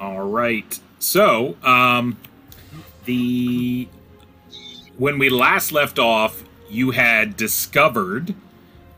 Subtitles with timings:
[0.00, 0.78] All right.
[0.98, 2.16] So, um,
[3.04, 3.88] the
[4.96, 8.34] when we last left off, you had discovered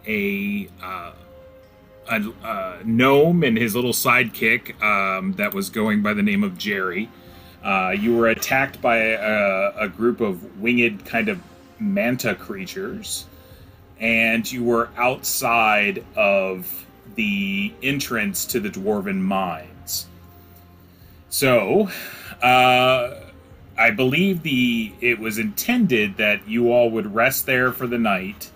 [0.07, 1.13] a uh,
[2.09, 6.57] a, a gnome and his little sidekick um, that was going by the name of
[6.57, 7.09] Jerry.
[7.65, 11.41] Uh, you were attacked by a, a group of winged kind of
[11.81, 13.27] manta creatures,
[13.99, 16.87] and you were outside of
[17.17, 19.71] the entrance to the dwarven mines.
[21.29, 21.91] So,
[22.43, 23.21] uh,
[23.79, 28.51] I believe the it was intended that you all would rest there for the night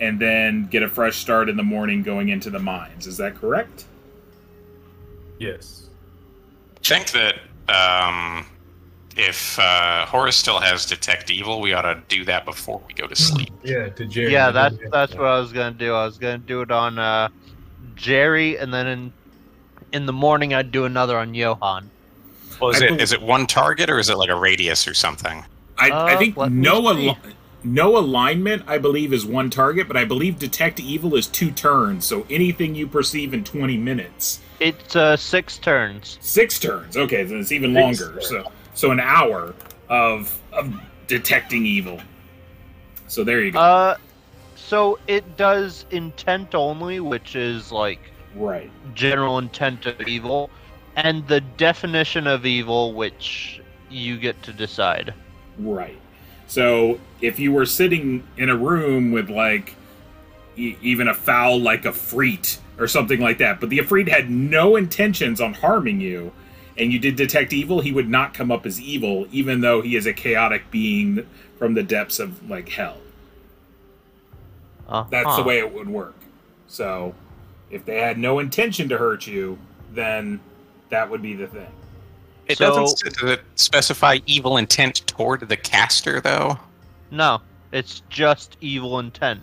[0.00, 3.06] and then get a fresh start in the morning going into the mines.
[3.06, 3.84] Is that correct?
[5.38, 5.88] Yes.
[6.76, 7.34] I think that
[7.68, 8.46] um,
[9.16, 13.06] if uh, Horace still has detect evil, we ought to do that before we go
[13.06, 13.50] to sleep.
[13.62, 14.32] Yeah, to Jerry.
[14.32, 15.92] Yeah, that's that's what I was gonna do.
[15.92, 17.28] I was gonna do it on uh,
[17.94, 19.12] Jerry, and then in
[19.92, 21.90] in the morning I'd do another on Johan.
[22.60, 24.86] Well, is I it bel- is it one target or is it like a radius
[24.88, 25.44] or something?
[25.78, 27.08] I, I Uh, think let me no see.
[27.08, 27.18] al-
[27.64, 28.62] no alignment.
[28.66, 32.04] I believe is one target, but I believe detect evil is two turns.
[32.06, 36.18] So anything you perceive in twenty minutes, It's uh six turns.
[36.20, 36.96] six turns.
[36.96, 38.20] Okay, then it's even Six longer.
[38.22, 39.54] So so an hour
[39.88, 40.72] of of
[41.06, 42.00] detecting evil.
[43.06, 43.58] So there you go.
[43.58, 43.96] Uh,
[44.54, 48.00] so it does intent only, which is like
[48.34, 48.70] right.
[48.94, 50.50] general intent of evil,
[50.98, 55.14] and the definition of evil, which you get to decide.
[55.56, 55.96] Right.
[56.48, 59.76] So if you were sitting in a room with like
[60.56, 64.28] e- even a foul like a freet or something like that, but the Afreet had
[64.28, 66.32] no intentions on harming you,
[66.76, 69.94] and you did detect evil, he would not come up as evil, even though he
[69.94, 71.24] is a chaotic being
[71.58, 72.98] from the depths of like hell.
[74.88, 76.16] Uh, That's the way it would work.
[76.66, 77.14] So
[77.70, 79.58] if they had no intention to hurt you,
[79.92, 80.40] then
[80.90, 81.66] that would be the thing.
[82.46, 86.58] It So- doesn't does it specify evil intent toward the caster though.
[87.10, 87.40] No,
[87.72, 89.42] it's just evil intent.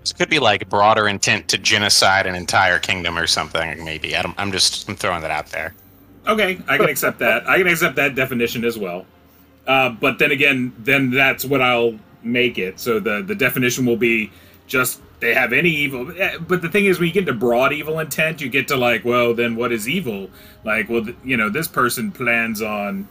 [0.00, 3.84] This could be like broader intent to genocide an entire kingdom or something.
[3.84, 5.74] Maybe I don't, I'm just I'm throwing that out there.
[6.26, 7.48] Okay, I can accept that.
[7.48, 9.04] I can accept that definition as well.
[9.66, 12.78] Uh, but then again, then that's what I'll make it.
[12.80, 14.30] So the the definition will be
[14.66, 16.12] just they have any evil.
[16.18, 18.76] eh, But the thing is, when you get to broad evil intent, you get to
[18.76, 20.30] like, well, then what is evil?
[20.64, 23.06] Like, well, th- you know, this person plans on,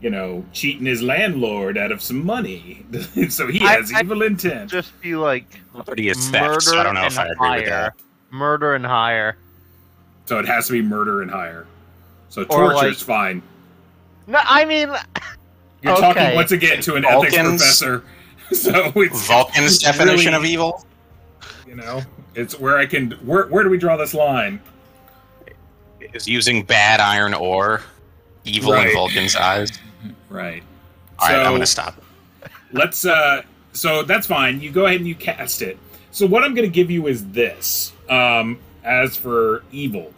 [0.00, 2.84] you know, cheating his landlord out of some money,
[3.28, 4.70] so he has I- evil intent.
[4.70, 6.62] Just be like Property is murder theft.
[6.62, 7.60] So I don't know and if I agree higher.
[7.60, 7.94] with that.
[8.30, 9.36] Murder and higher.
[10.26, 11.66] So it has to be murder and higher.
[12.28, 13.42] So torture torture's like- fine.
[14.26, 14.88] No, I mean,
[15.82, 16.00] You're okay.
[16.00, 18.04] talking once again to an ethics professor.
[18.52, 20.86] So it's Vulcan's it's definition really- of evil.
[21.72, 22.02] You know,
[22.34, 23.12] it's where I can.
[23.24, 24.60] Where where do we draw this line?
[26.12, 27.80] is using bad iron ore
[28.44, 28.88] evil Right.
[28.88, 29.70] in Vulcan's eyes.
[30.28, 30.62] Right.
[31.18, 32.02] All right, So- I'm gonna stop.
[32.72, 33.06] Let's.
[33.06, 33.40] uh
[33.72, 34.60] So that's fine.
[34.60, 35.78] You go ahead and you cast it.
[36.10, 37.92] So what I'm going to give you is this.
[38.10, 40.12] Um As for evil,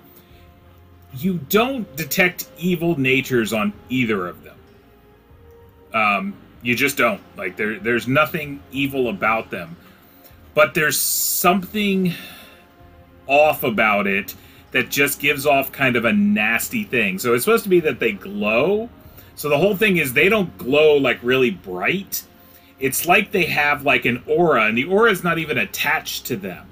[1.16, 4.56] you don't detect evil natures on either of them.
[5.92, 7.20] Um, you just don't.
[7.36, 9.76] Like there, there's nothing evil about them,
[10.54, 12.14] but there's something
[13.26, 14.34] off about it
[14.70, 17.18] that just gives off kind of a nasty thing.
[17.18, 18.88] So it's supposed to be that they glow.
[19.36, 22.24] So the whole thing is they don't glow like really bright.
[22.80, 26.36] It's like they have like an aura, and the aura is not even attached to
[26.36, 26.66] them.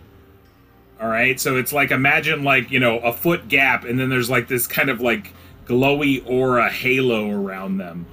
[1.01, 4.31] All right, so it's like imagine like you know a foot gap, and then there's
[4.31, 5.33] like this kind of like
[5.65, 8.07] glowy aura halo around them,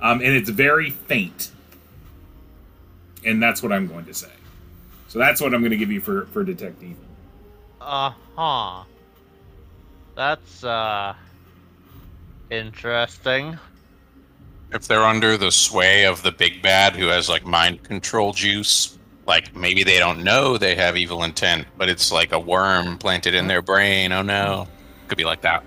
[0.00, 1.50] um, and it's very faint.
[3.24, 4.35] And that's what I'm going to say.
[5.16, 7.06] So that's what I'm going to give you for for detect evil.
[7.80, 8.84] uh huh.
[10.14, 11.14] That's uh
[12.50, 13.58] interesting.
[14.72, 18.98] If they're under the sway of the big bad who has like mind control juice,
[19.26, 23.34] like maybe they don't know they have evil intent, but it's like a worm planted
[23.34, 24.12] in their brain.
[24.12, 24.68] Oh no.
[25.08, 25.64] Could be like that.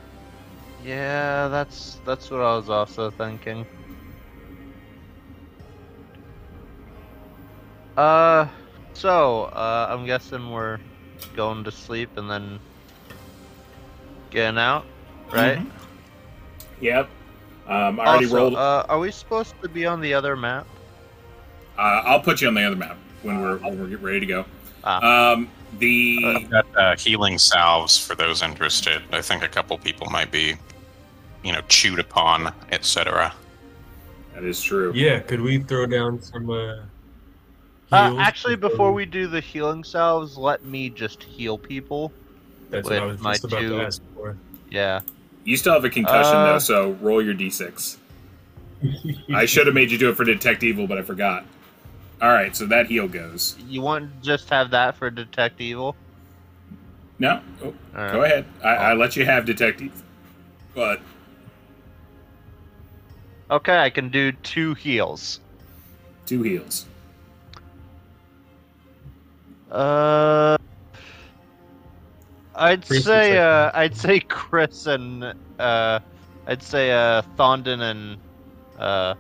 [0.80, 3.68] Yeah, that's that's what I was also thinking.
[7.98, 8.48] Uh,
[9.00, 10.78] so uh, I'm guessing we're
[11.36, 12.60] going to sleep and then
[14.30, 14.86] getting out,
[15.32, 15.58] right?
[15.60, 15.72] Mhm.
[16.82, 17.10] Yep.
[17.68, 18.56] Um, I already Also, rolled.
[18.56, 20.68] Uh, are we supposed to be on the other map?
[21.78, 24.46] Uh, I'll put you on the other map when we're when we're ready to go.
[24.84, 25.32] Ah.
[25.34, 29.02] Um, the I've got uh, healing salves for those interested.
[29.12, 30.56] I think a couple people might be,
[31.44, 33.34] you know, chewed upon, etc.
[34.34, 34.92] that is true.
[34.96, 36.50] Yeah, could we throw down some
[37.92, 42.12] uh, heals actually, before we do the healing salves, let me just heal people.
[42.70, 44.38] That's what I was my just about two- to ask for.
[44.70, 45.02] Yeah.
[45.44, 46.46] You still have a concussion Uh.
[46.54, 47.98] though, so roll your d6.
[49.34, 51.46] I should have made you do it for detect evil, but I forgot.
[52.22, 53.56] All right, so that heal goes.
[53.68, 55.96] You want to just have that for detect evil?
[57.18, 58.14] No, oh, Alright.
[58.14, 58.46] go ahead.
[58.64, 60.02] I, I let you have detect evil,
[60.76, 61.02] but
[63.52, 65.40] Okay, I can do two heals.
[66.26, 66.86] two heals.
[69.72, 70.58] Uh,
[72.56, 75.24] I'd Chris say is uh, I'd say Chris and
[75.60, 76.00] uh,
[76.48, 78.18] I'd say uh, Thondon and
[78.78, 79.14] uh,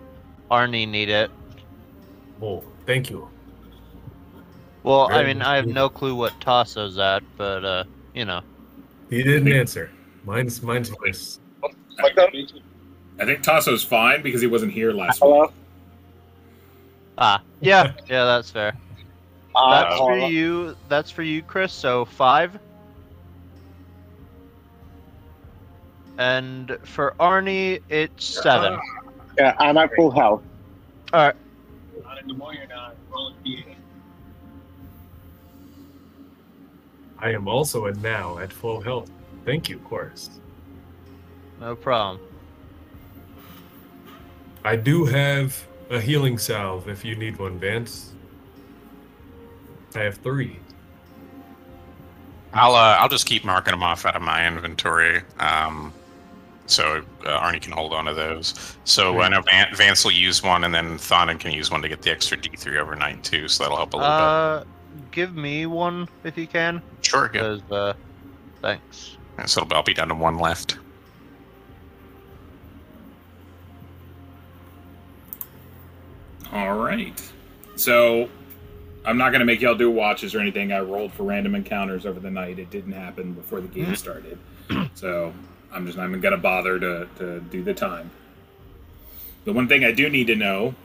[0.49, 1.29] Arnie need it.
[2.41, 3.29] Oh, thank you.
[4.83, 5.75] Well, I mean, I have needed.
[5.75, 8.41] no clue what Tasso's at, but uh, you know.
[9.09, 9.91] He didn't answer.
[10.25, 11.39] Mine's mine's voice.
[12.01, 15.49] I think Tasso's fine because he wasn't here last week.
[17.17, 18.73] Ah, yeah, yeah, that's fair.
[19.59, 20.27] Uh, That's for hello.
[20.27, 20.75] you.
[20.87, 21.73] That's for you, Chris.
[21.73, 22.57] So five.
[26.17, 28.79] And for Arnie, it's seven.
[29.37, 30.43] Yeah, I'm at full health.
[31.13, 31.35] All right.
[37.21, 39.11] I am also and now at full health.
[39.43, 40.29] Thank you, Horace.
[41.59, 42.25] No problem.
[44.63, 48.13] I do have a healing salve if you need one, Vance.
[49.95, 50.59] I have three.
[52.53, 55.93] I'll uh, I'll just keep marking them off out of my inventory, um,
[56.65, 58.75] so uh, Arnie can hold on to those.
[58.85, 61.89] So I know Van- Vance will use one, and then Thonin can use one to
[61.89, 63.47] get the extra D3 overnight too.
[63.47, 64.19] So that'll help a little bit.
[64.19, 64.63] Uh,
[65.11, 66.81] give me one if you can.
[67.01, 67.61] Sure, good.
[67.67, 67.93] because uh,
[68.61, 69.17] thanks.
[69.45, 70.77] So I'll be down to one left.
[76.51, 77.21] All right.
[77.75, 78.27] So
[79.05, 80.71] I'm not going to make y'all do watches or anything.
[80.71, 82.59] I rolled for random encounters over the night.
[82.59, 84.37] It didn't happen before the game started.
[84.93, 85.33] So
[85.71, 88.11] I'm just not even going to bother to, to do the time.
[89.45, 90.75] The one thing I do need to know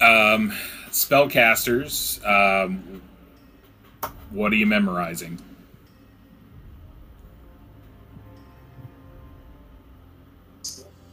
[0.00, 0.52] um,
[0.90, 3.02] spellcasters, um,
[4.30, 5.40] what are you memorizing?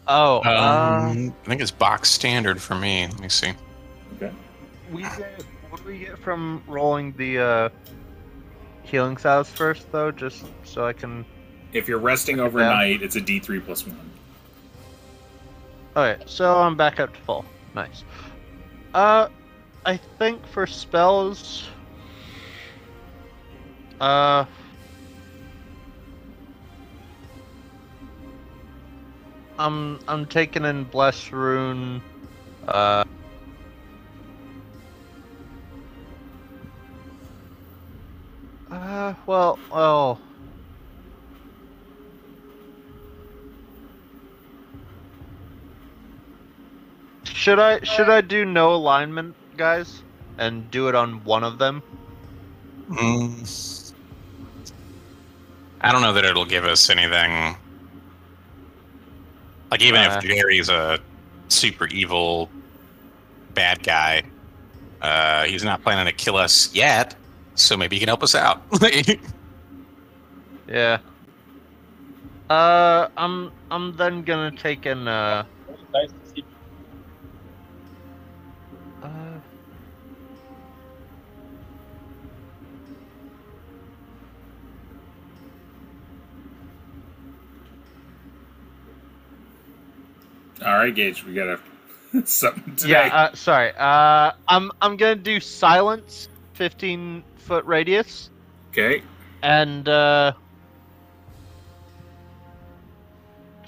[0.08, 3.08] Oh, uh, Um, I think it's box standard for me.
[3.08, 3.54] Let me see.
[4.16, 4.34] Okay.
[4.92, 5.46] we get what do
[5.90, 7.70] we get from rolling the uh,
[8.84, 11.26] healing salves first, though, just so I can.
[11.74, 13.98] If you're resting overnight, it's a D3 plus 1.
[15.98, 17.44] Okay, so I'm back up to full.
[17.74, 18.04] Nice.
[18.94, 19.30] Uh,
[19.86, 21.68] I think for spells.
[24.00, 24.46] Uh.
[29.58, 32.02] I'm I'm taking in bless rune.
[32.68, 33.04] Uh.
[38.72, 40.20] Uh, well, well.
[47.24, 50.02] Should I should I do no alignment, guys,
[50.38, 51.82] and do it on one of them?
[52.90, 53.94] Mm.
[55.82, 57.56] I don't know that it'll give us anything.
[59.72, 60.20] Like even Uh.
[60.22, 61.00] if Jerry's a
[61.48, 62.50] super evil
[63.54, 64.24] bad guy,
[65.02, 67.16] uh, he's not planning to kill us yet.
[67.60, 68.64] So maybe you can help us out.
[70.68, 71.00] Yeah.
[72.50, 75.46] Uh, I'm I'm then gonna take an uh.
[79.02, 79.40] uh
[90.66, 91.60] All right, Gage, we got a
[92.26, 93.08] something today.
[93.08, 93.10] yeah.
[93.14, 93.74] Uh, sorry.
[93.78, 98.30] Uh, I'm I'm gonna do silence, 15 foot radius,
[98.72, 99.02] okay.
[99.42, 100.34] and uh.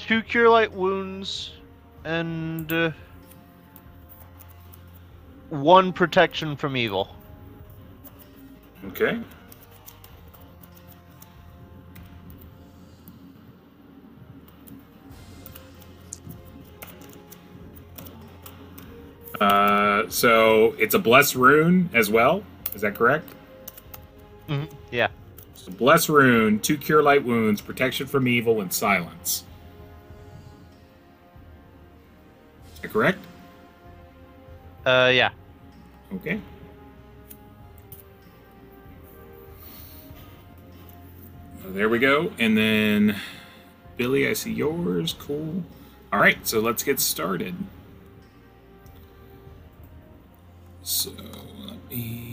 [0.08, 1.52] Two cure light wounds,
[2.04, 2.92] and uh,
[5.50, 7.16] one protection from evil.
[8.88, 9.20] Okay.
[19.40, 22.44] Uh, so it's a bless rune as well.
[22.74, 23.30] Is that correct?
[24.92, 25.08] Yeah.
[25.56, 29.44] So bless rune, two cure light wounds, protection from evil, and silence.
[32.76, 33.20] Is that correct?
[34.86, 35.30] Uh, yeah.
[36.14, 36.40] Okay.
[41.62, 42.32] So there we go.
[42.40, 43.16] And then
[43.98, 45.14] Billy, I see yours.
[45.14, 45.64] Cool.
[46.12, 47.56] All right, so let's get started.
[50.82, 51.12] So
[51.66, 52.31] let me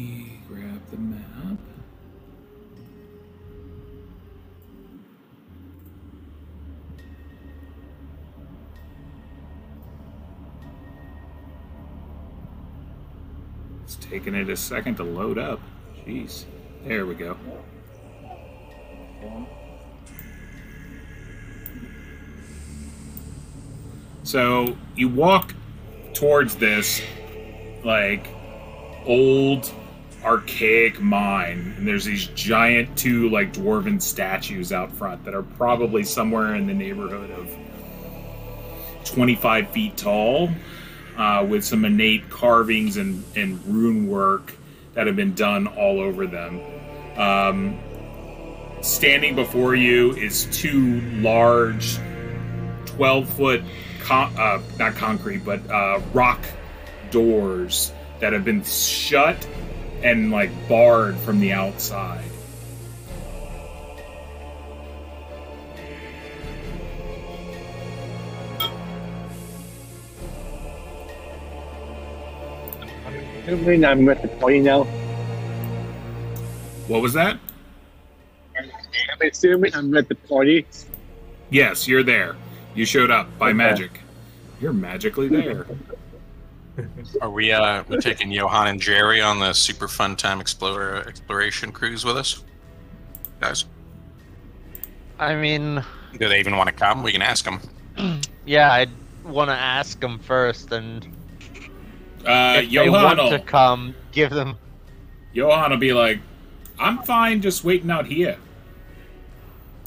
[14.10, 15.60] taking it a second to load up.
[16.06, 16.44] Jeez.
[16.84, 17.36] There we go.
[24.22, 25.54] So you walk
[26.12, 27.02] towards this
[27.84, 28.28] like
[29.06, 29.72] old
[30.24, 36.02] archaic mine and there's these giant two like dwarven statues out front that are probably
[36.02, 37.48] somewhere in the neighborhood of
[39.04, 40.50] 25 feet tall
[41.18, 44.54] uh, with some innate carvings and, and rune work
[44.94, 46.60] that have been done all over them
[47.16, 47.78] um,
[48.80, 51.98] standing before you is two large
[52.86, 53.62] 12 foot
[54.00, 56.40] con- uh, not concrete but uh, rock
[57.10, 59.46] doors that have been shut
[60.02, 62.24] and like barred from the outside.
[73.48, 74.84] Assuming I'm at the party now.
[76.86, 77.38] What was that?
[78.58, 78.70] I'm
[79.26, 80.66] assuming I'm at the party.
[81.48, 82.36] Yes, you're there.
[82.74, 83.54] You showed up by Okay.
[83.56, 84.00] magic.
[84.60, 85.64] You're magically there.
[87.22, 91.72] Are we uh we taking Johan and Jerry on the super fun time explorer exploration
[91.72, 92.44] cruise with us?
[93.40, 93.64] Guys,
[95.18, 95.82] I mean,
[96.18, 97.02] do they even want to come?
[97.02, 98.20] We can ask them.
[98.46, 98.90] yeah, I'd
[99.24, 101.06] want to ask them first, and
[102.26, 104.56] Uh, if they want will, to come, give them.
[105.32, 106.18] Johan will be like,
[106.78, 108.36] I'm fine just waiting out here.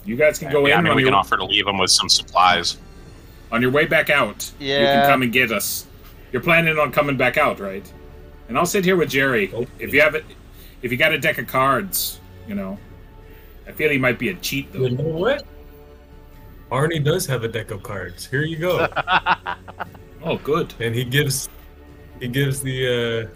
[0.06, 1.66] You guys can go yeah, I in mean, on, we your, can offer to leave
[1.66, 2.78] them with some supplies.
[3.52, 4.50] on your way back out.
[4.60, 4.80] yeah.
[4.80, 5.86] You can come and get us.
[6.32, 7.92] You're planning on coming back out, right?
[8.48, 9.54] And I'll sit here with Jerry.
[9.54, 9.68] Okay.
[9.80, 10.26] If you have it,
[10.82, 12.78] if you got a deck of cards, you know,
[13.68, 14.86] I feel he might be a cheat though.
[14.86, 15.46] You know what?
[16.72, 18.26] Arnie does have a deck of cards.
[18.26, 18.88] Here you go.
[20.24, 20.72] Oh, good.
[20.80, 21.50] and he gives
[22.22, 23.36] he gives the uh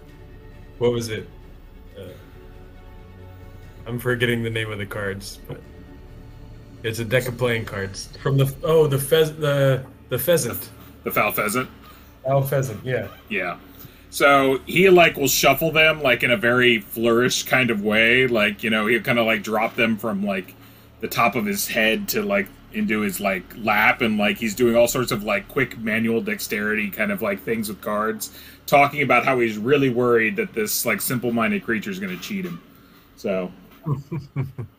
[0.78, 1.28] what was it
[2.00, 2.04] uh,
[3.88, 5.60] i'm forgetting the name of the cards but
[6.84, 10.70] it's a deck of playing cards from the oh the pheas the the pheasant
[11.04, 11.70] The foul pheasant.
[12.26, 13.58] oh pheasant yeah Yeah.
[14.12, 18.28] So he like will shuffle them like in a very flourish kind of way.
[18.28, 20.56] Like, you know, he'll kind of like drop them from like
[21.02, 24.76] the top of his head to like into his like lap and like he's doing
[24.76, 29.26] all sorts of like quick manual dexterity kind of like things with cards, talking about
[29.26, 32.62] how he's really worried that this like simple minded creature is gonna cheat him.
[33.16, 33.54] So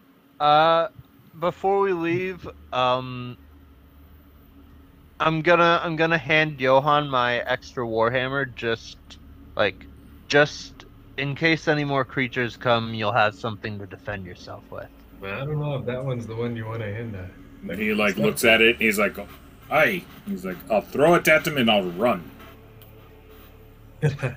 [0.40, 0.88] Uh,
[1.38, 3.38] before we leave, um,
[5.20, 8.98] I'm gonna I'm gonna hand Johan my extra warhammer, just
[9.56, 9.86] like,
[10.28, 10.84] just
[11.16, 14.90] in case any more creatures come, you'll have something to defend yourself with.
[15.20, 17.30] but i don't know if that one's the one you want to hand at
[17.68, 19.16] and he like looks at it, he's like,
[19.70, 20.02] Aye.
[20.26, 22.30] He's like, I'll throw it at him and I'll run.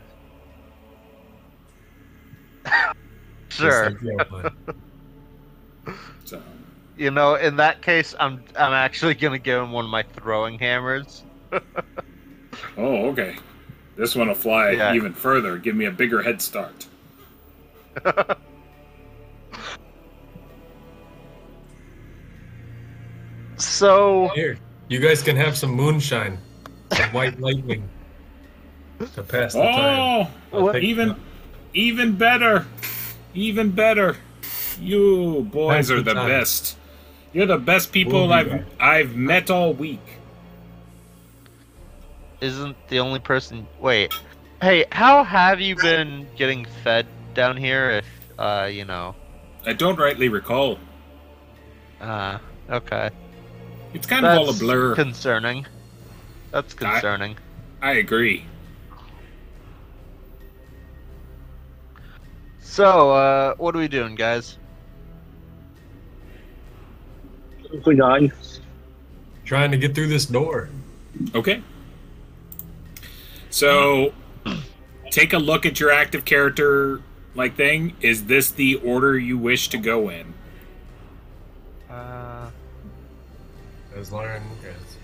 [3.49, 3.89] Sure.
[3.89, 4.55] Just like Johan.
[6.25, 6.43] So um,
[6.97, 10.57] You know, in that case, I'm I'm actually gonna give him one of my throwing
[10.59, 11.23] hammers.
[12.77, 13.37] Oh, okay.
[13.95, 14.93] This one will fly Yeah.
[14.93, 15.57] even further.
[15.57, 16.87] Give me a bigger head start.
[23.59, 26.37] So here you guys can have some moonshine
[26.93, 27.87] some white lightning
[29.13, 31.15] to pass the time Oh, I'll what- even,
[31.73, 32.65] even better,
[33.33, 34.17] even better.
[34.81, 36.29] You boys Pass are the the time.
[36.29, 36.77] best.
[37.33, 38.65] You're the best people We'll be I've back.
[38.79, 39.99] I've met all week.
[42.41, 43.67] isn't the only person.
[43.79, 44.13] Wait,
[44.61, 47.89] hey, how have you been getting fed down here?
[47.91, 48.05] If
[48.39, 49.15] uh, you know,
[49.65, 50.79] I don't rightly recall.
[52.01, 52.39] uh,
[52.69, 53.09] okay.
[53.93, 54.95] It's kind of all a That's blur.
[54.95, 55.65] Concerning.
[56.51, 57.37] That's concerning.
[57.81, 58.45] I agree.
[62.59, 64.57] So, uh, what are we doing, guys?
[67.73, 68.31] Moving on.
[69.45, 70.69] trying to get through this door
[71.35, 71.61] Okay.
[73.49, 74.13] So,
[75.11, 77.01] take a look at your active character
[77.35, 77.95] like thing.
[78.01, 80.33] Is this the order you wish to go in?
[83.99, 84.97] As Lauren as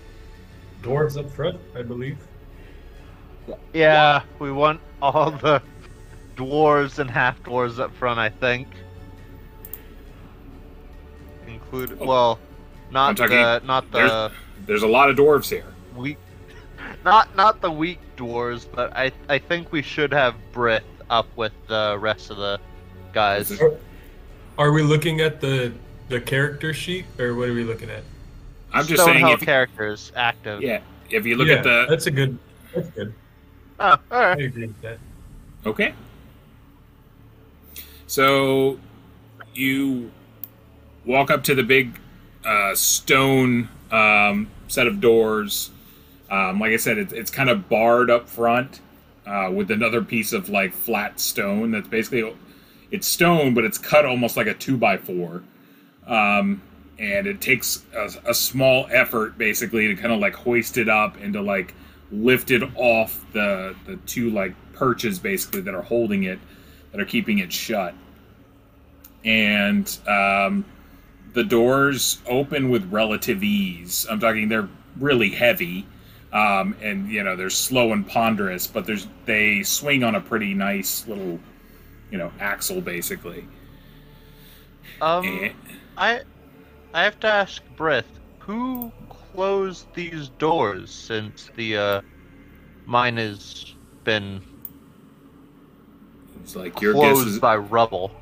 [0.82, 2.18] dwarves up front i believe
[3.72, 5.62] yeah, we want all the
[6.36, 8.18] dwarves and half dwarves up front.
[8.18, 8.66] I think.
[11.46, 12.06] Include Oh.
[12.06, 12.38] well,
[12.90, 14.32] not talking- the not the there's-
[14.66, 15.64] There's a lot of dwarves here.
[15.94, 16.18] weak,
[17.04, 21.52] not not the weak dwarves, but I I think we should have Brit up with
[21.68, 22.58] the rest of the
[23.12, 23.60] guys.
[24.58, 25.72] Are we looking at the
[26.08, 28.02] the character sheet, or what are we looking at?
[28.76, 30.62] I'm just saying, Stonehell if characters active.
[30.62, 30.80] yeah,
[31.10, 32.38] if you look Yeah, at the that's a good.
[32.74, 33.14] That's good.
[33.78, 34.98] Oh, all I agree with that.
[35.64, 35.94] okay,
[38.06, 38.78] So
[39.54, 40.10] you
[41.04, 42.00] walk up to the big
[42.44, 45.70] uh, stone um, set of doors.
[46.30, 48.80] Um, like I said, it, it's kind of barred up front
[49.26, 52.34] uh, with another piece of like flat stone that's basically
[52.90, 55.42] it's stone, but it's cut almost like a two by four.
[56.06, 56.62] Um,
[56.98, 61.16] and it takes a, a small effort basically to kind of like hoist it up
[61.20, 61.74] and to like
[62.10, 66.38] lift it off the the two like perches basically that are holding it
[66.92, 67.94] that are keeping it shut.
[69.24, 70.64] And um,
[71.34, 74.06] the doors open with relative ease.
[74.08, 75.86] I'm talking they're really heavy
[76.32, 80.54] um, and you know they're slow and ponderous but there's they swing on a pretty
[80.54, 81.38] nice little
[82.10, 83.46] you know axle basically.
[85.00, 85.54] Um, And-
[85.98, 86.22] I
[86.96, 88.06] I have to ask Brith,
[88.38, 92.00] who closed these doors since the uh,
[92.86, 94.40] mine has been
[96.40, 97.38] He's like, your guess closed is.
[97.38, 98.12] by rubble?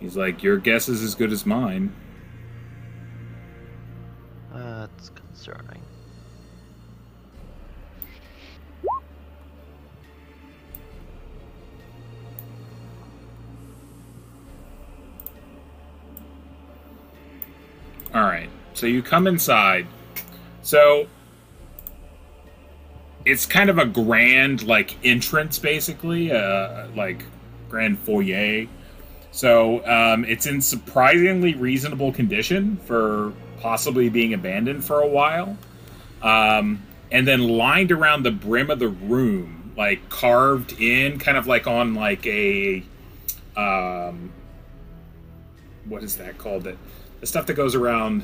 [0.00, 1.94] He's like, your guess is as good as mine.
[4.50, 5.83] That's concerning.
[18.14, 18.48] All right.
[18.74, 19.86] So you come inside.
[20.62, 21.08] So
[23.24, 27.24] it's kind of a grand like entrance, basically, uh, like
[27.68, 28.66] grand foyer.
[29.32, 35.56] So um, it's in surprisingly reasonable condition for possibly being abandoned for a while.
[36.22, 41.48] Um, and then lined around the brim of the room, like carved in, kind of
[41.48, 42.84] like on like a
[43.56, 44.32] um,
[45.84, 46.64] what is that called?
[46.64, 46.76] That
[47.24, 48.22] the stuff that goes around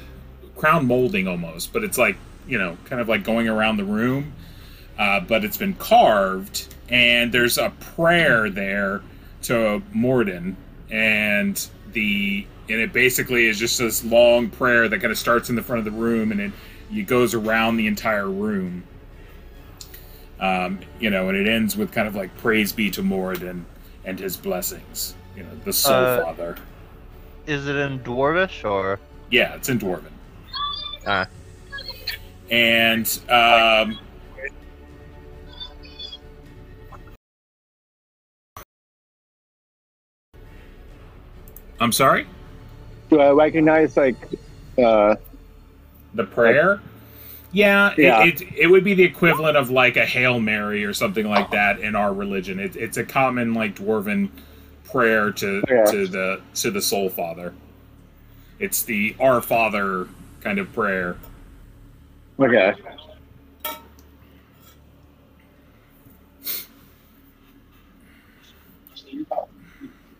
[0.56, 4.34] crown molding almost, but it's like you know, kind of like going around the room.
[4.98, 9.00] Uh, but it's been carved, and there's a prayer there
[9.44, 10.54] to Moradin,
[10.90, 15.56] and the and it basically is just this long prayer that kind of starts in
[15.56, 16.52] the front of the room, and it
[16.92, 18.84] it goes around the entire room.
[20.38, 23.64] Um, you know, and it ends with kind of like praise be to Moradin
[24.04, 25.14] and his blessings.
[25.34, 26.56] You know, the Soul Uh, Father.
[27.50, 29.00] Is it in Dwarvish or?
[29.28, 30.12] Yeah, it's in Dwarven.
[31.04, 31.26] Ah.
[32.48, 33.98] And um,
[41.80, 42.26] I'm sorry.
[43.08, 44.16] Do I recognize like
[44.78, 45.16] uh
[46.14, 46.80] The prayer.
[47.52, 48.24] Yeah, it- Yeah.
[48.24, 51.80] It, it would be the equivalent of like a Hail Mary or something like that
[51.80, 52.60] in our religion.
[52.60, 54.28] It, it's a common like dwarven
[54.90, 55.84] prayer to Yeah.
[55.90, 57.52] to the to the Soul Father.
[58.58, 60.08] It's the Our Father
[60.40, 61.16] kind of prayer.
[62.38, 62.74] okay.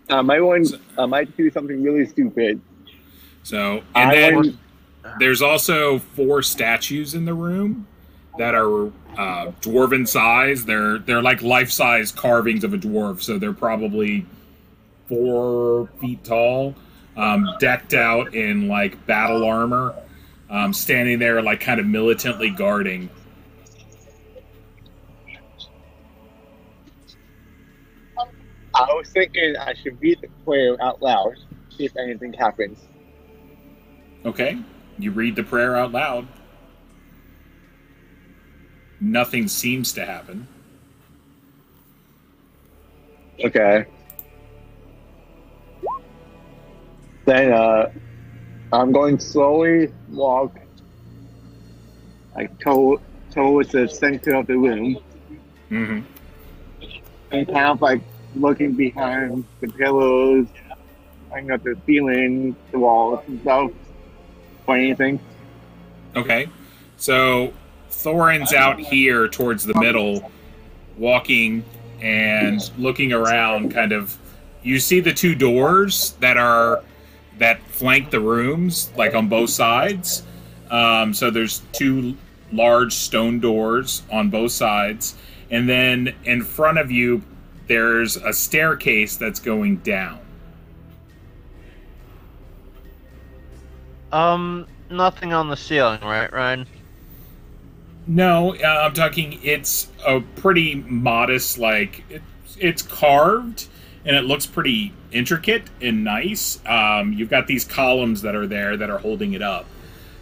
[0.08, 0.64] Uh, my one
[0.98, 2.60] I might do something really stupid.
[3.42, 4.58] So and I then
[5.18, 7.86] there's also four statues in the room
[8.38, 10.64] that are uh, dwarven size.
[10.64, 14.26] They're they're like life size carvings of a dwarf, so they're probably
[15.10, 16.74] four feet tall,
[17.16, 19.94] um, decked out in like battle armor,
[20.48, 23.10] um, standing there like kind of militantly guarding.
[28.72, 31.34] I was thinking I should read the prayer out loud,
[31.76, 32.78] see if anything happens.
[34.24, 34.58] Okay,
[34.98, 36.26] you read the prayer out loud.
[39.00, 40.46] Nothing seems to happen.
[43.44, 43.86] Okay.
[47.24, 47.90] Then uh,
[48.72, 50.58] I'm going slowly walk
[52.34, 53.00] like to-
[53.32, 54.98] towards the center of the room
[55.68, 56.00] hmm
[57.32, 58.00] and kind of like
[58.34, 60.46] looking behind the pillows,
[61.30, 63.70] looking at the ceiling, the walls and stuff,
[64.66, 65.20] or anything.
[66.16, 66.48] Okay.
[66.96, 67.52] So
[67.90, 70.30] Thorin's out here towards the middle,
[70.96, 71.64] walking
[72.00, 74.18] and looking around kind of
[74.62, 76.82] you see the two doors that are
[77.40, 80.22] that flank the rooms, like on both sides.
[80.70, 82.16] Um, so there's two
[82.52, 85.16] large stone doors on both sides.
[85.50, 87.22] And then in front of you
[87.66, 90.18] there's a staircase that's going down.
[94.10, 96.66] Um, nothing on the ceiling, right, Ryan?
[98.08, 99.38] No, uh, I'm talking.
[99.44, 102.22] It's a pretty modest, like it,
[102.58, 103.68] it's carved
[104.04, 106.60] and it looks pretty intricate and nice.
[106.66, 109.66] Um, you've got these columns that are there that are holding it up,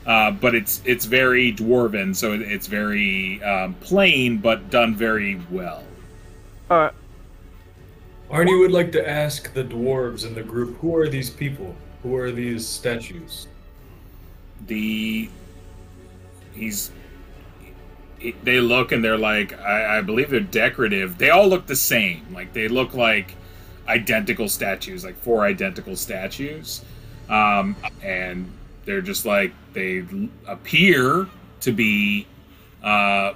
[0.07, 5.41] uh, but it's it's very dwarven, so it, it's very um, plain but done very
[5.51, 5.85] well.
[6.71, 6.93] Alright.
[8.31, 11.75] Arnie would like to ask the dwarves in the group who are these people?
[12.03, 13.49] Who are these statues?
[14.67, 15.31] The
[16.55, 16.91] he's
[18.43, 21.17] they look and they're like I, I believe they're decorative.
[21.17, 22.27] They all look the same.
[22.35, 23.35] Like they look like
[23.89, 26.85] identical statues, like four identical statues,
[27.29, 28.51] um, and
[28.85, 30.05] they're just like they
[30.47, 31.27] appear
[31.61, 32.27] to be
[32.83, 33.33] uh,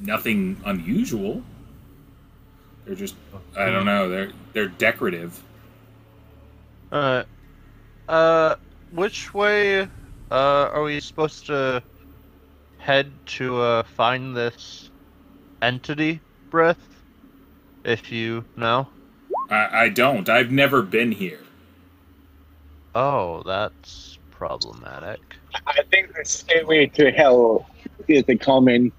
[0.00, 1.42] nothing unusual.
[2.84, 3.14] They're just
[3.56, 4.08] I don't know.
[4.08, 5.42] They're they're decorative.
[6.90, 7.24] Uh,
[8.08, 8.56] uh,
[8.92, 9.88] which way uh,
[10.30, 11.82] are we supposed to
[12.78, 14.90] head to uh, find this
[15.60, 16.76] entity, Brith?
[17.84, 18.88] If you know.
[19.50, 20.28] I, I don't.
[20.28, 21.40] I've never been here.
[22.94, 25.20] Oh, that's problematic.
[25.66, 27.66] I think the stairway to hell
[28.08, 28.92] is a common,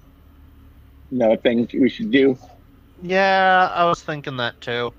[1.10, 2.36] you know, thing we should do.
[3.02, 4.92] Yeah, I was thinking that too.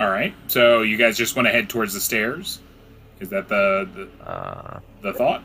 [0.00, 0.34] All right.
[0.48, 2.60] So you guys just want to head towards the stairs?
[3.20, 5.42] Is that the the, Uh, the thought?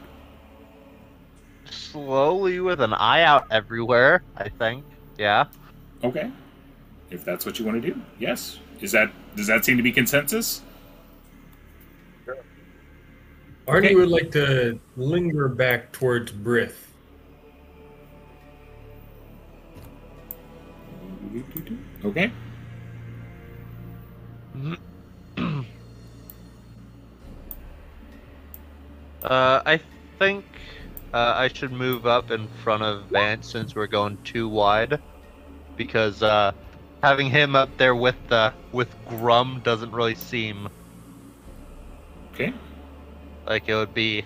[1.72, 4.24] Slowly with an eye out everywhere.
[4.38, 4.86] I think.
[5.18, 5.46] Yeah.
[6.04, 6.32] Okay.
[7.10, 8.60] If that's what you want to do, yes.
[8.82, 10.62] Is that does that seem to be consensus?
[13.68, 13.96] Arnie Okay.
[13.96, 16.88] would like to linger back towards Brith.
[22.04, 22.32] Okay.
[29.22, 29.80] Uh, I
[30.18, 30.46] think
[31.14, 35.00] uh, I should move up in front of Vance since we're going too wide,
[35.76, 36.52] because uh,
[37.02, 40.70] having him up there with the with Grum doesn't really seem
[42.34, 42.54] Okay.
[43.48, 44.24] like it would be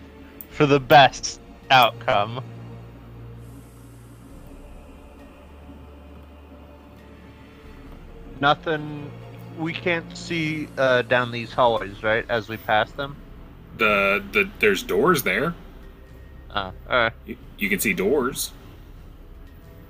[0.49, 1.39] for the best
[1.71, 2.43] outcome.
[8.39, 9.09] Nothing.
[9.57, 12.25] We can't see uh, down these hallways, right?
[12.27, 13.15] As we pass them.
[13.77, 15.55] The the there's doors there.
[16.55, 17.13] Oh, alright.
[17.25, 18.51] You, you can see doors.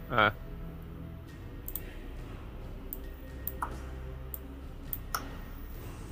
[0.09, 0.13] Uh.
[0.15, 0.33] alright.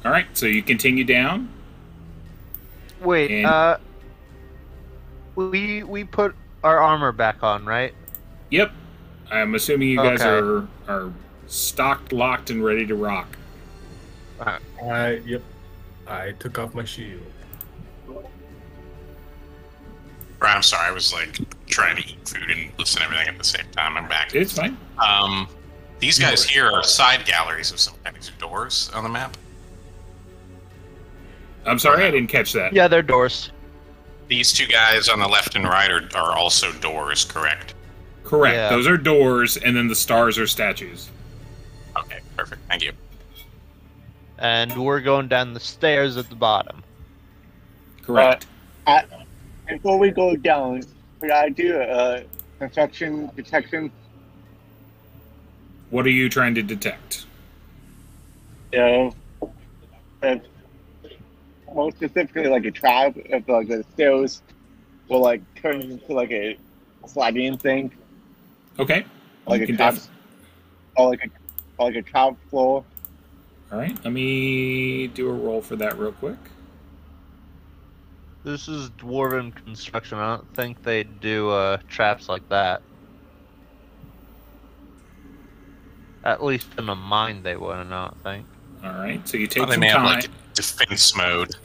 [0.05, 0.25] All right.
[0.33, 1.49] So you continue down.
[3.01, 3.77] Wait, And- uh,
[5.35, 7.93] we we put our armor back on, right?
[8.49, 8.71] Yep.
[9.31, 10.29] I'm assuming you guys Okay.
[10.29, 11.13] are are
[11.47, 13.37] stocked, locked, and ready to rock.
[14.39, 15.41] I yep.
[16.07, 17.21] I took off my shield.
[20.49, 23.43] I'm sorry, I was like trying to eat food and listen to everything at the
[23.43, 23.97] same time.
[23.97, 24.33] I'm back.
[24.33, 24.77] It's fine.
[24.97, 25.47] Um,
[25.99, 28.15] these guys here are side galleries of some kind.
[28.15, 29.37] These are doors on the map.
[31.65, 32.73] I'm sorry, I didn't catch that.
[32.73, 33.51] Yeah, they're doors.
[34.27, 37.75] These two guys on the left and right are, are also doors, correct?
[38.23, 38.55] Correct.
[38.55, 38.69] Yeah.
[38.69, 41.09] Those are doors, and then the stars are statues.
[41.97, 42.61] Okay, perfect.
[42.67, 42.93] Thank you.
[44.39, 46.83] And we're going down the stairs at the bottom.
[48.01, 48.47] Correct.
[49.71, 50.81] Before we go down,
[51.21, 52.23] we gotta do a
[52.59, 53.89] construction detection.
[55.91, 57.25] what are you trying to detect?
[58.73, 59.13] Know,
[60.23, 60.41] if,
[61.73, 64.41] most specifically like a trap, if like the stairs
[65.07, 66.57] will like turn into like a
[67.07, 67.91] sliding thing,
[68.77, 69.05] Okay.
[69.47, 70.09] like You a trap, def-
[70.97, 71.29] or like a
[71.77, 72.83] or like a trap floor.
[73.71, 73.97] All right.
[74.03, 76.37] Let me do a roll for that real quick.
[78.43, 80.17] This is dwarven construction.
[80.17, 82.81] I don't think they'd do uh, traps like that.
[86.23, 87.91] At least in a mine, they wouldn't.
[87.91, 88.45] I don't think.
[88.83, 89.27] All right.
[89.27, 91.55] So you Oh, take they some may have like defense mode.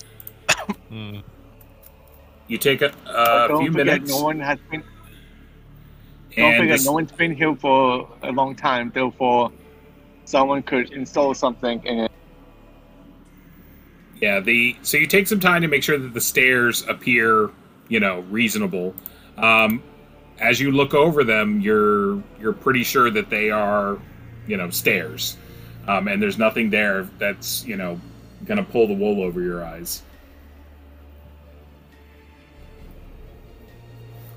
[0.88, 1.18] Hmm.
[2.48, 4.82] You take a, But a don't few forget, minutes, no one has been.
[6.36, 8.90] Don't forget, this- no one's been here for a long time.
[8.94, 9.50] Therefore,
[10.24, 12.12] someone could install something in it.
[14.20, 17.50] Yeah, the so you take some time to make sure that the stairs appear,
[17.88, 18.94] you know, reasonable.
[19.37, 19.83] Um,
[20.38, 23.98] as you look over them, you're you're pretty sure that they are,
[24.46, 25.37] you know, stairs,
[25.87, 28.00] um, and there's nothing there that's you know
[28.46, 30.02] gonna pull the wool over your eyes.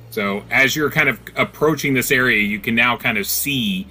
[0.10, 3.88] So as you're kind of approaching this area, you can now kind of see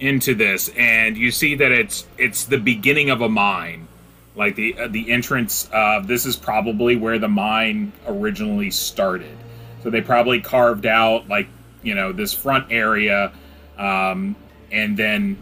[0.00, 3.86] into this, and you see that it's it's the beginning of a mine
[4.34, 9.36] like the uh, the entrance uh, this is probably where the mine originally started
[9.82, 11.48] so they probably carved out like
[11.82, 13.32] you know this front area
[13.78, 14.36] um,
[14.70, 15.36] and then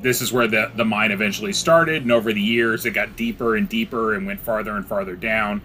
[0.00, 3.56] this is where the the mine eventually started and over the years it got deeper
[3.56, 5.60] and deeper and went farther and farther down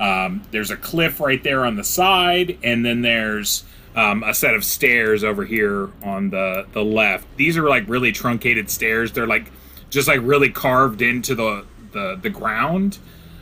[0.00, 4.54] um, there's a cliff right there on the side and then there's um, a set
[4.54, 7.26] of stairs over here on the the left.
[7.36, 9.12] These are like really truncated stairs.
[9.12, 9.50] They're like
[9.90, 12.98] just like really carved into the the, the ground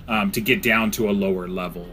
[0.09, 1.87] um, to get down to a lower level.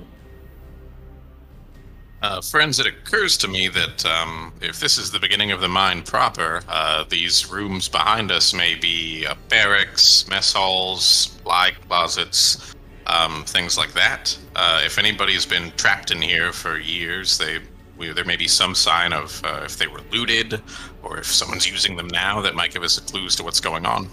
[2.20, 5.68] Uh, friends, it occurs to me that um, if this is the beginning of the
[5.68, 12.74] mine proper, uh, these rooms behind us may be uh, barracks, mess halls, supply closets,
[13.06, 14.36] um, things like that.
[14.56, 17.60] Uh, if anybody's been trapped in here for years, they
[17.98, 20.62] we, there may be some sign of uh, if they were looted
[21.04, 23.86] or if someone's using them now that might give us a clues to what's going
[23.86, 24.08] on.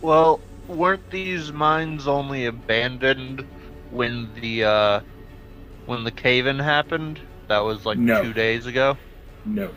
[0.00, 3.46] Well, weren't these mines only abandoned
[3.90, 5.00] when the uh
[5.86, 7.20] when the cave-in happened?
[7.48, 8.22] That was like No.
[8.22, 8.96] two days ago.
[9.44, 9.70] No,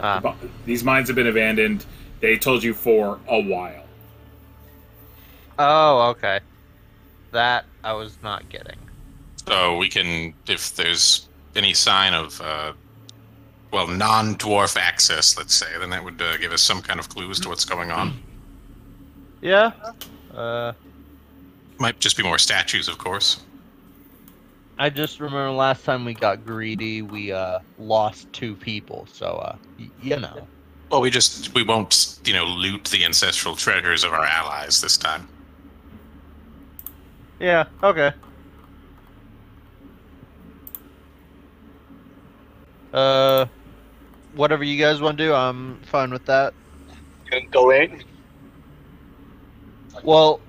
[0.00, 0.34] Ah,
[0.66, 1.84] these mines have been abandoned.
[2.20, 3.84] They told you for a while.
[5.58, 6.40] oh, okay.
[7.32, 8.76] That I was not getting.
[9.46, 12.72] So we can, if there's any sign of, uh,
[13.72, 17.38] well, non-dwarf access, let's say, then that would uh, give us some kind of clues
[17.40, 18.20] to what's going on.
[19.40, 19.72] Yeah.
[20.34, 20.72] Uh,
[21.78, 23.40] Might just be more statues, of course.
[24.78, 29.06] I just remember last time we got greedy, we uh lost two people.
[29.12, 30.46] So uh, y- you know.
[30.90, 34.96] Well, we just we won't, you know, loot the ancestral treasures of our allies this
[34.96, 35.28] time.
[37.38, 37.66] Yeah.
[37.82, 38.12] Okay.
[42.92, 43.46] Uh,
[44.34, 46.54] whatever you guys want to do, I'm fine with that.
[47.30, 48.02] Gonna go in.
[50.02, 50.40] Well,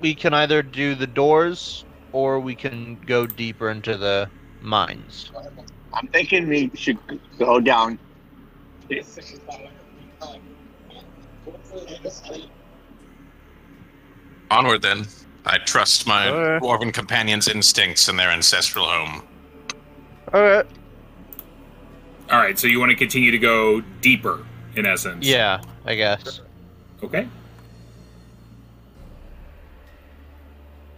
[0.00, 4.28] we can either do the doors or we can go deeper into the
[4.60, 5.30] mines.
[5.92, 6.98] I'm thinking we should
[7.38, 7.98] go down.
[14.50, 15.06] Onward, then.
[15.46, 16.62] I trust my Alright.
[16.62, 19.22] dwarven companions' instincts in their ancestral home.
[20.32, 20.66] All right.
[22.30, 25.26] All right, so you want to continue to go deeper, in essence.
[25.26, 26.40] Yeah, I guess.
[27.02, 27.28] Okay.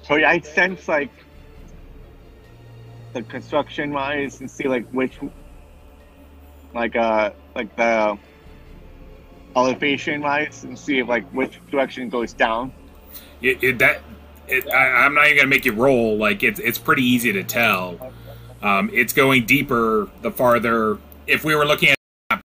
[0.06, 1.10] So I sense like
[3.12, 5.18] the construction wise and see like which
[6.74, 8.16] like uh like the
[9.56, 12.72] elevation wise and see if like which direction goes down.
[13.40, 14.02] It, it, that
[14.46, 16.16] it, I, I'm not even gonna make you roll.
[16.16, 18.12] Like it's it's pretty easy to tell.
[18.62, 20.98] Um, it's going deeper the farther.
[21.26, 21.88] If we were looking
[22.30, 22.40] at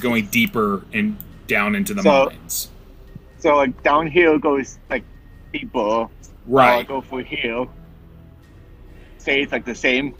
[0.00, 1.16] going deeper and
[1.48, 2.68] down into the So- mines.
[3.40, 5.02] So like downhill goes like
[5.52, 5.78] deeper.
[5.80, 6.10] I'll
[6.46, 7.68] Right, go for hill.
[9.18, 10.14] Say it's like the same.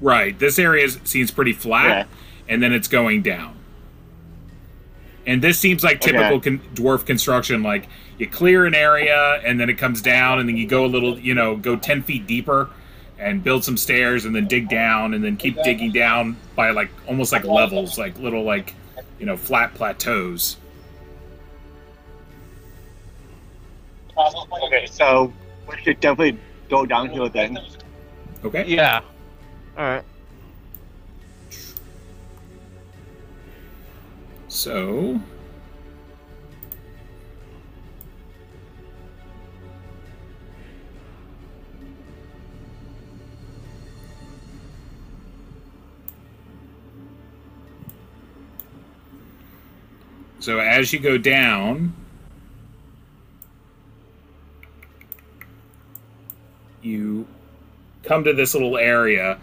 [0.00, 0.38] right.
[0.38, 2.52] This area seems pretty flat, Yeah.
[2.54, 3.54] and then it's going down.
[5.26, 7.62] And this seems like typical con- dwarf construction.
[7.62, 7.86] Like
[8.18, 11.18] you clear an area, and then it comes down, and then you go a little,
[11.18, 12.68] you know, go ten feet deeper,
[13.18, 16.90] and build some stairs, and then dig down, and then keep digging down by like
[17.06, 18.74] almost like levels, like little like,
[19.24, 20.58] you know, flat plateaus.
[24.66, 25.32] Okay, so
[25.66, 27.58] we should definitely go down here then.
[28.44, 28.66] Okay.
[28.66, 29.00] Yeah.
[29.78, 30.04] All right.
[34.48, 35.18] So.
[50.44, 51.94] So as you go down,
[56.82, 57.26] you
[58.02, 59.38] come to this little area.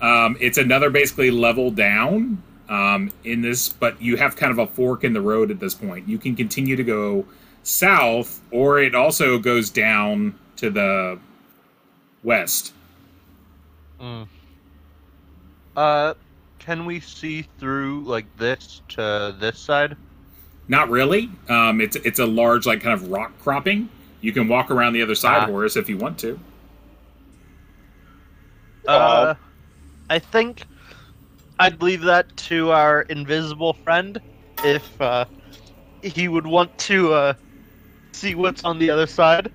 [0.00, 4.68] Um, it's another basically level down um, in this, but you have kind of a
[4.68, 6.08] fork in the road at this point.
[6.08, 7.26] You can continue to go
[7.64, 11.18] south, or it also goes down to the
[12.22, 12.74] west.
[14.00, 14.28] Mm.
[15.74, 16.14] Uh,
[16.60, 19.96] can we see through like this to this side?
[20.68, 21.30] Not really.
[21.48, 23.88] Um, it's it's a large like kind of rock cropping.
[24.20, 25.46] You can walk around the other side, Ah.
[25.46, 26.38] Horace, if you want to.
[28.88, 29.34] Uh,
[30.10, 30.64] I think
[31.58, 34.20] I'd leave that to our invisible friend
[34.62, 35.24] if uh,
[36.02, 37.34] he would want to uh,
[38.12, 39.50] see what's on the other side.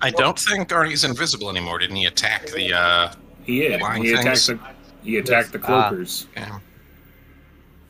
[0.00, 1.78] I don't think Arnie's invisible anymore.
[1.78, 2.74] Didn't he attack the?
[2.74, 3.12] uh
[3.44, 3.80] He is.
[3.96, 4.58] He attacked the
[5.02, 5.90] he attacked the Ah.
[5.90, 6.26] cloakers.
[6.36, 6.58] yeah.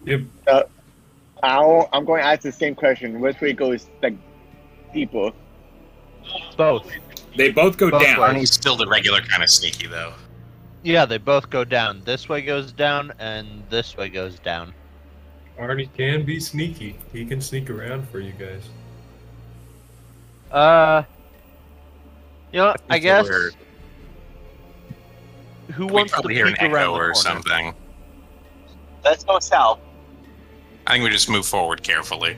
[0.05, 0.23] Yep.
[1.43, 3.21] I'll, I'm going to ask the same question.
[3.21, 4.15] Which way goes like
[4.93, 5.31] deeper?
[6.57, 6.91] Both.
[7.37, 8.21] They both go Both down.
[8.21, 8.31] ways.
[8.51, 10.15] Arnie's still the regular kind of sneaky though.
[10.83, 12.03] Yeah, they both go down.
[12.05, 14.73] This way goes down, and this way goes down.
[15.59, 16.97] Arnie can be sneaky.
[17.13, 18.63] He can sneak around for you guys.
[20.51, 21.03] Uh,
[22.53, 23.29] you know, I think guess.
[23.29, 23.51] we're-
[25.73, 27.15] Who We wants to probably hear an peek around echo the or corner?
[27.15, 27.75] something.
[29.05, 29.81] Let's go south.
[30.87, 32.37] I think we just move forward carefully.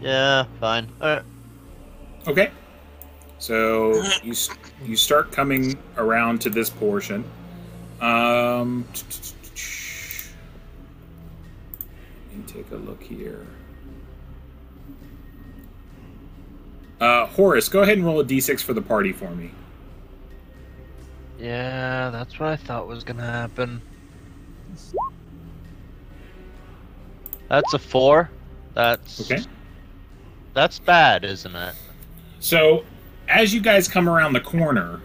[0.00, 0.88] Yeah, fine.
[1.00, 1.22] All right.
[2.26, 2.50] Okay.
[3.38, 4.34] So you
[4.84, 7.24] you start coming around to this portion.
[8.00, 8.86] Um,
[12.28, 13.46] let me take a look here.
[17.00, 19.50] Uh, Horace, go ahead and roll a d6 for the party for me.
[21.38, 23.82] yeah, that's what I thought was gonna happen.
[27.54, 28.30] That's a four.
[28.74, 29.42] That's Okay.
[30.54, 31.74] That's bad, isn't it?
[32.40, 32.84] So,
[33.28, 35.00] as you guys come around the corner,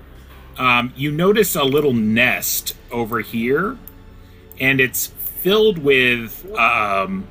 [0.57, 3.77] um, you notice a little nest over here,
[4.59, 7.27] and it's filled with um,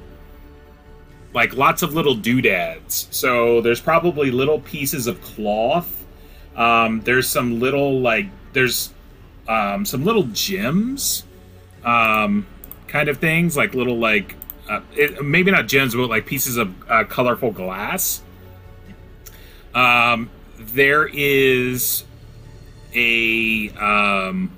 [1.34, 3.08] like lots of little doodads.
[3.10, 6.06] So there's probably little pieces of cloth.
[6.56, 8.94] Um, there's some little like there's
[9.48, 11.24] um, some little gems,
[11.84, 12.46] um,
[12.86, 14.36] kind of things like little like
[14.68, 18.22] uh, it, maybe not gems, but like pieces of uh, colorful glass.
[19.74, 22.04] Um, there is
[22.94, 24.50] a um,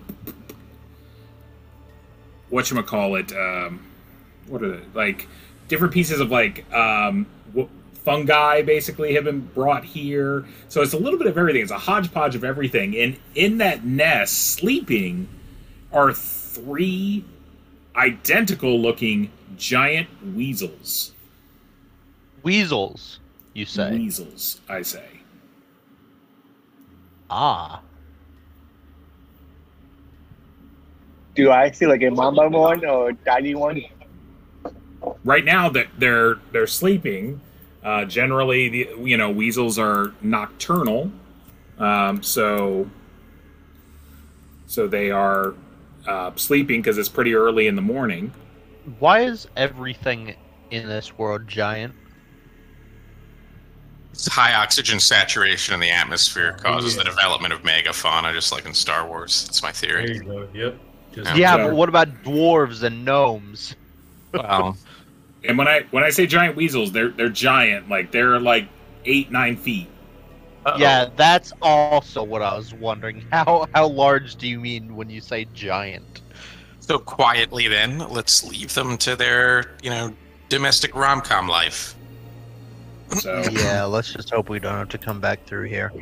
[2.48, 3.32] what you call it?
[3.32, 3.86] Um,
[4.46, 5.28] what are they like?
[5.68, 7.26] Different pieces of like um,
[7.94, 10.44] fungi basically have been brought here.
[10.68, 11.62] So it's a little bit of everything.
[11.62, 12.96] It's a hodgepodge of everything.
[12.96, 15.28] And in that nest, sleeping,
[15.92, 17.24] are three
[17.96, 21.12] identical looking giant weasels.
[22.42, 23.20] Weasels,
[23.52, 23.92] you say?
[23.92, 25.06] Weasels, I say.
[27.28, 27.82] Ah.
[31.36, 33.82] Do I see like a mamba one or daddy one?
[35.24, 37.40] right now that they're they're sleeping
[37.82, 41.10] uh, generally the you know weasels are nocturnal
[41.78, 42.88] um, so
[44.66, 45.54] so they are
[46.06, 48.30] uh, sleeping because it's pretty early in the morning
[48.98, 50.34] Why is everything
[50.70, 51.94] in this world giant?
[54.12, 58.74] It's high oxygen saturation in the atmosphere causes the development of megafauna, just like in
[58.74, 59.44] Star Wars.
[59.46, 60.14] That's my There theory.
[60.16, 60.48] you go.
[60.52, 60.78] Yep.
[61.12, 61.56] Just Yeah.
[61.56, 63.76] Yeah, but what about dwarves and gnomes?
[64.32, 64.76] Well,
[65.44, 68.68] and when i when i say giant weasels they're they're giant like they're like
[69.06, 69.88] eight nine feet
[70.66, 70.78] uh-oh.
[70.78, 73.24] Yeah, that's also what I was wondering.
[73.32, 76.20] How how large do you mean when you say giant?
[76.80, 80.12] So quietly, then let's leave them to their, you know,
[80.48, 81.94] domestic rom-com life.
[83.12, 85.92] so Yeah, let's just hope we don't have to come back through here.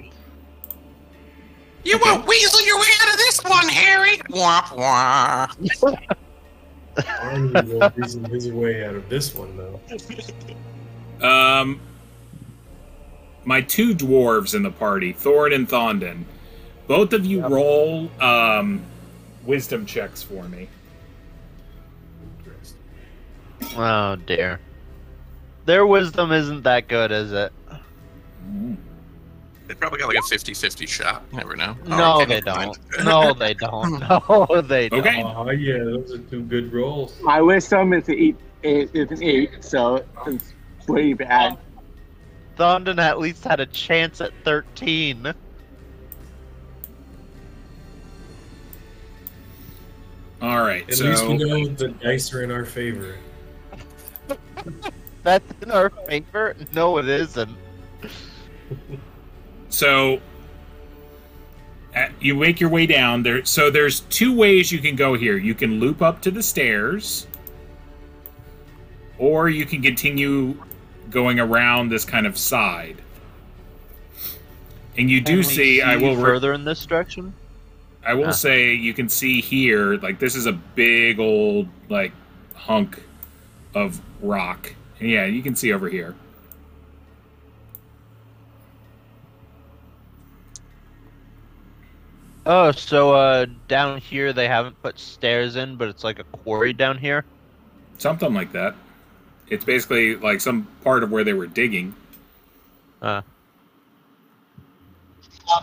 [1.85, 2.05] You Okay.
[2.11, 4.21] won't weasel your way out of this one, Harry.
[4.31, 5.47] Wah wah.
[6.97, 9.81] Arnie will reason his way out of this one though.
[11.27, 11.81] um
[13.45, 16.27] my two dwarves in the party thorin and thondon
[16.87, 17.51] both of you Yep.
[17.51, 18.83] roll um
[19.48, 20.68] wisdom checks for me
[23.76, 24.61] Oh dear.
[25.66, 27.52] Their wisdom isn't that good, is it?
[29.66, 31.24] They probably got like a 50-50 shot.
[31.30, 31.76] You never know.
[31.87, 32.78] Oh, no, okay, they don't.
[33.04, 34.00] No, they don't.
[34.08, 35.00] No, they don't.
[35.00, 35.22] Okay.
[35.22, 37.20] Oh yeah, those are two good rolls.
[37.20, 38.37] My wisdom is an eight.
[38.62, 40.52] Is is an eight, so it's
[40.84, 41.58] pretty bad.
[42.56, 45.32] Thundon at least had a chance at 13.
[50.40, 53.16] All right At so least we know the dice are in our favor.
[55.22, 56.57] That's in our favor?
[56.72, 57.57] No, it isn't.
[59.70, 60.20] So
[61.94, 63.44] uh, you make your way down there.
[63.44, 65.37] So there's two ways you can go here.
[65.37, 67.27] You can loop up to the stairs,
[69.18, 70.57] or you can continue
[71.11, 73.03] going around this kind of side.
[74.96, 77.32] And you do Can we see, I will re- further in this direction.
[78.05, 78.32] I will Ah.
[78.32, 82.12] say you can see here, like this is a big old like
[82.55, 83.03] hunk
[83.74, 84.74] of rock.
[85.01, 86.14] And yeah, you can see over here.
[92.46, 96.72] Oh, so uh, down here they haven't put stairs in, but it's like a quarry
[96.72, 97.24] down here.
[97.99, 98.74] Something like that.
[99.49, 101.94] It's basically like some part of where they were digging.
[103.03, 103.22] Uh,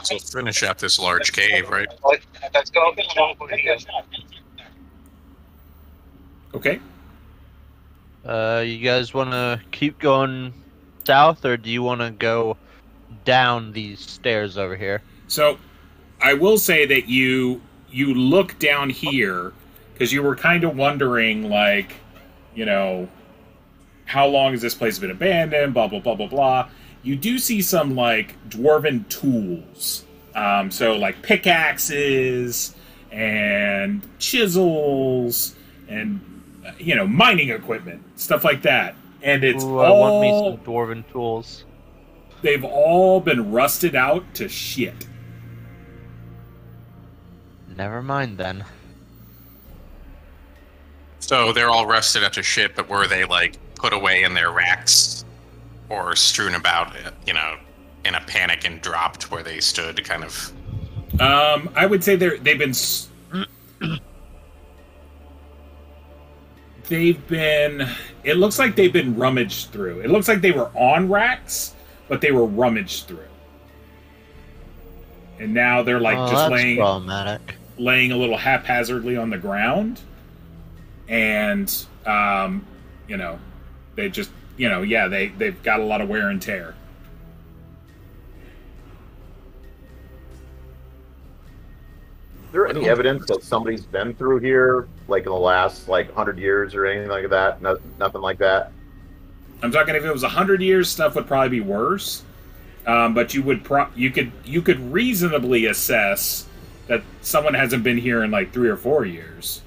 [0.04, 1.88] So finish up this large cave, right?
[2.54, 2.94] Let's go.
[6.54, 6.80] Okay.
[8.26, 10.54] uh, you guys want to keep going
[11.06, 12.58] south, or do you want to go
[13.26, 15.02] down these stairs over here?
[15.28, 15.58] So
[16.22, 19.54] I will say that you you look down here
[19.94, 21.94] because you were kind of wondering like,
[22.56, 23.08] you know,
[24.06, 26.70] how long has this place been abandoned, blah blah blah blah blah.
[27.06, 30.04] You do see some like dwarven tools.
[30.34, 32.76] Um, so like pickaxes
[33.12, 35.56] and chisels
[35.88, 36.20] and
[36.66, 38.96] uh, you know mining equipment, stuff like that.
[39.22, 41.64] And it's Ooh, I want me all some dwarven tools.
[42.42, 45.08] they've all been rusted out to shit.
[47.78, 48.66] Never mind then.
[51.20, 54.52] So they're all rusted up to shit, but were they like put away in their
[54.52, 55.25] racks
[55.90, 56.94] or strewn about,
[57.26, 57.58] you know,
[58.04, 60.52] in a panic and dropped where they stood, kind of?
[61.20, 63.10] Um, I would say they're they've been s-
[66.90, 67.88] they've been.
[68.24, 70.02] It looks like they've been rummaged through.
[70.02, 71.74] It looks like they were on racks,
[72.08, 73.20] but they were rummaged through,
[75.40, 77.56] and now they're like oh, just that's laying problematic.
[77.78, 80.02] laying a little haphazardly on the ground,
[81.08, 82.66] and um,
[83.08, 83.40] you know,
[83.96, 86.76] they just you know, yeah, they they've got a lot of wear and tear.
[92.46, 96.38] Is there any evidence that somebody's been through here, like in the last like hundred
[96.40, 97.62] years or anything like that?
[97.62, 98.72] No, nothing like that.
[99.62, 102.24] I'm talking if it was a hundred years, stuff would probably be worse.
[102.86, 106.46] Um, but you would pro- you could you could reasonably assess
[106.88, 109.62] that someone hasn't been here in like three or four years.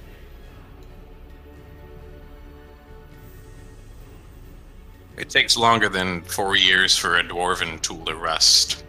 [5.18, 8.84] It takes longer than four years for a dwarven tool to rust.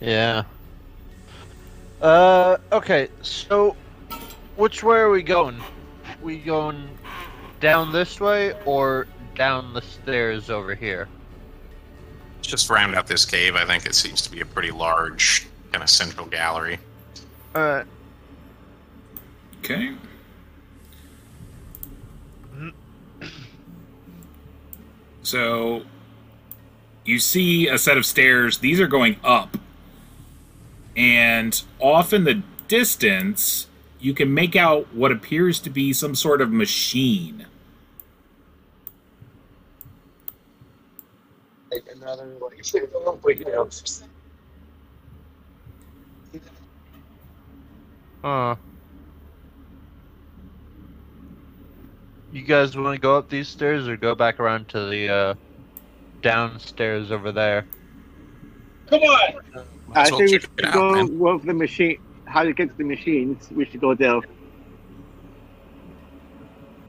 [0.00, 0.42] Yeah.
[2.02, 3.76] Uh, okay, so
[4.56, 5.60] which way are we going?
[6.22, 6.88] We going
[7.60, 11.08] down this way or down the stairs over here?
[12.42, 15.82] Just round out this cave, I think it seems to be a pretty large kind
[15.82, 16.78] of central gallery.
[17.54, 17.86] Alright.
[19.60, 19.94] Okay.
[25.26, 25.82] So
[27.04, 28.58] you see a set of stairs.
[28.58, 29.58] These are going up.
[30.96, 33.66] And off in the distance,
[33.98, 37.46] you can make out what appears to be some sort of machine.
[48.22, 48.54] Huh.
[52.36, 55.34] You guys want to go up these stairs or go back around to the uh,
[56.20, 57.64] downstairs over there?
[58.90, 59.64] Come on.
[59.88, 61.18] Might I think we should it out, go man.
[61.18, 61.98] with the machine.
[62.26, 63.48] How to get to the machines?
[63.50, 64.20] We should go there.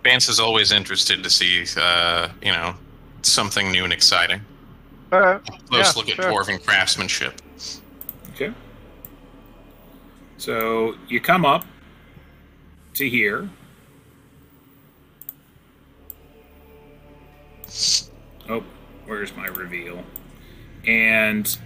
[0.04, 2.76] Vance is always interested to see, uh, you know,
[3.22, 4.42] something new and exciting.
[5.14, 5.42] Alright.
[5.46, 6.26] Close Yeah, look at sure.
[6.26, 7.42] dwarven craftsmanship.
[8.32, 8.52] Okay.
[10.40, 11.64] So you come up
[12.96, 13.50] to here.
[18.50, 18.64] Oh,
[19.06, 20.04] where's my reveal?
[20.86, 21.58] And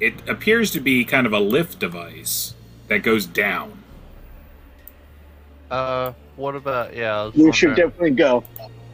[0.00, 2.54] it appears to be kind of a lift device
[2.88, 3.82] that goes down.
[5.70, 7.20] Uh, what about yeah?
[7.20, 8.44] I was We should definitely go.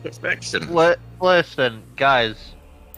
[0.02, 0.72] Perfection.
[0.72, 2.54] Let listen, guys.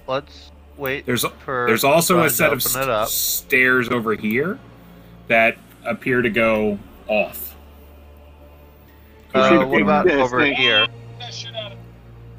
[0.06, 1.64] Let's wait There's for.
[1.66, 3.04] there's also a set of open it up.
[3.04, 4.58] s- stairs over here
[5.28, 6.78] that appear to go
[7.08, 7.56] off.
[9.34, 10.54] Uh, what about over thing.
[10.54, 10.86] here?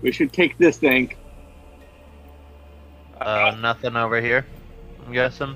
[0.01, 1.13] We should take this thing.
[3.19, 4.45] Uh, nothing over here.
[5.05, 5.55] I'm guessing.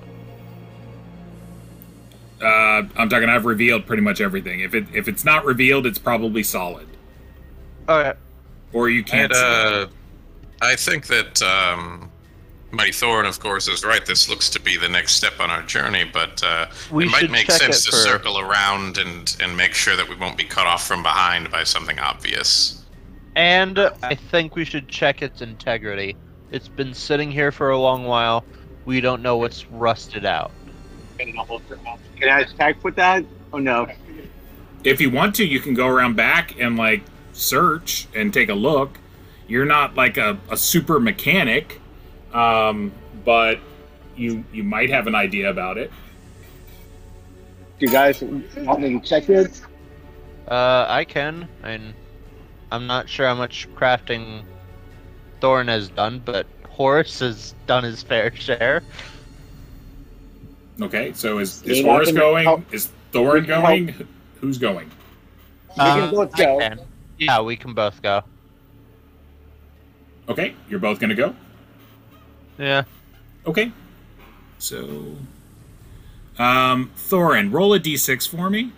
[2.41, 3.29] Uh, I'm talking.
[3.29, 4.59] I've revealed pretty much everything.
[4.59, 6.87] If it if it's not revealed, it's probably solid,
[7.87, 8.13] Okay.
[8.73, 9.31] or you can't.
[9.31, 9.87] And see uh,
[10.61, 12.11] I think that um,
[12.71, 14.05] Mighty Thorin, of course, is right.
[14.05, 17.31] This looks to be the next step on our journey, but uh, We it might
[17.31, 20.67] make sense to for- circle around and, and make sure that we won't be cut
[20.67, 22.83] off from behind by something obvious.
[23.35, 26.15] And I think we should check its integrity.
[26.51, 28.45] It's been sitting here for a long while.
[28.85, 30.51] We don't know what's rusted out.
[31.17, 33.25] Can I tag with that?
[33.51, 33.87] Oh no.
[34.83, 37.01] if you want to, you can go around back and like
[37.33, 38.97] search and take a look.
[39.47, 41.81] You're not like a, a super mechanic,
[42.33, 42.91] um,
[43.23, 43.59] but
[44.15, 45.91] you you might have an idea about it.
[47.79, 49.61] Do you guys want me to check it?
[50.47, 51.47] Uh, I can.
[51.63, 51.93] And
[52.75, 54.43] I'm not sure how much crafting
[55.41, 58.83] Thorin has done, but Horace has done his fair share.
[60.81, 62.43] Okay, so is is Yeah, I Horace can going?
[62.43, 64.07] help- Is Thorin we can going?
[64.41, 64.91] Who's going?
[65.69, 66.59] We can Uh, both I go.
[66.59, 66.79] can.
[67.17, 68.23] Yeah, we can both go.
[70.27, 71.33] Okay, you're both gonna go.
[72.57, 72.83] Yeah.
[73.47, 73.71] Okay,
[74.59, 75.15] so
[76.37, 78.73] um, Thorin, roll a d6 for me.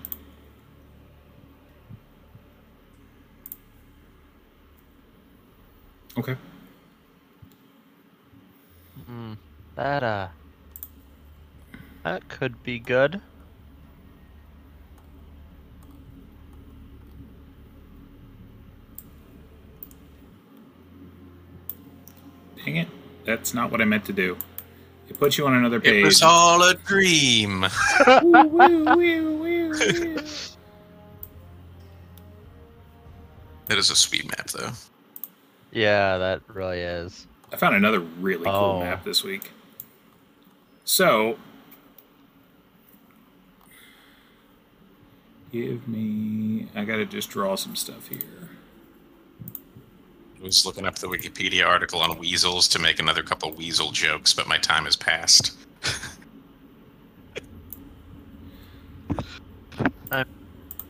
[6.18, 6.36] Okay.
[9.76, 10.28] That uh
[12.04, 13.22] that could be good.
[22.58, 22.88] Dang it.
[23.26, 24.36] That's not what I meant to do.
[25.10, 25.90] It puts you on another page.
[25.90, 26.06] It page.
[26.06, 27.62] was all a dream.
[27.62, 30.18] Woo, woo, woo, woo, woo.
[33.70, 34.72] It is a sweet map, though.
[35.72, 37.28] Yeah, that really is.
[37.52, 38.80] I found another really cool Oh.
[38.80, 39.52] map this week.
[40.86, 41.38] So,
[45.52, 46.68] give me.
[46.76, 48.50] I gotta just draw some stuff here.
[50.40, 54.34] I was looking up the Wikipedia article on weasels to make another couple weasel jokes,
[54.34, 55.58] but my time has passed.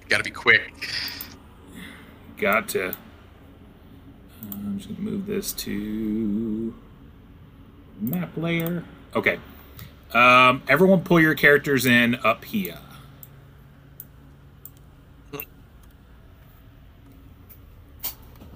[0.10, 0.90] Gotta be quick.
[2.38, 2.94] Got to.
[4.44, 6.74] I'm just gonna move this to
[8.00, 8.84] map layer.
[9.16, 9.40] Okay.
[10.14, 12.78] Um, everyone, pull your characters in up here.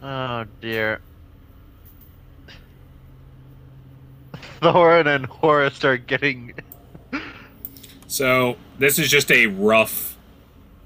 [0.04, 1.02] Oh dear.
[4.62, 6.54] Thorin and Horace are getting
[8.08, 10.18] So this is just a rough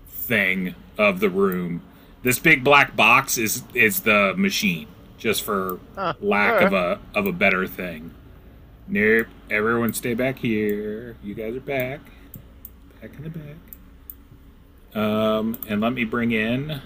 [0.10, 1.82] thing of the room.
[2.26, 4.88] This big black box is is the machine,
[5.20, 8.16] just for Huh, lack of a of a better thing.
[8.88, 9.28] Nope.
[9.52, 11.18] Everyone stay back here.
[11.24, 12.00] You guys are back.
[13.00, 13.58] Back in the back.
[15.00, 16.82] Um, and let me bring in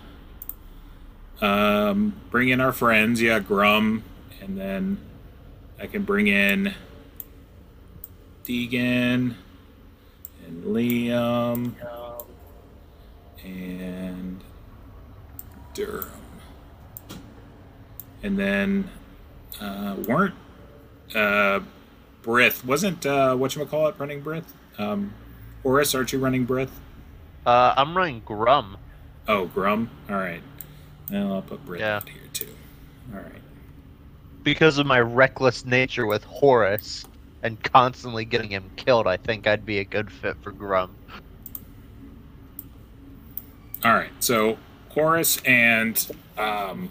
[1.40, 3.22] um bring in our friends.
[3.22, 4.04] Yeah, Grum,
[4.42, 4.98] and then
[5.80, 6.74] I can bring in
[8.44, 9.36] Deegan
[10.46, 11.76] and Liam
[13.42, 14.19] and
[15.74, 16.10] Durham.
[18.24, 18.90] And then
[19.62, 20.36] uh, weren't
[21.16, 21.62] uh,
[22.24, 24.44] Brith wasn't uh, what you call it running Brith?
[24.78, 25.14] Um,
[25.64, 26.70] Horace, aren't you running Brith?
[27.46, 28.78] uh I'm running Grum.
[29.28, 29.90] Oh, Grum.
[30.10, 30.42] All right.
[31.12, 31.98] Well, I'll put Brith Yeah.
[31.98, 32.50] out here too.
[33.14, 33.42] All right.
[34.44, 37.06] Because of my reckless nature with Horace
[37.42, 40.96] and constantly getting him killed, I think I'd be a good fit for Grum.
[43.86, 44.12] All right.
[44.20, 44.58] So
[44.90, 46.90] Horace and um,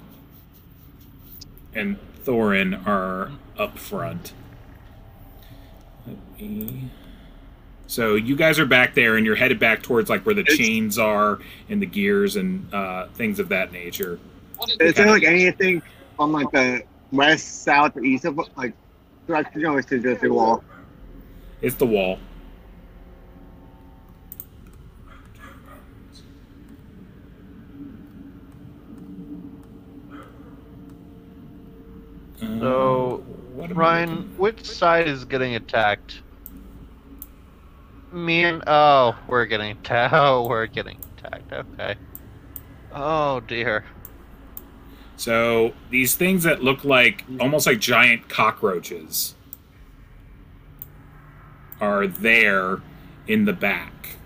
[1.75, 4.33] and Thorin are up front.
[6.07, 6.91] Let me.
[7.87, 10.57] So you guys are back there, and you're headed back towards like where the It's-
[10.57, 11.39] chains are
[11.69, 14.19] and the gears and uh, things of that nature.
[14.81, 15.83] Is there like anything
[16.19, 16.83] on like the
[17.13, 18.75] west, south, or east of like
[19.27, 20.63] direction, or is it just a wall?
[21.63, 22.19] It's the wall.
[32.43, 33.25] Uh, So,
[33.55, 36.23] what Ryan, which side is getting attacked?
[38.13, 40.15] Me and oh, we're getting attacked.
[40.17, 41.53] Oh, we're getting attacked.
[41.53, 41.95] Okay.
[42.93, 43.85] Oh dear.
[45.17, 49.35] So these things that look like almost like giant cockroaches
[51.81, 52.81] are there
[53.27, 54.17] in the back.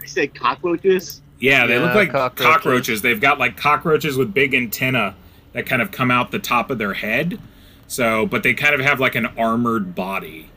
[0.00, 1.20] You say cockroaches?
[1.40, 2.46] Yeah, they look like cockroaches.
[2.46, 3.02] cockroaches.
[3.02, 5.14] They've got like cockroaches with big antenna
[5.52, 7.38] that kind of come out the top of their head.
[7.86, 10.50] So, but they kind of have like an armored body.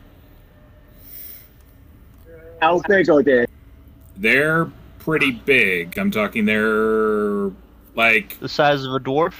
[2.61, 3.45] How big are they?
[4.17, 4.69] They're
[4.99, 5.97] pretty big.
[5.97, 7.51] I'm talking they're
[7.95, 9.33] like The size of a dwarf?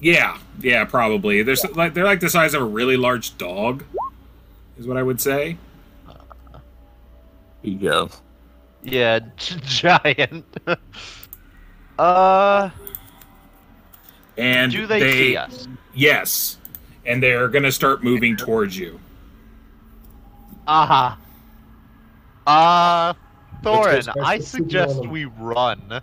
[0.00, 1.42] yeah, yeah, probably.
[1.42, 3.84] They're s- like they're like the size of a really large dog.
[4.78, 5.58] Is what I would say.
[7.62, 8.08] you go.
[8.82, 10.46] Yeah, g- giant.
[11.98, 12.70] uh,
[14.36, 15.68] And do they, see us?
[15.94, 16.58] Yes.
[17.04, 18.98] And they're going to start moving towards you.
[20.66, 21.18] Aha.
[22.46, 23.12] Uh,
[23.62, 26.00] Thorin, I suggest we run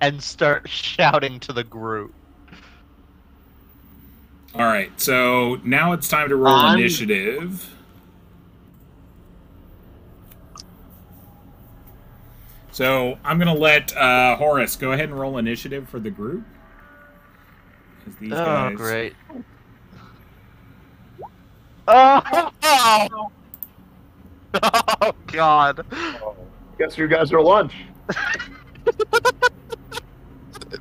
[0.00, 2.14] and start shouting to the group.
[4.54, 4.90] All right.
[5.00, 7.68] So now it's time to roll I'm- initiative.
[12.72, 16.44] So I'm going to let uh, Horace go ahead and roll initiative for the group.
[18.10, 19.14] 'Cause these Oh, guys- great.
[21.88, 22.50] Oh!
[24.52, 25.86] Oh, God.
[26.76, 27.72] Guess you guys are lunch.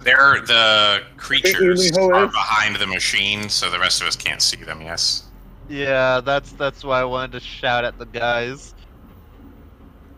[0.02, 4.82] They're the creatures are behind the machine, so the rest of us can't see them.
[4.82, 5.26] Yes.
[5.70, 8.74] Yeah, that's that's why I wanted to shout at the guys.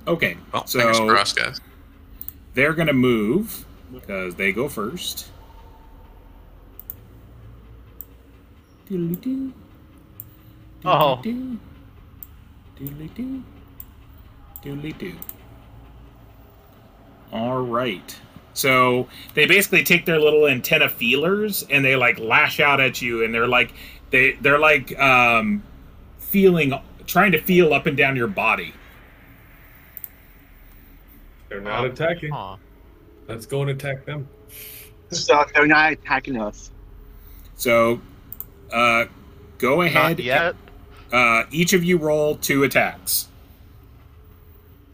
[0.08, 0.38] Okay.
[0.54, 1.60] Well, fingers So crossed, guys.
[2.54, 5.28] they're going to move because they go first.
[8.92, 9.54] Doodly-doo.
[10.84, 11.22] Oh.
[11.24, 11.60] Doodly doo.
[12.78, 13.44] Doodly doo.
[14.62, 15.16] Doodly doo.
[17.32, 18.20] All right.
[18.54, 23.24] So they basically take their little antenna feelers and they like lash out at you,
[23.24, 23.74] and they're like
[24.10, 25.64] they they're like um,
[26.20, 26.74] feeling
[27.08, 28.74] trying to feel up and down your body.
[31.48, 32.32] They're not attacking.
[32.32, 32.58] Huh.
[33.30, 34.28] Let's go and attack them.
[35.12, 36.72] So they're not attacking us.
[37.56, 38.02] So
[38.72, 39.06] uh,
[39.58, 40.18] go ahead.
[40.18, 40.56] Not yet.
[41.12, 43.28] Uh, each of you roll two attacks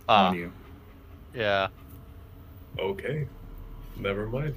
[0.09, 0.51] Uh, on you.
[1.33, 1.67] yeah.
[2.79, 3.27] Okay.
[3.97, 4.55] Never mind.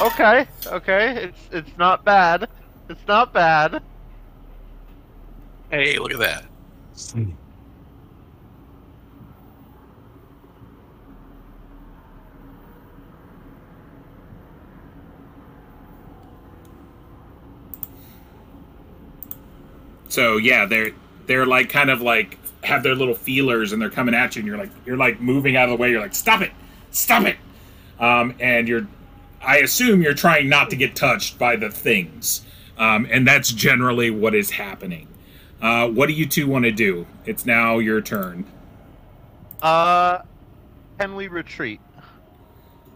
[0.00, 0.46] Okay.
[0.66, 1.24] Okay.
[1.24, 2.48] It's it's not bad.
[2.88, 3.82] It's not bad.
[5.70, 6.44] Hey, look at that.
[20.10, 20.90] So yeah, they're
[21.26, 24.46] they're like kind of like have their little feelers and they're coming at you, and
[24.46, 25.90] you're like you're like moving out of the way.
[25.90, 26.50] You're like stop it,
[26.90, 27.36] stop it,
[27.98, 28.86] um, and you're
[29.40, 32.44] I assume you're trying not to get touched by the things,
[32.76, 35.06] um, and that's generally what is happening.
[35.62, 37.06] Uh, what do you two want to do?
[37.24, 38.44] It's now your turn.
[39.62, 40.22] Uh,
[40.98, 41.80] can we retreat?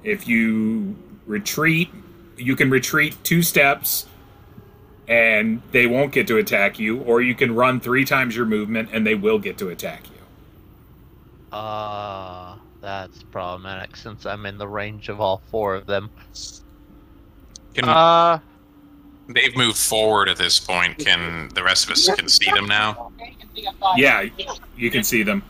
[0.02, 0.96] If you
[1.26, 1.90] retreat,
[2.36, 4.06] you can retreat two steps
[5.08, 8.88] and they won't get to attack you, or you can run three times your movement
[8.92, 11.56] and they will get to attack you.
[11.56, 16.10] Uh, that's problematic since I'm in the range of all four of them.
[17.74, 18.38] Can Uh,
[19.28, 20.98] they've moved forward at this point?
[20.98, 23.12] Can the rest of us can see them now?
[23.96, 24.24] Yeah,
[24.76, 25.42] you can see them.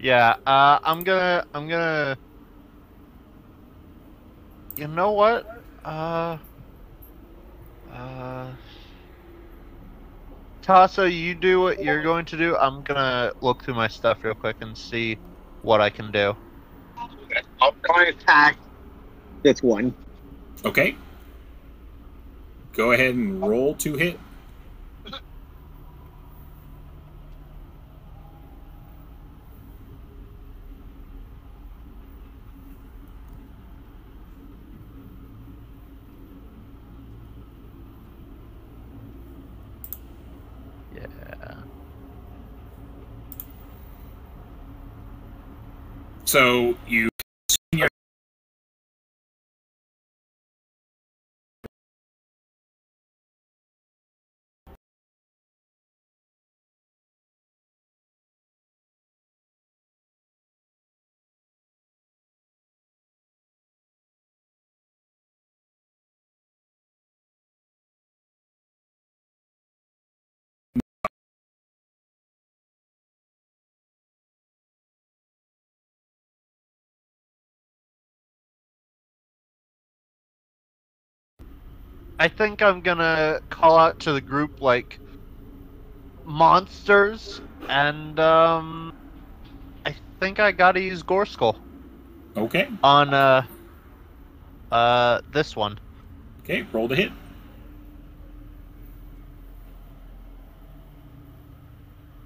[0.00, 0.36] yeah.
[0.46, 2.16] Uh, I'm gonna, I'm gonna.
[4.76, 5.62] You know what?
[5.84, 6.38] Uh.
[7.92, 8.50] Uh.
[10.62, 12.56] Tasso, you do what you're going to do.
[12.56, 15.18] I'm gonna look through my stuff real quick and see
[15.62, 16.36] what I can do.
[17.60, 18.56] I'm going to attack
[19.42, 19.94] this one.
[20.64, 20.96] Okay.
[22.72, 24.18] Go ahead and roll to hit.
[46.32, 47.11] So you
[82.22, 85.00] I think I'm gonna call out to the group like
[86.24, 88.94] monsters, and um,
[89.84, 91.56] I think I gotta use Gore Skull
[92.36, 92.68] okay.
[92.84, 93.44] on uh,
[94.70, 95.80] uh, this one.
[96.44, 97.10] Okay, roll to hit.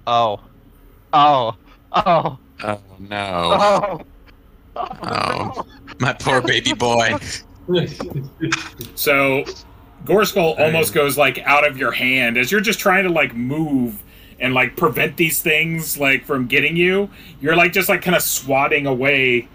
[0.05, 0.41] Oh,
[1.11, 1.55] oh,
[1.93, 4.01] oh, Oh no, oh,
[4.75, 5.65] Oh.
[5.99, 7.17] my poor baby boy.
[8.93, 9.43] So
[10.05, 10.65] Gorskull Hey.
[10.65, 14.03] almost goes like out of your hand as you're just trying to like move
[14.39, 17.09] and like prevent these things like from getting you.
[17.41, 19.47] You're like just like kind of swatting away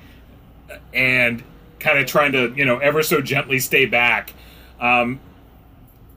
[0.92, 1.42] and
[1.78, 4.32] kind of trying to, you know, ever so gently stay back.
[4.80, 5.20] Um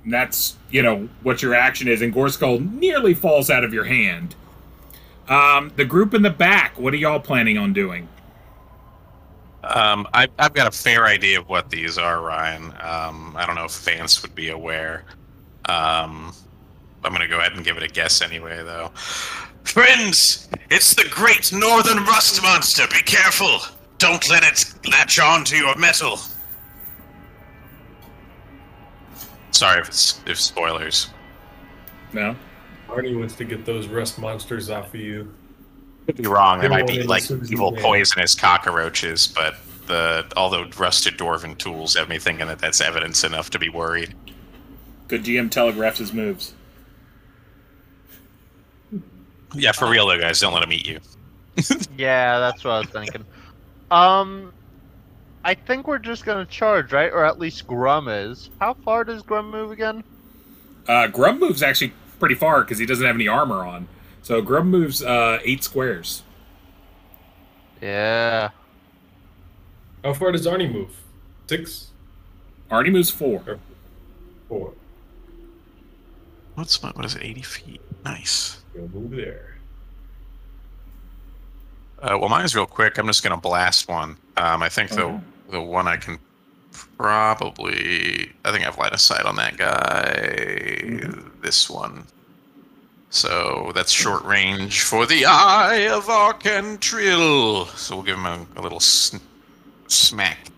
[0.08, 4.36] that's, you know, what your action is and Gorskull nearly falls out of your hand.
[5.30, 8.08] Um the group in the back, what are y'all planning on doing?
[9.74, 12.66] Um, I, I've got a fair idea of what these are, Ryan.
[12.82, 15.06] Um, I don't know if Vance would be aware.
[15.66, 16.34] Um,
[17.04, 18.92] I'm going to go ahead and give it a guess anyway, though.
[19.64, 22.84] Friends, it's the great northern rust monster.
[22.88, 23.60] Be careful.
[23.98, 26.20] Don't let it latch on to your metal.
[29.52, 31.10] Sorry if it's if spoilers.
[32.14, 32.36] No?
[32.88, 35.34] Arnie wants to get those rust monsters off of you.
[36.06, 36.60] Could be wrong.
[36.60, 39.56] They They might be like evil poisonous cockroaches, but
[39.88, 43.70] the all the rusted dwarven tools have me thinking that that's evidence enough to be
[43.70, 44.14] worried.
[45.08, 46.54] Good GM telegraphs his moves.
[49.54, 51.00] Yeah, for real though, guys, don't let him eat you.
[51.98, 53.26] yeah, that's what I was thinking.
[53.90, 54.52] Um,
[55.44, 57.12] I think we're just gonna charge, right?
[57.12, 58.50] Or at least Grum is.
[58.60, 60.04] How far does Grum move again?
[60.88, 63.88] Uh, Grum moves actually pretty far because he doesn't have any armor on.
[64.26, 66.24] So Grum moves uh, eight squares.
[67.80, 68.50] Yeah.
[70.04, 70.90] How far does Arnie move?
[71.46, 71.90] Six?
[72.72, 73.60] Arnie moves four.
[74.50, 74.74] Four.
[76.56, 77.22] What's my, what is it?
[77.24, 77.82] 80 feet.
[78.04, 78.64] Nice.
[78.74, 79.58] Go move there.
[82.02, 82.98] Uh, well, mine's real quick.
[82.98, 84.18] I'm just gonna blast one.
[84.38, 85.02] Um, I think Okay.
[85.04, 86.18] the the one I can
[86.98, 88.32] probably.
[88.44, 91.12] I think I have line of sight on that guy.
[91.44, 92.08] This one.
[93.16, 97.66] So that's short range for the Eye of Arcantrill.
[97.78, 99.22] So we'll give him a, a little sn-
[99.88, 100.50] smack.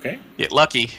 [0.00, 0.18] Okay.
[0.38, 0.92] Get lucky.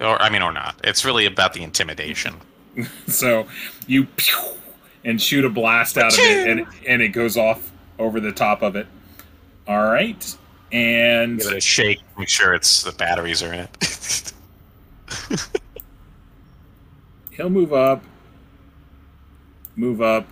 [0.00, 0.76] Or I mean, or not.
[0.84, 2.36] It's really about the intimidation.
[3.08, 3.48] So
[3.88, 4.36] you pew,
[5.04, 8.62] and shoot a blast out of it, and and it goes off over the top
[8.62, 8.86] of it.
[9.66, 10.36] All right,
[10.70, 11.98] and Give it a shake.
[12.16, 14.32] Make sure it's the batteries are in it.
[17.32, 18.04] he'll move up,
[19.78, 20.26] move up,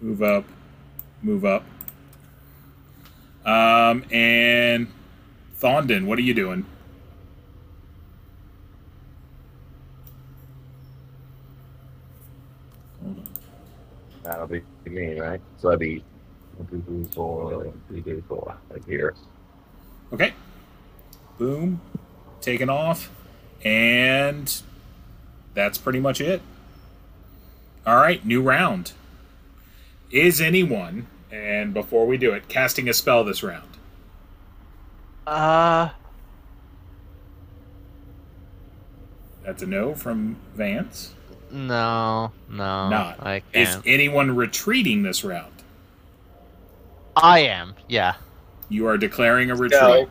[0.00, 0.44] move up,
[1.22, 1.64] move up.
[3.46, 4.88] Um, and
[5.54, 6.66] Thondon, what are you doing?
[14.24, 15.40] That'll be me, right?
[15.58, 16.04] So that'd be
[16.56, 19.14] one, two, three, four, one, two, three, four, like here.
[20.12, 20.34] Okay.
[21.38, 21.80] Boom.
[22.40, 23.10] Taken off.
[23.64, 24.60] And
[25.54, 26.42] that's pretty much it.
[27.86, 28.92] All right, new round.
[30.10, 33.68] Is anyone, and before we do it, casting a spell this round?
[35.26, 35.90] Uh,
[39.44, 41.14] That's a no from Vance.
[41.50, 42.88] no, no.
[42.88, 43.24] Not.
[43.24, 43.68] I can't.
[43.68, 45.52] Is anyone retreating this round?
[47.16, 47.74] I am.
[47.88, 48.14] Yeah.
[48.68, 50.08] You are declaring a retreat.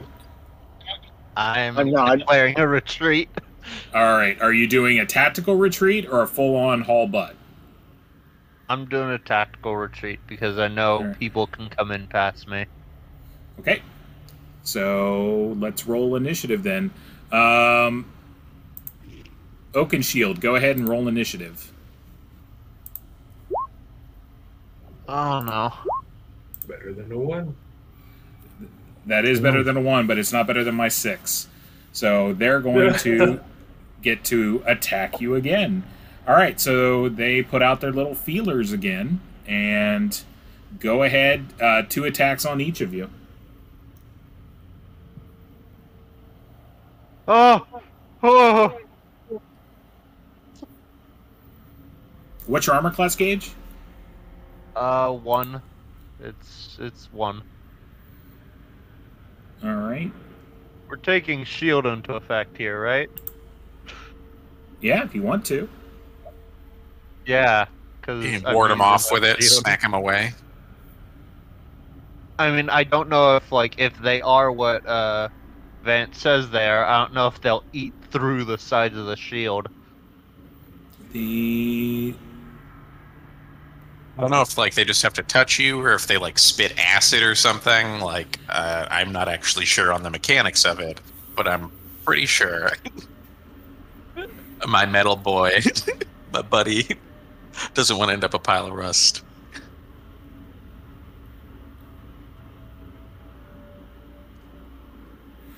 [1.38, 2.20] I'm, I'm not.
[2.20, 3.30] declaring a retreat.
[3.94, 4.40] All right.
[4.42, 7.36] Are you doing a tactical retreat or a full-on haul butt?
[8.70, 11.20] I'm doing a tactical retreat because I know Alright.
[11.20, 12.68] people can come in past me.
[13.60, 13.82] Okay.
[14.62, 16.92] So let's roll initiative then.
[17.32, 18.06] Um,
[19.74, 21.74] Oakenshield, go ahead and roll initiative.
[25.08, 25.74] Oh no.
[26.68, 27.56] Better than a one.
[29.08, 31.48] That is better than a one, but it's not better than my six.
[31.92, 33.40] So they're going to
[34.04, 35.84] get to attack you again.
[36.30, 40.22] All right, so they put out their little feelers again, and
[40.80, 41.44] go ahead.
[41.60, 43.10] Uh, two attacks on each of you.
[47.28, 47.66] Oh.
[48.22, 48.80] Oh.
[52.46, 53.50] What's your armor class gauge?
[54.76, 55.64] Uh, one.
[56.20, 57.42] It's it's one.
[59.64, 60.12] All right.
[60.88, 63.10] We're taking shield into effect here, right?
[64.80, 65.68] Yeah, if you want to.
[67.30, 67.68] Yeah.
[68.02, 70.34] Because You can ward him off with it, smack him away.
[72.40, 75.30] I mean, I don't know if like if they are what uh
[75.84, 76.86] Vance says there.
[76.86, 79.68] I don't know if they'll eat through the sides of the shield.
[81.12, 82.16] The
[84.18, 86.40] I don't know if like they just have to touch you or if they like
[86.40, 88.00] spit acid or something.
[88.00, 91.00] Like uh, I'm not actually sure on the mechanics of it,
[91.36, 91.72] but I'm
[92.06, 92.72] pretty sure
[94.68, 95.52] my metal boy,
[96.34, 96.88] my buddy,
[97.74, 99.24] doesn't want to end up a pile of rust.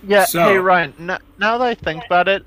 [0.08, 0.26] Yeah.
[0.26, 0.94] So- hey Ryan.
[1.00, 2.46] N- now that I think about it,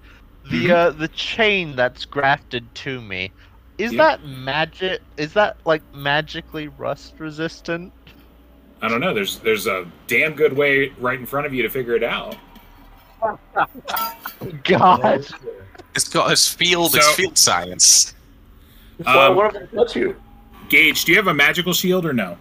[0.51, 0.71] the Mhm.
[0.71, 3.31] uh the chain that's grafted to me,
[3.79, 3.99] is Yep.
[3.99, 5.01] that magic?
[5.17, 7.93] Is that like magically rust resistant?
[8.83, 9.15] I don't know.
[9.15, 12.37] There's there's a damn good way right in front of you to figure it out.
[14.65, 15.27] God.
[15.95, 16.95] it's got it's field.
[16.95, 18.14] it's field science.
[19.03, 20.17] Why Um, would I touch you?
[20.69, 22.37] Gage, do you have a magical shield or no?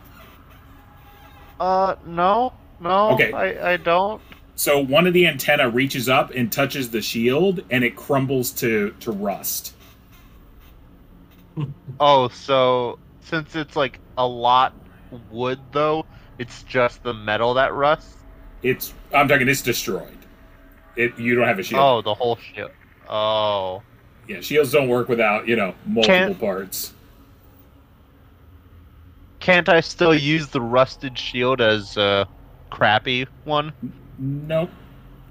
[1.59, 3.11] Uh, no, no.
[3.11, 3.31] Okay.
[3.31, 4.21] I I don't.
[4.55, 8.93] So one of the antenna reaches up and touches the shield, and it crumbles to
[8.99, 9.75] to rust.
[11.99, 14.73] Oh, so since it's like a lot
[15.29, 16.05] wood though,
[16.39, 18.15] it's just the metal that rusts.
[18.63, 19.47] It's I'm talking.
[19.47, 20.17] It's destroyed.
[20.95, 21.81] It you don't have a shield.
[21.81, 22.71] Oh, the whole shield.
[23.07, 23.83] Oh.
[24.27, 26.93] Yeah, shields don't work without you know multiple Can't- parts.
[29.39, 32.25] Can't I still use the rusted shield as a
[32.69, 33.73] crappy one?
[34.17, 34.69] Nope.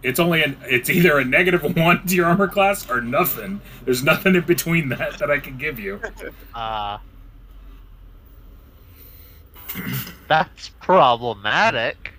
[0.03, 3.61] It's only an it's either a negative one to your armor class or nothing.
[3.87, 6.01] There's nothing in between that that I can give you.
[6.55, 7.01] Ah.
[10.29, 12.13] That's problematic.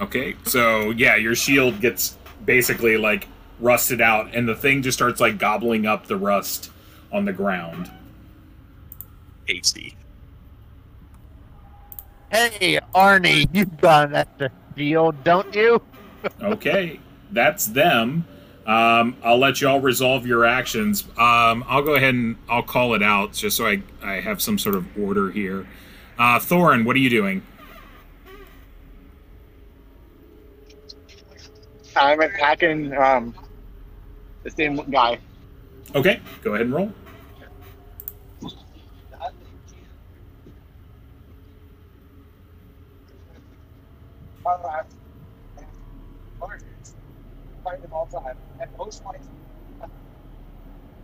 [0.00, 3.28] Okay, so yeah, your shield gets basically like
[3.60, 6.70] rusted out, and the thing just starts like gobbling up the rust
[7.12, 7.90] on the ground.
[9.46, 9.96] Hasty.
[12.30, 15.80] Hey, Arnie, you've got an extra shield, don't you?
[16.42, 17.00] Okay,
[17.30, 18.26] that's them.
[18.66, 21.04] Um, I'll let y'all resolve your actions.
[21.16, 24.58] Um, I'll go ahead and I'll call it out just so I, I have some
[24.58, 25.68] sort of order here.
[26.18, 27.42] Uh, Thorin, what are you doing?
[31.94, 33.34] I'm attacking um,
[34.46, 35.18] the same guy.
[35.94, 36.92] Okay, go ahead and roll.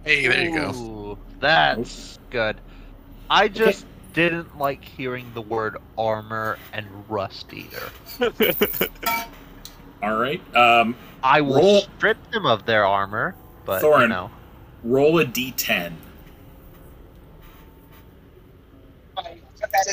[0.04, 1.18] Hey, there you go.
[1.40, 2.56] That's good.
[3.28, 7.90] I just didn't like hearing the word armor and rust eater.
[10.02, 10.40] All right.
[10.56, 13.34] Um, I will Roll- strip them of their armor,
[13.64, 14.08] but you Thorin.
[14.08, 14.30] know.
[14.82, 15.92] roll a d10.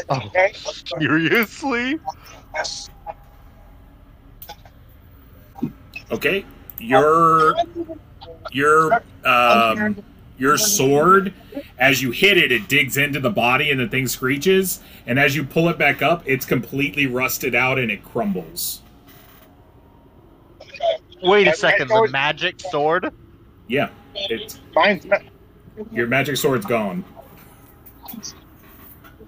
[0.09, 0.31] Oh,
[0.99, 1.99] seriously?
[6.11, 6.43] Okay,
[6.79, 7.55] your
[8.51, 10.03] your um,
[10.39, 11.33] your sword,
[11.77, 14.81] as you hit it, it digs into the body and the thing screeches.
[15.05, 18.81] And as you pull it back up, it's completely rusted out and it crumbles.
[21.21, 23.11] Wait a second, the magic sword?
[23.67, 25.05] Yeah, it's Mine's
[25.91, 27.03] your magic sword's gone.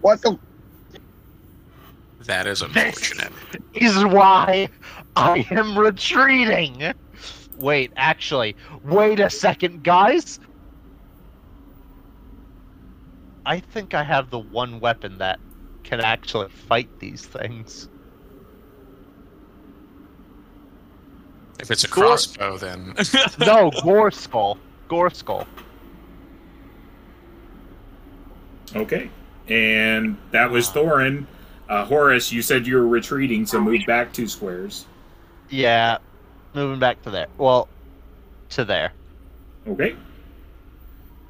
[0.01, 0.37] what the
[2.25, 3.31] That is unfortunate.
[3.73, 4.69] This Is why
[5.15, 6.93] I am retreating.
[7.57, 10.39] Wait, actually, wait a second, guys.
[13.45, 15.39] I think I have the one weapon that
[15.83, 17.87] can actually fight these things.
[21.61, 22.95] If it's a Gore- crossbow, then
[23.39, 24.57] No, Gore Skull.
[24.87, 25.47] Gore Skull.
[28.75, 29.09] Okay,
[29.49, 31.25] and that was Thorin.
[31.69, 34.85] Uh, Horace, you said you were retreating, so move back two squares.
[35.49, 35.97] Yeah,
[36.53, 37.27] moving back to there.
[37.37, 37.67] Well,
[38.49, 38.91] to there.
[39.67, 39.95] Okay.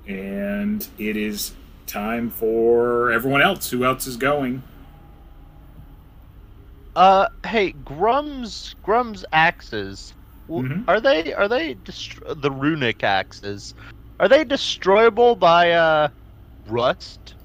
[0.08, 1.54] And it is
[1.88, 3.70] time for everyone else.
[3.70, 4.64] Who else is going?
[6.96, 10.14] Uh, hey, Grum's Grum's axes.
[10.52, 10.84] W- Mhm.
[10.88, 13.74] Are they are they destro- the runic axes?
[14.20, 16.10] Are they destroyable by uh
[16.68, 17.36] rust?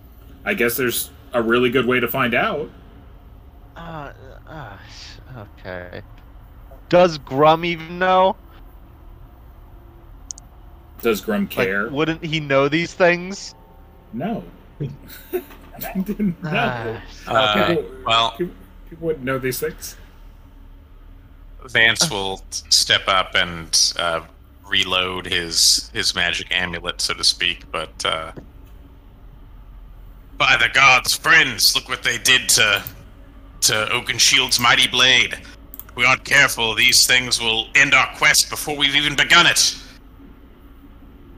[0.44, 2.68] I guess there's a really good way to find out.
[3.76, 4.12] Uh,
[4.48, 4.76] uh
[5.38, 6.02] okay.
[6.88, 8.36] Does Grum even know?
[11.02, 11.88] Does Grum Like, care?
[11.88, 13.54] wouldn't he know these things?
[14.12, 14.42] no.
[16.04, 16.50] Didn't know.
[16.52, 17.76] Ah, Uh, okay.
[17.76, 18.54] People- well, people,
[18.88, 19.96] people wouldn't know these things.
[21.64, 24.20] Vance will step up and uh,
[24.68, 27.70] reload his his magic amulet, so to speak.
[27.70, 28.32] But uh,
[30.38, 32.82] by the gods, friends, look what they did to
[33.62, 35.34] to Oakenshield's mighty blade.
[35.34, 39.76] If we aren't careful, these things will end our quest before we've even begun it.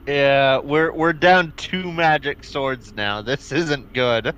[0.07, 3.21] Yeah, we're we're down two magic swords now.
[3.21, 4.33] This isn't good.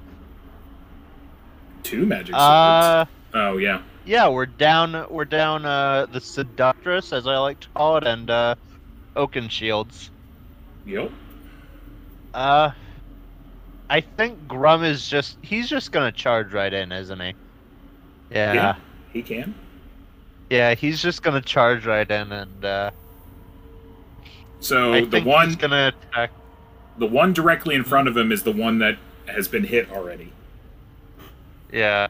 [1.84, 2.41] Two magic swords.
[2.41, 3.82] Uh, oh yeah.
[4.06, 5.06] Yeah, we're down.
[5.10, 5.66] We're down.
[5.66, 8.56] Uh, the seductress, as I like to call it, and uh,
[9.16, 10.10] Oaken shields.
[10.86, 11.12] Yep.
[12.34, 12.72] Uh,
[13.89, 15.38] I think Grum is just.
[15.41, 17.34] He's just gonna charge right in, isn't he?
[18.32, 18.54] Yeah.
[18.54, 18.76] Yeah.
[19.14, 19.54] He can.
[20.49, 22.91] Yeah, he's just gonna charge right in, and uh,
[24.60, 26.32] So I the one he's gonna attack.
[26.97, 28.97] the one directly in front of him is the one that
[29.28, 30.32] has been hit already.
[31.72, 32.08] Yeah.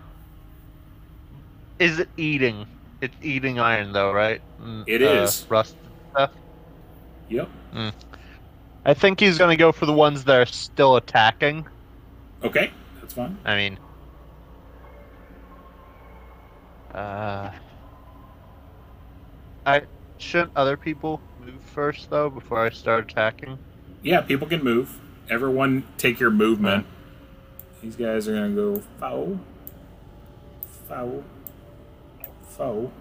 [1.82, 2.68] Is it eating?
[3.02, 4.40] It's eating iron, though, right?
[4.62, 5.48] Mm, It uh, is.
[5.50, 5.76] rust
[6.12, 6.30] stuff.
[7.28, 7.50] Yep.
[8.86, 11.66] I think he's gonna go for the ones that are still attacking.
[12.44, 12.70] Okay,
[13.00, 13.36] that's fine.
[13.46, 13.80] I mean,
[16.94, 17.50] uh,
[19.66, 19.82] I
[20.20, 23.58] shouldn't other people move first though before I start attacking.
[24.04, 25.00] Yeah, people can move.
[25.32, 26.86] Everyone take your movement.
[27.82, 29.40] These guys are gonna go foul.
[30.88, 31.24] Foul.
[32.58, 32.92] Foul.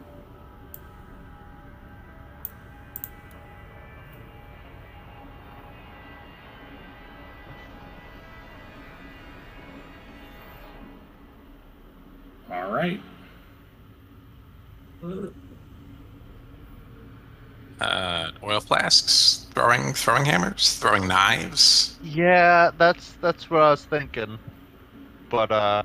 [12.51, 13.01] All right.
[17.81, 21.99] Uh, oil flasks, throwing throwing hammers, throwing knives.
[22.03, 24.39] Yeah, that's that's what I was thinking.
[25.29, 25.83] But uh,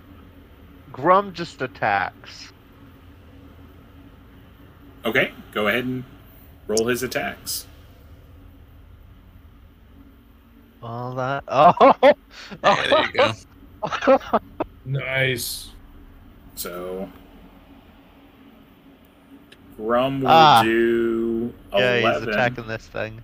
[0.92, 2.52] Grum just attacks.
[5.06, 6.04] Okay, go ahead and
[6.68, 7.68] roll his attacks.
[10.82, 11.44] All that.
[11.48, 12.16] Oh.
[12.64, 13.36] Yeah, there you
[14.08, 14.20] go.
[14.86, 15.70] Nice.
[16.56, 17.10] So
[19.78, 20.62] Grum will Ah.
[20.64, 23.24] do yeah, he's attacking this thing.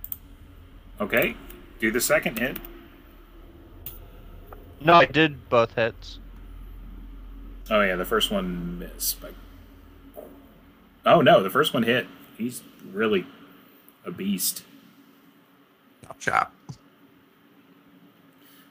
[1.00, 1.36] Okay,
[1.80, 2.58] do the second hit.
[4.80, 6.18] No, I did both hits.
[7.70, 9.20] Oh yeah, the first one missed.
[9.20, 9.34] But...
[11.04, 12.06] Oh no, the first one hit.
[12.38, 13.26] He's really
[14.04, 14.64] a beast.
[16.04, 16.52] Chop chop.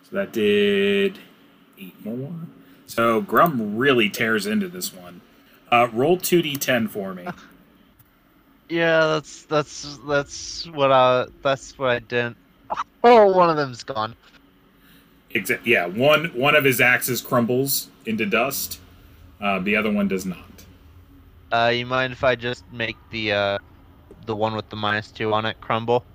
[0.10, 1.20] So that did
[1.80, 2.34] eight more.
[2.88, 5.22] So Grum really tears into this one.
[5.72, 7.28] Uh, roll two d10 for me.
[8.70, 12.38] Yeah, that's that's that's what I that's what I didn't.
[13.04, 14.16] Oh, one of them's gone.
[15.36, 18.80] Exa- yeah, one one of his axes crumbles into dust.
[19.42, 20.51] Uh, the other one does not.
[21.52, 23.58] Uh, you mind if I just make the uh,
[24.26, 26.06] the one with the minus two on it crumble?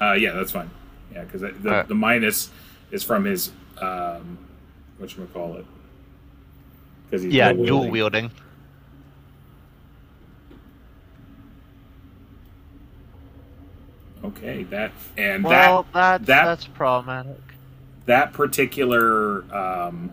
[0.00, 0.70] Uh, yeah, that's fine.
[1.12, 1.88] Yeah, because the, Alright.
[1.88, 2.50] the minus
[2.90, 3.50] is from his
[3.80, 4.38] um,
[4.98, 5.66] what you call it?
[7.06, 8.30] Because he's Yeah, dual wielding.
[14.22, 17.36] Okay, that and Well, that's that- that's problematic.
[17.36, 17.46] that
[18.06, 20.10] that particular um,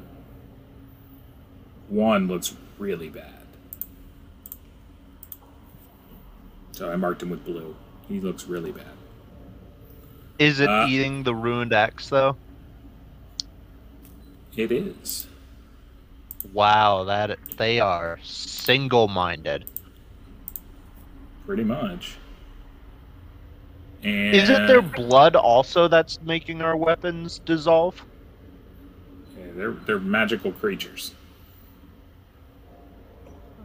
[1.89, 3.33] one looks really bad.
[6.77, 7.75] So I marked him with blue.
[8.07, 8.85] He looks really bad.
[10.37, 12.37] Is it Uh, eating the ruined axe though?
[14.55, 15.25] It is.
[16.53, 19.65] Wow, that they are single-minded.
[21.47, 22.17] Pretty much.
[24.03, 28.05] And Is it their blood also that's making our weapons dissolve?
[29.35, 31.15] Yeah, they're they're magical creatures.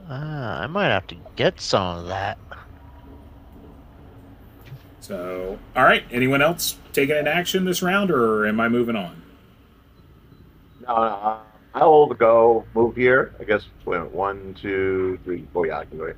[0.08, 2.38] Ah, I might have to get some of that.
[5.02, 6.04] So, all right.
[6.12, 9.20] Anyone else taking an action this round, or am I moving on?
[10.86, 11.38] No, no, uh,
[11.74, 13.34] I'll go move here.
[13.40, 15.66] I guess wait, a minute, one, two, three, four.
[15.66, 16.16] Yeah, I can go here.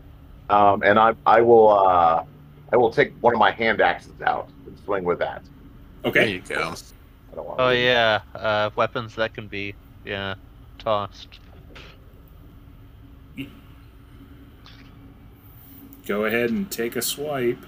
[0.50, 2.24] Um, and I, I will, uh,
[2.72, 5.42] I will take one of my hand axes out and swing with that.
[6.02, 6.32] There Okay.
[6.32, 6.74] you go.
[7.32, 7.60] I don't want.
[7.60, 9.74] Oh yeah, uh, weapons that can be
[10.04, 10.34] yeah
[10.78, 11.40] tossed.
[16.06, 17.64] Go ahead and take a swipe.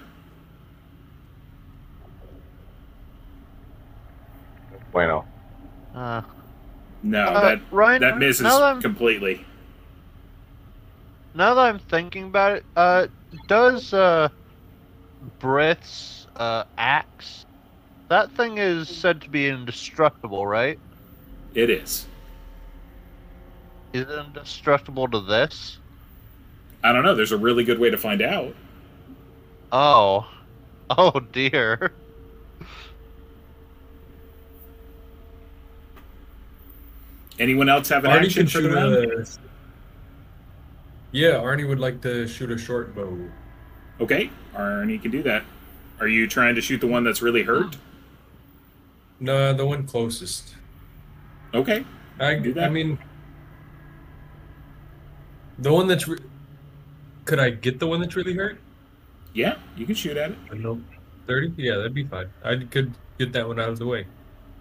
[4.91, 5.25] Bueno.
[5.93, 6.21] Uh,
[7.03, 9.45] No, uh, that Ryan, that misses Now that, completely.
[11.33, 13.07] now that I'm thinking about it, uh,
[13.47, 14.29] does uh,
[15.39, 17.45] Brith's uh axe?
[18.09, 20.79] That thing is said to be indestructible, right?
[21.53, 22.07] It is.
[23.93, 25.79] Is it indestructible to this?
[26.83, 27.15] I don't know.
[27.15, 28.55] There's a really good way to find out.
[29.71, 30.27] Oh,
[30.89, 31.93] oh dear.
[37.39, 38.95] Anyone else have an Arnie action can for the round?
[38.95, 39.25] a.
[41.11, 43.17] Yeah, Arnie would like to shoot a short bow.
[43.99, 45.43] Okay, Arnie can do that.
[45.99, 47.77] Are you trying to shoot the one that's really hurt?
[49.19, 50.55] No, the one closest.
[51.53, 51.85] Okay.
[52.19, 52.65] I, Do that.
[52.65, 52.99] I mean,
[55.59, 56.07] the one that's.
[56.07, 56.19] Re-
[57.25, 58.59] Could I get the one that's really hurt?
[59.33, 60.37] Yeah, you can shoot at it.
[60.51, 60.81] I know.
[61.27, 61.53] 30?
[61.57, 62.29] Yeah, that'd be fine.
[62.43, 64.07] I could get that one out of the way.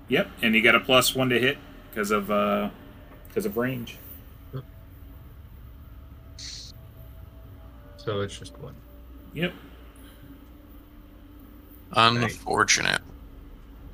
[0.08, 1.58] Yep, and you got a plus one to hit
[1.96, 2.68] because of uh
[3.26, 3.96] because of range.
[7.96, 8.74] So it's just one.
[9.32, 9.52] Yep.
[11.92, 13.00] Unfortunate.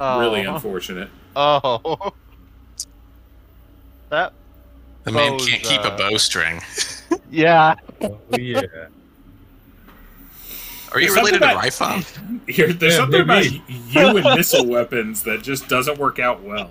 [0.00, 1.08] Oh, Really unfortunate.
[1.36, 2.12] Oh,
[4.10, 4.32] that
[5.04, 6.60] The man Bows, can't keep a uh, bowstring.
[7.30, 7.76] yeah.
[8.02, 8.62] Oh, yeah.
[10.90, 12.78] Are you There's related to something Ryphon?
[12.78, 13.62] There's Yeah, something maybe.
[13.64, 16.68] about you and missile weapons that just doesn't work out well.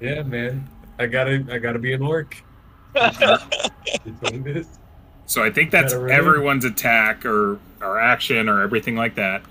[0.00, 0.68] Yeah, man.
[0.98, 2.36] I gotta, I gotta be an orc.
[2.96, 4.78] It's what it is.
[5.26, 6.30] So I think that's Gotta remember.
[6.30, 9.42] everyone's attack or or action or everything like that.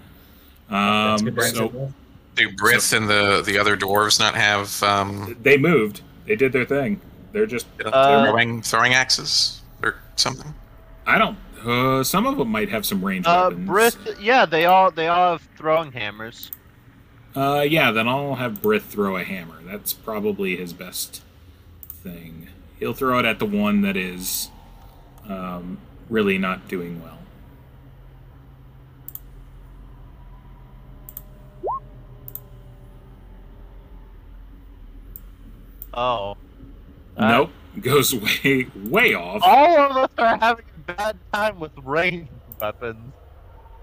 [0.70, 1.54] Um, good, Brian.
[1.56, 1.92] so
[2.36, 6.02] Do Brith and the, the other dwarves not have um, they moved.
[6.26, 7.00] They did their thing.
[7.32, 10.54] They're just Uh, throwing, throwing axes or something?
[11.06, 11.38] I don't.
[11.66, 13.70] Uh, some of them might have some range Uh, weapons.
[13.70, 14.18] Brith.
[14.22, 16.52] Yeah, they all they all have throwing hammers.
[17.38, 19.62] Uh, yeah, then I'll have Brith throw a hammer.
[19.64, 21.22] That's probably his best
[21.88, 22.48] thing.
[22.80, 24.50] He'll throw it at the one that is
[25.30, 25.78] um,
[26.10, 27.20] really not doing well.
[35.94, 36.38] Oh.
[37.16, 39.44] Uh, nope, goes way way off.
[39.44, 43.14] All of us are having a bad time with ranged weapons.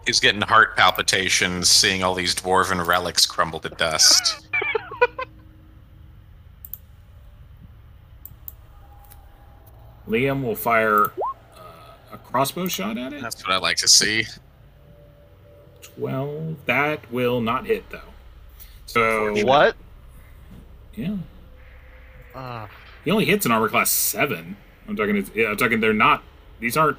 [0.07, 4.47] He's getting heart palpitations seeing all these dwarven relics crumble to dust.
[10.09, 11.07] Liam will fire
[11.57, 11.61] uh,
[12.13, 13.23] a crossbow shot at it.
[13.23, 14.25] That's what I like to see.
[15.83, 16.57] 12.
[16.67, 18.01] That will not hit, though.
[18.87, 19.77] So, What?
[20.95, 21.17] yeah.
[22.35, 22.67] Uh,
[23.05, 24.57] He only hits an armor class 7.
[24.87, 26.23] I'm talking, I'm talking, they're not,
[26.61, 26.99] these aren't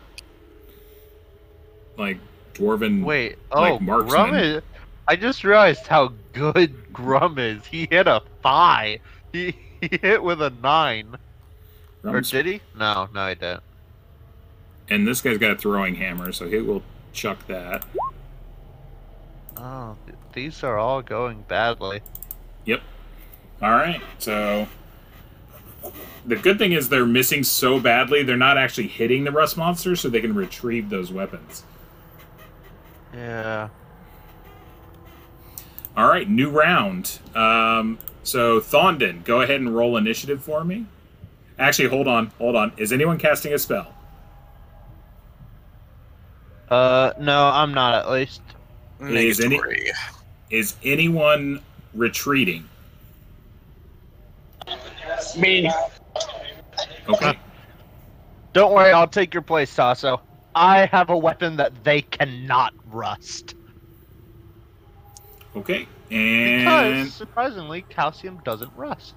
[1.97, 2.17] like
[2.55, 3.03] dwarven.
[3.03, 3.37] wait.
[3.53, 4.09] Like Oh, marksman.
[4.09, 4.63] Grum is.
[5.07, 7.65] I just realized how good Grum is.
[7.65, 8.99] He hit a five.
[9.31, 11.15] He, he hit with a nine.
[12.03, 12.61] Or did he?
[12.77, 13.63] No, no, he didn't.
[14.89, 16.83] And this guy's got a throwing hammer, so he will
[17.13, 17.83] chuck that.
[19.57, 19.95] Oh,
[20.33, 22.01] these are all going badly.
[22.65, 22.81] Yep.
[23.61, 24.01] All right.
[24.19, 24.67] So
[26.25, 29.95] the good thing is they're missing so badly, they're not actually hitting the rust monster,
[29.95, 31.63] so they can retrieve those weapons.
[33.15, 33.69] Yeah.
[35.95, 37.19] All right, new round.
[37.33, 40.85] Um, so Thondon, go ahead and roll initiative for me.
[41.57, 42.73] Actually, hold on, hold on.
[42.75, 43.93] Is anyone casting a spell?
[46.69, 48.41] Uh, no, I'm not at least.
[48.99, 49.59] Is any-
[50.49, 51.61] Is anyone
[51.93, 52.67] retreating?
[55.37, 55.71] Me.
[57.07, 57.37] Okay.
[58.53, 60.21] Don't worry, I'll take your place, Tasso.
[60.55, 63.55] I have a weapon that they cannot rust.
[65.55, 65.87] Okay.
[66.09, 69.15] and Because, surprisingly, calcium doesn't rust.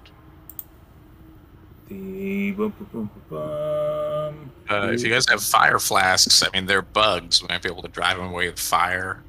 [1.87, 6.81] the boom, boom, boom, boom, Uh, if you guys have fire flasks, I mean, they're
[6.81, 7.41] bugs.
[7.41, 9.23] We might be able to drive them away with fire.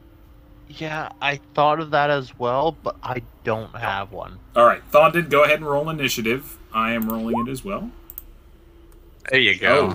[0.68, 4.38] Yeah, I thought of that as well, but I don't have one.
[4.54, 6.58] All right, Thondon, go ahead and roll initiative.
[6.72, 7.90] I am rolling it as well.
[9.30, 9.92] There you go.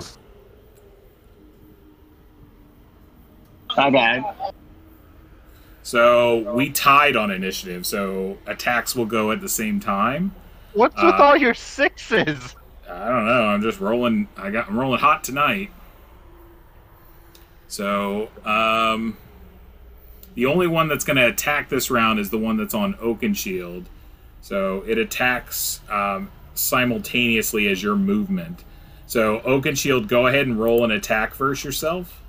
[3.76, 4.24] My bad.
[5.82, 10.32] So we tied on initiative, so attacks will go at the same time.
[10.72, 12.56] What's with Uh, all your sixes?
[12.90, 13.44] I don't know.
[13.46, 14.28] I'm just rolling.
[14.36, 14.68] I got.
[14.68, 15.70] I'm rolling hot tonight.
[17.68, 19.16] So, um,
[20.34, 23.86] the only one that's going to attack this round is the one that's on Oakenshield.
[24.40, 28.62] So it attacks um, simultaneously as your movement.
[29.06, 32.22] So Oakenshield, go ahead and roll an attack versus yourself.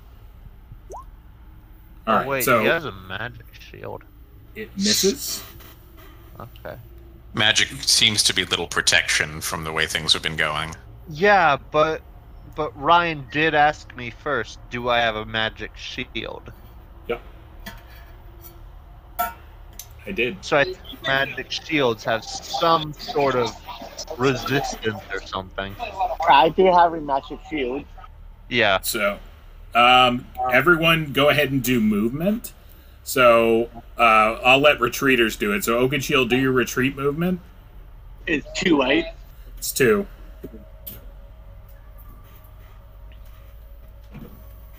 [2.08, 2.26] All oh, right.
[2.26, 4.02] oh, wait, so he has a magic shield.
[4.54, 5.44] it misses.
[6.40, 6.76] Okay.
[7.34, 10.74] Magic seems to be little protection from the way things have been going.
[11.10, 12.00] Yeah, but
[12.56, 16.50] but Ryan did ask me first, do I have a magic shield?
[17.08, 17.20] Yep.
[19.20, 20.42] I did.
[20.42, 23.54] So I think magic shields have some sort of
[24.16, 25.76] resistance or something.
[26.26, 27.84] I do have a magic shield.
[28.48, 28.80] Yeah.
[28.80, 29.18] So,
[29.78, 32.52] um, everyone, go ahead and do movement.
[33.04, 35.64] So, uh, I'll let retreaters do it.
[35.64, 37.40] So, Oakenshield, do your retreat movement.
[38.26, 39.06] It's two, right?
[39.56, 40.06] It's two.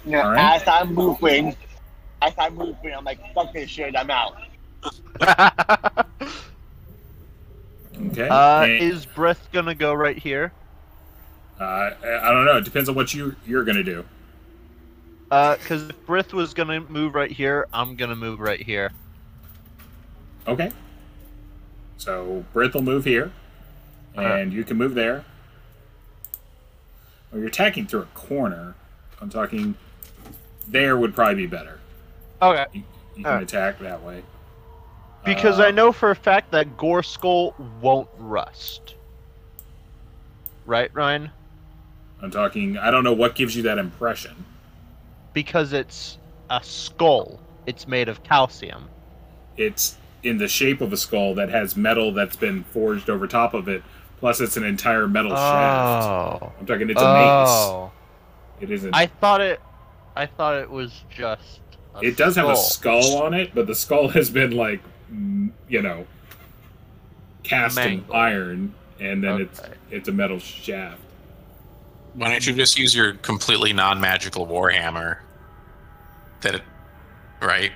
[0.06, 0.56] You know, All right.
[0.62, 1.56] as I'm moving,
[2.22, 4.36] as I'm moving, I'm like, fuck this shit, I'm out.
[8.12, 8.30] Okay.
[8.30, 10.54] uh, And, is Brith gonna go right here?
[11.60, 12.58] uh, I I don't know.
[12.58, 14.06] It depends on what you you're gonna do.
[15.32, 18.92] Uh, because if Brith was gonna move right here, I'm gonna move right here.
[20.48, 20.72] Okay.
[21.98, 23.32] So, Brith will move here,
[24.16, 25.26] and you can move there.
[27.32, 28.74] Well, you're attacking through a corner.
[29.22, 29.76] I'm talking.
[30.68, 31.80] There would probably be better.
[32.42, 32.66] Okay.
[32.74, 32.84] You,
[33.16, 33.44] you can Alright.
[33.44, 34.24] attack that way.
[35.26, 38.96] Because Uh, I know for a fact that Gore Skull won't rust.
[40.66, 41.30] Right, Ryan?
[42.22, 42.78] I'm talking.
[42.78, 44.46] I don't know what gives you that impression.
[45.34, 46.18] Because it's
[46.50, 47.40] a skull.
[47.66, 48.90] It's made of calcium.
[49.58, 53.54] It's in the shape of a skull that has metal that's been forged over top
[53.54, 53.84] of it.
[54.20, 55.36] Plus, it's an entire metal oh.
[55.36, 56.44] shaft.
[56.44, 56.52] Oh.
[56.60, 56.90] I'm talking.
[56.90, 57.50] It's a mace.
[57.50, 57.92] Oh.
[58.60, 58.94] It isn't.
[58.94, 59.62] I thought it.
[60.16, 61.62] I thought it was just.
[61.96, 63.02] A it does have a skull.
[63.02, 64.82] skull on it, but the skull has been like,
[65.70, 66.06] you know,
[67.44, 71.02] cast in iron, and then it's it's a metal shaft.
[72.14, 75.20] Why don't you just use your completely non-magical warhammer?
[76.42, 76.62] That, it,
[77.42, 77.72] right,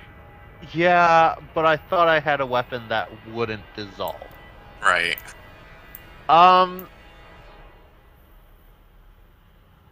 [0.72, 4.16] Yeah, but I thought I had a weapon that wouldn't dissolve.
[4.82, 5.16] right.
[6.28, 6.88] Um.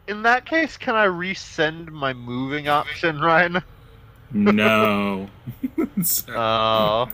[0.09, 3.62] In that case, can I resend my moving option, Ryan?
[4.32, 5.28] No.
[6.02, 7.10] So- Oh,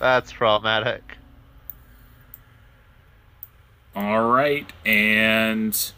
[0.00, 1.02] that's problematic.
[3.96, 5.92] All right, and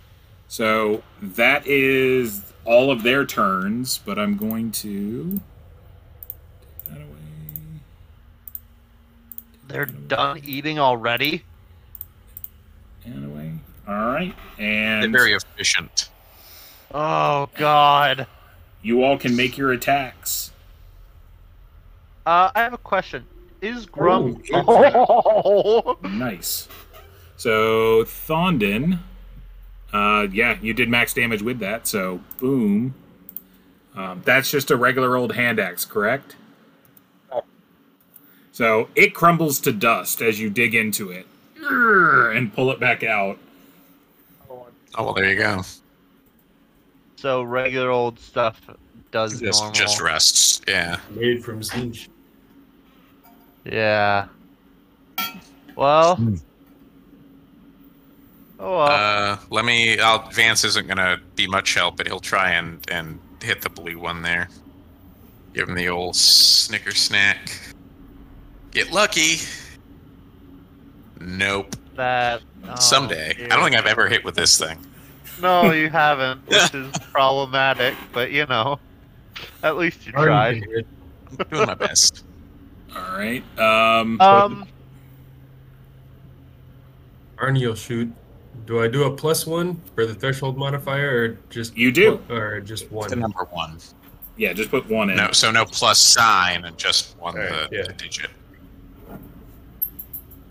[0.51, 3.99] so that is all of their turns.
[3.99, 5.41] But I'm going to
[6.85, 7.81] take that away.
[9.69, 11.45] They're done eating already.
[13.05, 13.53] And away.
[13.89, 16.09] All right, They're very efficient.
[16.93, 18.27] Oh God.
[18.83, 20.51] you all can make your attacks.
[22.27, 23.25] Uh, I have a question.
[23.61, 24.43] Is Grum?
[24.53, 26.69] Oh, Nice.
[27.37, 29.01] So Thondon,
[29.93, 31.87] uh, yeah, you did max damage with that.
[31.87, 32.95] So boom.
[33.97, 36.37] Um, that's just a regular old hand axe, correct?
[38.53, 41.27] So it crumbles to dust as you dig into it
[41.57, 43.39] and pull it back out.
[44.51, 45.63] Oh well, there you go.
[47.17, 48.61] So regular old stuff
[49.11, 49.75] does Just normal.
[49.75, 50.63] just rests.
[50.67, 50.99] Yeah.
[51.11, 52.09] Made from Zinch.
[53.65, 54.27] Yeah.
[55.77, 56.19] Well.
[58.63, 58.89] Oh well.
[58.91, 59.99] Uh, let me.
[59.99, 63.99] I'll, Vance isn't gonna be much help, but he'll try and and hit the blue
[63.99, 64.49] one there.
[65.55, 67.59] Give him the old snicker snack.
[68.71, 69.39] Get lucky.
[71.19, 71.75] Nope.
[71.97, 72.43] that.
[72.69, 73.35] oh, Someday.
[73.47, 74.79] I don't think I've ever hit with this thing.
[75.41, 77.95] No, you haven't, which is problematic.
[78.13, 78.79] But you know,
[79.63, 80.63] at least you tried.
[81.31, 82.25] I'm doing my best.
[82.95, 83.43] All right.
[83.59, 84.69] Um, Um.
[87.39, 88.13] Arnie will shoot.
[88.71, 92.21] Do I do a plus one for the threshold modifier, or just You do.
[92.31, 93.11] or just one?
[93.11, 93.79] The number one.
[94.37, 95.17] yeah, just put one in.
[95.17, 97.83] No, so no plus sign and just one Alright, the, yeah.
[97.89, 98.31] the digit.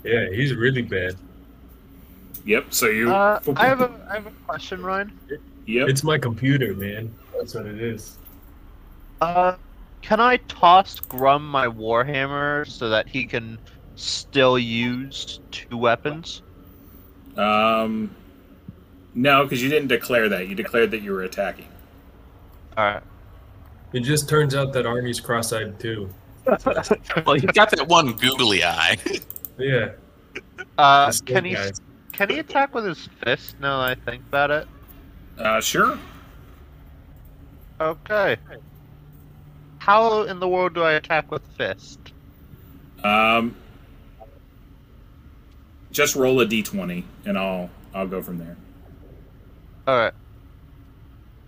[0.03, 1.15] Yeah, he's really bad.
[2.43, 2.73] Yep.
[2.73, 3.09] So you.
[3.09, 5.17] Uh, I have a I have a question, Ryan.
[5.65, 5.87] Yep.
[5.87, 7.15] It's my computer, man.
[7.37, 8.17] That's what it is.
[9.21, 9.55] Uh,
[10.01, 13.59] can I toss Grum my warhammer so that he can
[13.95, 16.41] still use two weapons?
[17.38, 18.15] Um,
[19.15, 20.47] no, because you didn't declare that.
[20.47, 21.68] You declared that you were attacking.
[22.77, 23.03] All right.
[23.93, 26.10] It just turns out that Arnie's cross-eyed too.
[27.26, 28.97] Well, he's got that one googly eye.
[29.60, 29.89] Yeah.
[30.77, 31.72] Uh, can big he guy.
[32.14, 33.60] can he attack with his fist?
[33.60, 34.68] Now that I think about it.
[35.38, 35.99] Uh, sure.
[37.81, 38.38] Okay.
[39.80, 41.99] How in the world do I attack with fist?
[43.03, 43.53] Um,
[45.91, 48.56] just roll a d20, and I'll I'll go from there.
[49.88, 50.14] All right.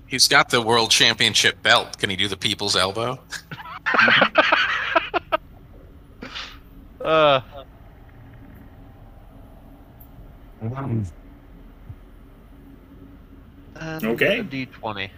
[0.07, 1.97] He's got the world championship belt.
[1.97, 3.19] Can he do the people's elbow?
[7.03, 7.41] Uh,
[10.61, 11.07] and
[14.03, 14.43] Okay.
[14.43, 15.09] D twenty.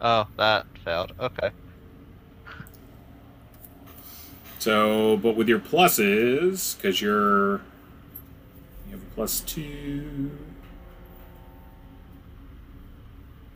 [0.00, 1.12] Oh, that failed.
[1.18, 1.50] Okay.
[4.58, 7.60] So, but with your pluses, because you're
[8.86, 10.30] you have a plus two.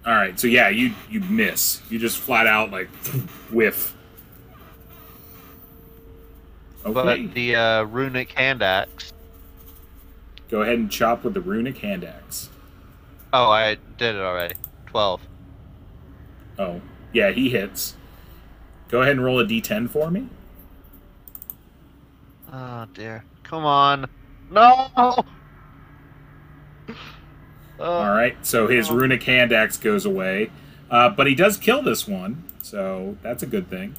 [0.06, 1.82] All right, so yeah, you you miss.
[1.90, 2.88] You just flat out like
[3.52, 3.94] whiff.
[6.84, 9.12] Okay, But the uh, runic hand axe.
[10.48, 12.48] go ahead and chop with the runic hand axe.
[13.32, 14.54] Oh, I did it already.
[14.86, 15.20] Twelve.
[16.58, 16.80] Oh,
[17.12, 17.94] yeah, he hits.
[18.88, 20.28] Go ahead and roll a d10 for me.
[22.50, 23.24] Oh dear.
[23.42, 24.08] Come on.
[24.50, 24.90] No.
[24.96, 25.22] Uh,
[27.80, 30.50] All right, so his runic hand axe goes away,
[30.90, 33.94] uh, but he does kill this one, so that's a good thing.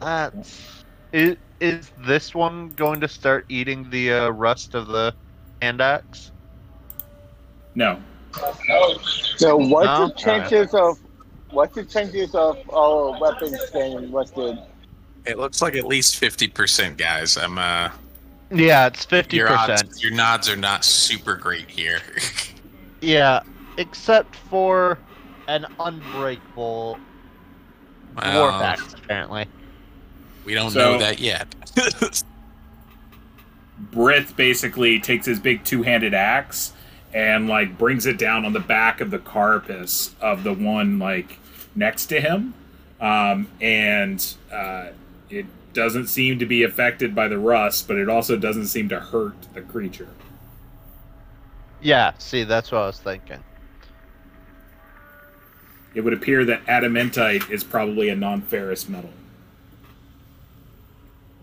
[0.00, 0.84] That's.
[1.12, 5.14] Is, is this one going to start eating the uh, rust of the
[5.60, 6.30] hand axe?
[7.74, 8.00] No,
[9.36, 10.08] So what's No?
[10.08, 10.98] the chances of
[11.50, 14.58] what's the chances of our weapons getting rusted?
[15.26, 17.36] It looks like at least 50%, guys.
[17.36, 17.90] I'm uh
[18.50, 19.84] Yeah, it's fifty your percent.
[19.84, 22.00] odds your nods are not super great here.
[23.02, 23.40] Yeah,
[23.78, 24.98] except for
[25.48, 26.98] an unbreakable
[28.14, 29.46] dwarf well, axe, apparently.
[30.44, 31.48] we don't So- know that yet.
[33.90, 36.74] Brith basically takes his big two-handed axe
[37.14, 41.38] and like brings it down on the back of the carapace of the one like
[41.74, 42.52] next to him,
[43.00, 44.88] um, and uh,
[45.30, 49.00] it doesn't seem to be affected by the rust, but it also doesn't seem to
[49.00, 50.08] hurt the creature.
[51.80, 53.42] Yeah, see, that's what I was thinking.
[55.94, 59.10] It would appear that adamantite is probably a non-ferrous metal.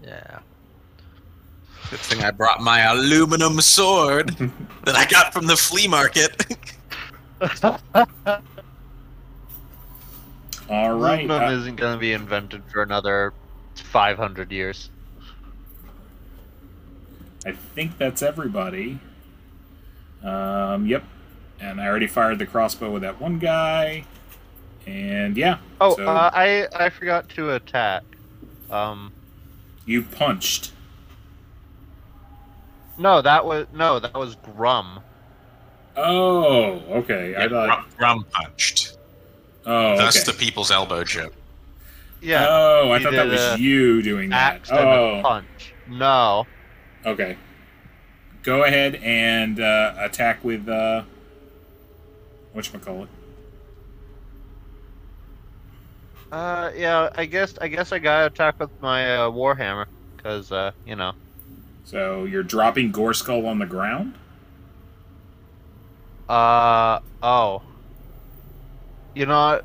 [0.03, 0.39] Yeah.
[1.89, 4.30] Good thing I brought my aluminum sword
[4.85, 6.45] that I got from the flea market.
[10.69, 11.26] All right.
[11.26, 13.34] Aluminum uh, isn't going to be invented for another
[13.81, 14.89] 500 years.
[17.45, 18.99] I think that's everybody.
[20.23, 21.03] Um, yep.
[21.59, 24.05] And I already fired the crossbow with that one guy.
[24.85, 28.03] And yeah, Oh, so uh, I I forgot to attack.
[28.71, 29.11] Um,
[29.85, 30.71] you punched.
[32.97, 34.99] no, that was no, that was Grum.
[35.97, 37.35] Oh, okay.
[37.35, 37.67] I Yeah, thought.
[37.69, 38.97] rum, rum punched.
[39.65, 40.31] Oh, That's okay.
[40.31, 41.33] the people's elbow joke.
[42.22, 44.56] Yeah, Oh, I thought that was you doing that.
[44.56, 45.73] axe and a Oh, punch.
[45.88, 46.45] No,
[47.06, 47.38] okay.
[48.44, 51.03] Go ahead and uh, attack with uh,
[52.56, 53.07] whatchamacallit.
[56.31, 59.85] uh, yeah, I guess I guess I gotta attack with my uh, warhammer
[60.15, 61.14] because uh, you know.
[61.85, 64.15] So you're dropping Gore Skull on the ground.
[66.27, 67.61] Uh oh.
[69.15, 69.61] You know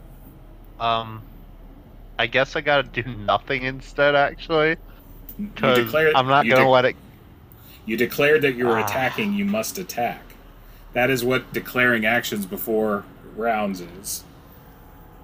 [0.79, 0.85] what?
[0.85, 1.23] Um,
[2.23, 4.15] I guess I gotta do nothing instead.
[4.15, 4.77] Actually,
[5.37, 6.97] because I'm not you gonna de- let it.
[7.85, 8.85] You declared that you were Ah.
[8.85, 9.33] attacking.
[9.35, 10.23] You must attack.
[10.93, 13.03] That is what declaring actions before
[13.35, 14.23] rounds is.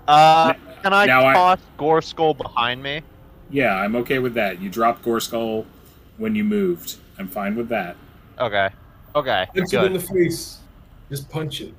[0.09, 3.03] Uh, can I now I- toss Gore Skull behind me?
[3.49, 4.61] Yeah, I'm okay with that.
[4.61, 5.67] You dropped Gore Skull
[6.17, 6.97] when you moved.
[7.17, 7.95] I'm fine with that.
[8.41, 8.71] Okay.
[9.15, 9.47] Okay.
[9.55, 10.59] Punch it in the face.
[11.11, 11.75] Just punch it.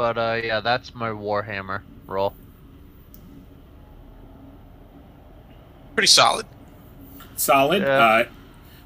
[0.00, 2.32] But uh, yeah, that's my warhammer roll.
[5.94, 6.46] Pretty solid.
[7.36, 7.82] Solid.
[7.82, 8.02] Yeah.
[8.02, 8.24] Uh,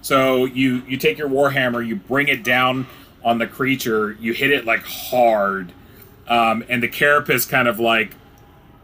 [0.02, 2.88] so you you take your warhammer, you bring it down
[3.22, 5.72] on the creature, you hit it like hard,
[6.26, 8.10] um, and the carapace kind of like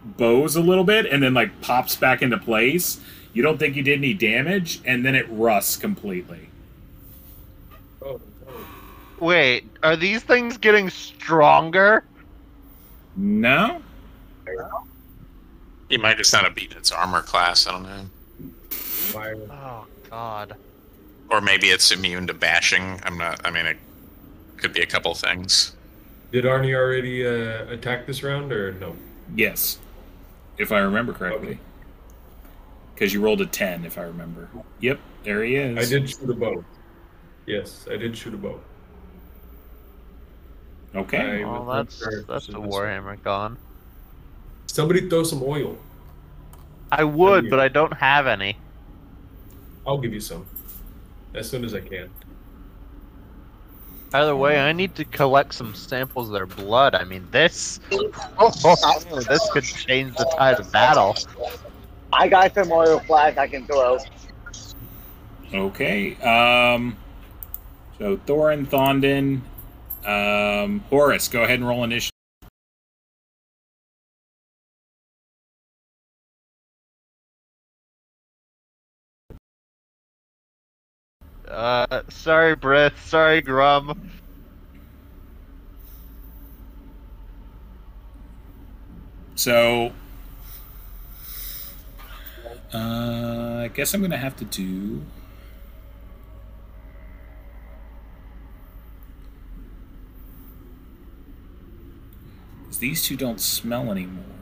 [0.05, 3.01] bows a little bit, and then like pops back into place.
[3.33, 6.49] You don't think you did any damage, and then it rusts completely.
[8.01, 8.67] Oh, oh.
[9.19, 12.05] Wait, are these things getting stronger?
[13.17, 13.83] No.
[15.89, 17.67] He might just not have beaten its armor class.
[17.67, 18.07] I don't know.
[18.71, 19.37] Fire.
[19.51, 20.57] Oh God.
[21.31, 23.01] Or maybe it's immune to bashing.
[23.05, 23.41] I'm not.
[23.45, 23.77] I mean, it
[24.57, 25.75] could be a couple things.
[26.33, 28.95] Did Arnie already uh, attack this round or no?
[29.35, 29.79] Yes,
[30.59, 31.59] if I remember correctly.
[32.95, 34.49] Because you rolled a ten, if I remember.
[34.81, 35.79] Yep, there he is.
[35.79, 36.65] I did shoot a bow.
[37.47, 38.61] Yes, I did shoot a bow.
[40.95, 41.43] Okay.
[41.43, 43.57] I Well, that's that's if the warhammer gone.
[44.67, 45.77] Somebody throw some oil.
[46.93, 48.57] I would, but I don't have any.
[49.87, 50.47] I'll give you some.
[51.35, 52.11] As soon as I can.
[54.13, 56.97] Either way, I need to collect some samples of their blood.
[56.97, 58.51] I mean, this oh,
[59.29, 61.17] this could change the tide of battle.
[62.13, 63.99] I got some oil flash I can throw.
[65.55, 66.17] Okay.
[66.17, 66.97] Um.
[67.99, 69.43] So Thorin, Thondon,
[70.05, 72.11] um, Horace, go ahead and roll initiative.
[81.49, 82.97] Uh, sorry, Brith.
[83.07, 84.11] Sorry, Grum.
[89.35, 89.93] So.
[92.73, 95.03] Uh, I guess I'm gonna have to do.
[102.63, 104.40] Because these two don't smell anymore.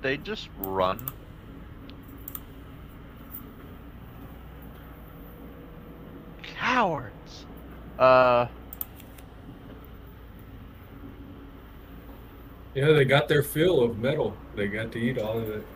[0.00, 1.10] They just run.
[6.42, 7.46] Cowards.
[7.98, 8.46] Uh,
[12.72, 14.34] Yeah, they got their fill of metal.
[14.54, 15.66] They got to eat all of it.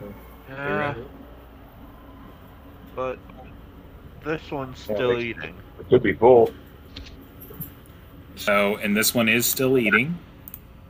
[0.00, 0.14] So
[0.48, 1.06] they yeah, it.
[2.96, 3.18] but
[4.24, 5.54] this one's still they- eating.
[5.78, 6.50] It could be full.
[8.36, 10.18] So, and this one is still eating.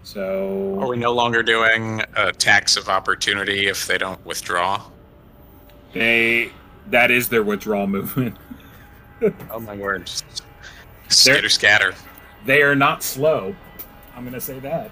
[0.04, 0.78] So.
[0.80, 4.82] Are we no longer doing attacks of opportunity if they don't withdraw?
[5.94, 6.52] They
[6.88, 8.36] that is their withdrawal movement.
[9.50, 10.10] Oh my word!
[11.08, 11.94] Skitter scatter.
[12.44, 13.56] They are not slow.
[14.14, 14.90] I'm gonna say that.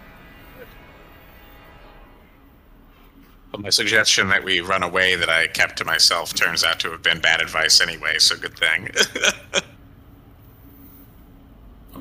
[3.50, 6.90] But my suggestion that we run away that I kept to myself turns out to
[6.90, 8.18] have been bad advice anyway.
[8.18, 8.88] So good thing.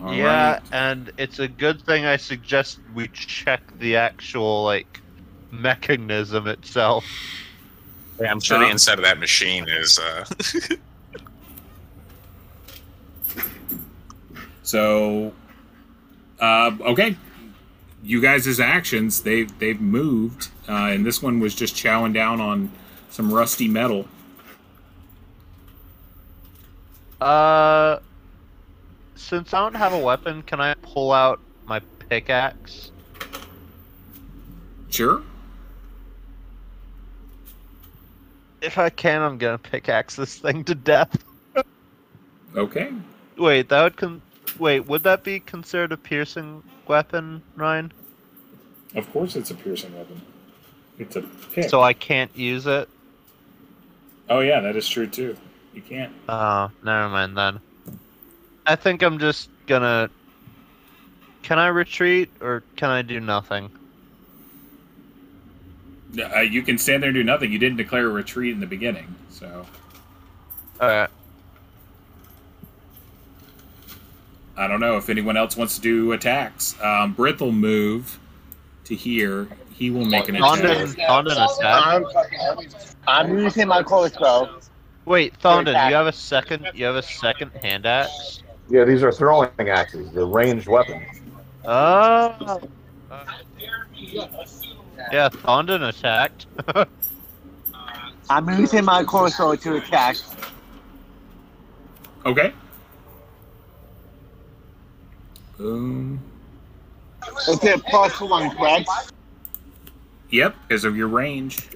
[0.01, 0.61] All yeah, right.
[0.71, 5.01] and it's a good thing I suggest we check the actual like
[5.51, 7.05] mechanism itself.
[8.19, 9.99] Yeah, I'm sure the Uh, inside of that machine is.
[9.99, 10.25] Uh,
[14.63, 15.33] So,
[16.39, 17.17] uh, okay,
[18.03, 22.71] you guys' actions they they've moved, uh, and this one was just chowing down on
[23.09, 24.07] some rusty metal.
[27.19, 27.99] Uh,
[29.21, 31.79] since I don't have a weapon, can I pull out my
[32.09, 32.91] pickaxe?
[34.89, 35.21] Sure.
[38.61, 41.23] If I can, I'm gonna pickaxe this thing to death.
[42.55, 42.91] Okay.
[43.37, 44.21] Wait, that would con-
[44.59, 44.81] wait.
[44.81, 47.91] Would that be considered a piercing weapon, Ryan?
[48.93, 50.21] Of course, it's a piercing weapon.
[50.99, 51.69] It's a pick.
[51.69, 52.89] So I can't use it.
[54.29, 55.37] oh yeah, that is true too.
[55.73, 56.11] You can't.
[56.27, 57.59] Oh, never mind then.
[58.65, 60.09] I think I'm just gonna.
[61.43, 63.71] Can I retreat or can I do nothing?
[66.19, 67.51] Uh, you can stand there and do nothing.
[67.51, 69.65] You didn't declare a retreat in the beginning, so
[70.81, 71.09] Alright.
[74.57, 76.75] I don't know if anyone else wants to do attacks.
[76.81, 78.19] Um, Brith will move
[78.85, 79.47] to here.
[79.71, 81.07] He will make an Thondon, attack.
[81.07, 81.85] Thondon attack.
[81.85, 82.05] I'm,
[83.07, 84.59] I'm using my crossbow.
[85.05, 86.67] Wait, Thondon, you have a second.
[86.73, 88.43] You have a second hand axe.
[88.71, 90.09] Yeah, these are throwing axes.
[90.13, 91.03] They're ranged weapons.
[91.65, 92.61] Oh.
[95.11, 96.45] Yeah, Thondon attacked.
[98.29, 100.15] I'm using my crossbow to attack.
[102.25, 102.53] Okay.
[105.57, 106.21] Boom.
[107.49, 108.89] It's a plus one, correct?
[110.29, 111.67] Yep, because of your range.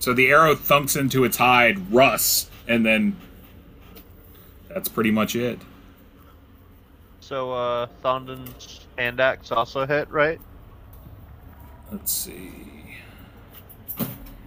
[0.00, 3.16] So the arrow thumps into its hide, rusts, and then
[4.68, 5.60] that's pretty much it.
[7.20, 10.40] so, uh, Thondon's hand axe also hit, right?
[11.92, 12.96] Let's see.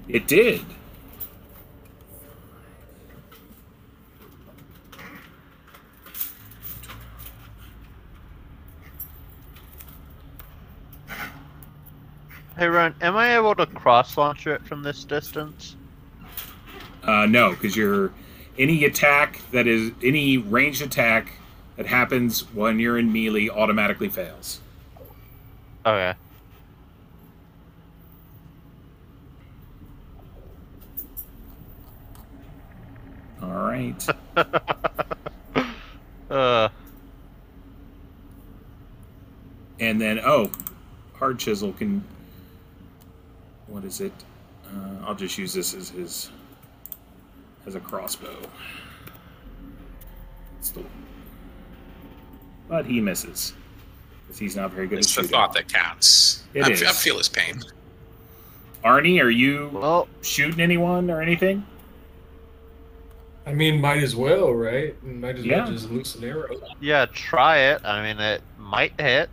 [0.08, 0.66] It did.
[12.58, 15.76] Hey, Ron, am I able to cross launch it from this distance?
[17.04, 18.12] Uh, no, because you're
[18.58, 21.32] any attack that is any ranged attack
[21.78, 24.62] that happens when you're in melee automatically fails.
[25.86, 26.14] Okay.
[33.42, 34.08] All right.
[36.30, 36.68] Uh,
[39.80, 40.50] and then oh,
[41.14, 42.04] hard chisel can.
[43.74, 44.14] What is it?
[44.68, 46.30] Uh, I'll just use this as his
[47.66, 48.38] as a crossbow.
[50.60, 50.84] It's the-
[52.70, 53.54] but he misses
[54.22, 55.32] because he's not very good It's at the shooting.
[55.32, 56.44] thought that counts.
[56.54, 56.84] It I, is.
[56.84, 57.64] I feel his pain.
[58.86, 61.66] Arnie, are you well, shooting anyone or anything?
[63.48, 65.02] I mean, might as well, right?
[65.04, 65.64] Might as Yeah.
[65.64, 66.62] well just loose an arrow.
[66.80, 67.84] yeah, try it.
[67.84, 69.32] I mean, it might hit.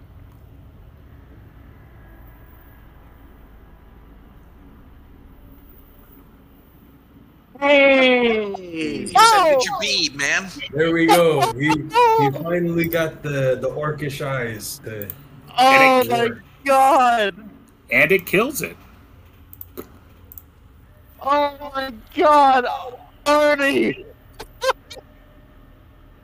[7.62, 10.48] You said get your bead, man.
[10.72, 11.52] There we go.
[11.52, 14.78] He, he finally got the, the orcish eyes.
[14.84, 15.08] To,
[15.58, 16.30] Oh it- my
[16.64, 17.50] god!
[17.90, 18.76] And it kills it.
[21.22, 22.64] Oh my god!
[23.26, 24.06] Arnie!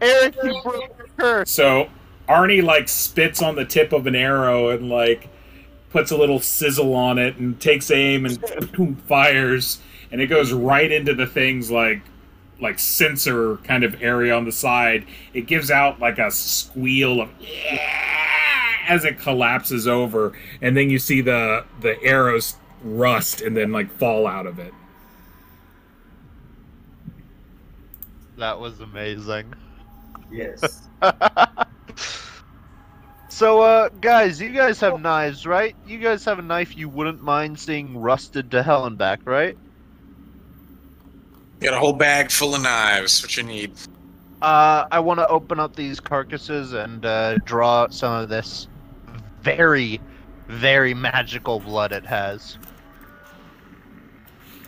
[0.01, 1.51] Eric, you broke the curse.
[1.51, 1.89] So
[2.29, 5.29] Arnie like spits on the tip of an arrow and like
[5.91, 8.41] puts a little sizzle on it and takes aim and
[8.73, 9.81] boom, fires
[10.11, 12.01] and it goes right into the thing's like
[12.61, 15.07] like sensor kind of area on the side.
[15.35, 18.05] It gives out like a squeal of yeah
[18.89, 23.91] as it collapses over and then you see the the arrows rust and then like
[23.99, 24.73] fall out of it.
[28.39, 29.55] That was amazing.
[30.31, 30.89] yes.
[33.29, 35.75] so, uh, guys, you guys have knives, right?
[35.87, 39.57] You guys have a knife you wouldn't mind seeing rusted to hell and back, right?
[41.61, 43.23] Got a whole bag full of knives.
[43.23, 43.73] What you need?
[44.43, 48.69] Uh, I want to open up these carcasses and uh, draw some of this
[49.41, 50.01] very,
[50.49, 52.59] very magical blood it has.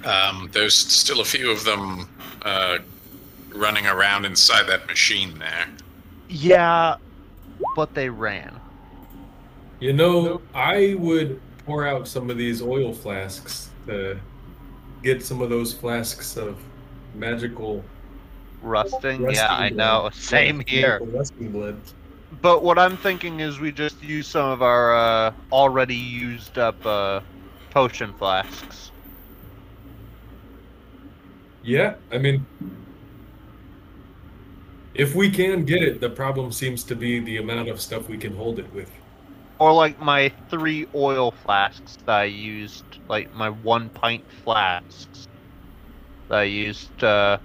[0.04, 2.08] Um, there's still a few of them
[2.42, 2.78] uh,
[3.54, 5.66] running around inside that machine there.
[6.28, 6.96] Yeah,
[7.76, 8.58] but they ran.
[9.80, 14.18] You know, I would pour out some of these oil flasks to
[15.02, 16.58] get some of those flasks of
[17.14, 17.84] magical.
[18.62, 19.22] Rusting?
[19.22, 20.10] rusting yeah, I know.
[20.14, 21.00] Same here.
[21.02, 21.80] Rusting blood.
[22.42, 26.84] But what I'm thinking is we just use some of our uh, already used up
[26.84, 27.20] uh,
[27.70, 28.90] potion flasks.
[31.62, 32.46] Yeah, I mean,
[34.94, 38.18] if we can get it, the problem seems to be the amount of stuff we
[38.18, 38.90] can hold it with.
[39.58, 45.28] Or like my three oil flasks that I used, like my one pint flasks
[46.30, 47.38] I used uh,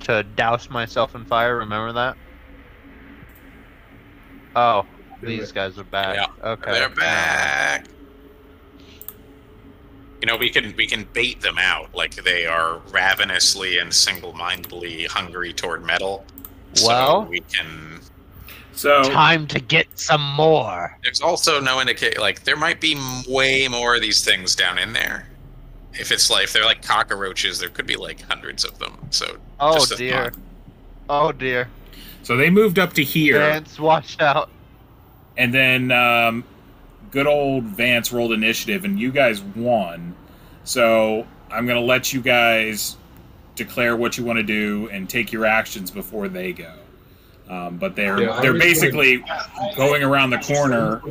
[0.00, 1.56] to douse myself in fire.
[1.58, 2.16] Remember that?
[4.56, 4.86] Oh,
[5.22, 6.16] these guys are back.
[6.16, 6.72] Yeah, okay.
[6.72, 7.86] They're back.
[10.20, 15.04] You know, we can we can bait them out like they are ravenously and single-mindedly
[15.04, 16.24] hungry toward metal.
[16.74, 18.00] So Well- we can.
[18.72, 20.96] So Time to get some more.
[21.02, 22.98] There's also no indicate like there might be
[23.28, 25.29] way more of these things down in there.
[25.94, 28.96] If it's like if they're like cockroaches, there could be like hundreds of them.
[29.10, 30.30] So Oh just dear.
[30.30, 30.34] thought.
[31.08, 31.68] Oh dear.
[32.22, 34.48] so they moved up to here, Vance, watch out.
[35.36, 36.44] and then um,
[37.10, 40.14] good old Vance rolled initiative, and you guys won.
[40.64, 42.96] So I'm gonna let you guys
[43.56, 46.72] declare what you want to do and take your actions before they go.
[47.48, 49.24] Um, but they're Yeah, they're basically
[49.76, 51.02] going around the corner.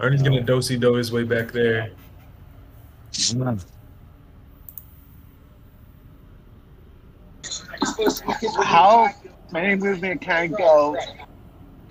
[0.00, 1.90] Arnie's gonna dosey do his way back there.
[8.62, 9.08] How
[9.50, 10.96] many movement can I go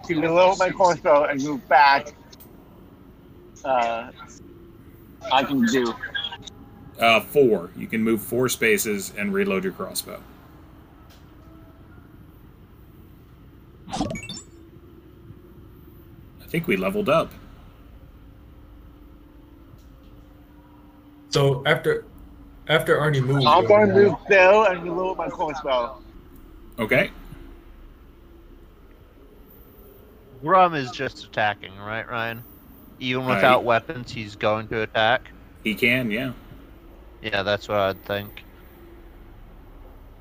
[0.06, 2.14] to reload my crossbow and move back?
[3.66, 4.12] Uh,
[5.32, 5.94] I can do.
[7.00, 7.72] Uh, four.
[7.76, 10.22] You can move four spaces and reload your crossbow.
[13.90, 14.06] I
[16.48, 17.34] think we leveled up.
[21.30, 22.06] So after
[22.68, 25.98] after Arnie moves, I'm we'll- going to move Bill and reload my crossbow.
[26.80, 27.12] Okay.
[30.42, 32.44] Grum is just attacking, right, Ryan?
[33.00, 35.32] Even Uh, without he- weapons, he's going to attack.
[35.64, 36.34] He can, yeah.
[37.22, 38.44] Yeah, that's what I'd think.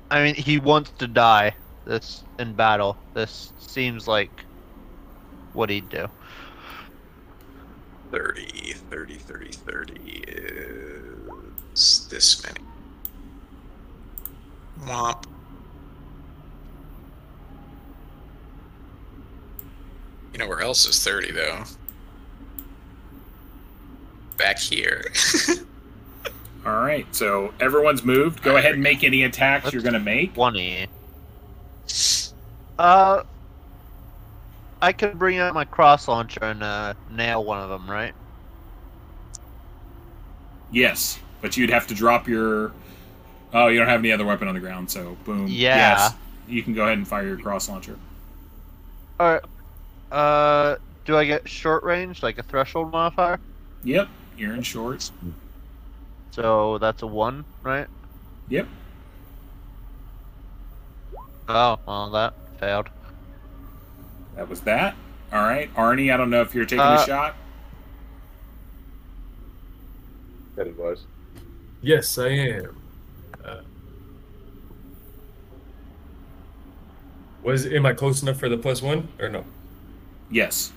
[0.09, 1.53] I mean, he wants to die.
[1.85, 2.97] This in battle.
[3.13, 4.31] This seems like
[5.53, 6.07] what he'd do.
[8.11, 10.23] 30, 30, 30, 30
[11.77, 12.59] is this many.
[14.81, 15.25] Womp.
[20.33, 21.63] You know where else is 30 though?
[24.37, 25.11] Back here.
[26.65, 27.07] All right.
[27.15, 28.43] So everyone's moved.
[28.43, 30.33] Go ahead and make any attacks you're going to make.
[30.33, 30.87] Twenty.
[32.77, 33.23] Uh,
[34.81, 38.13] I could bring out my cross launcher and uh, nail one of them, right?
[40.71, 42.71] Yes, but you'd have to drop your.
[43.53, 45.47] Oh, you don't have any other weapon on the ground, so boom.
[45.47, 45.77] Yeah.
[45.77, 46.13] Yes,
[46.47, 47.97] you can go ahead and fire your cross launcher.
[49.19, 49.43] All right.
[50.11, 53.39] Uh, do I get short range, like a threshold modifier?
[53.83, 55.11] Yep, you're in shorts.
[56.31, 57.87] So that's a one, right?
[58.49, 58.67] Yep.
[61.49, 62.89] Oh, well, that failed.
[64.35, 64.95] That was that.
[65.31, 66.13] All right, Arnie.
[66.13, 67.35] I don't know if you're taking Uh, a shot.
[70.55, 71.05] That it was.
[71.81, 72.77] Yes, I am.
[73.43, 73.61] Uh,
[77.43, 79.43] was am I close enough for the plus one or no?
[80.29, 80.73] Yes.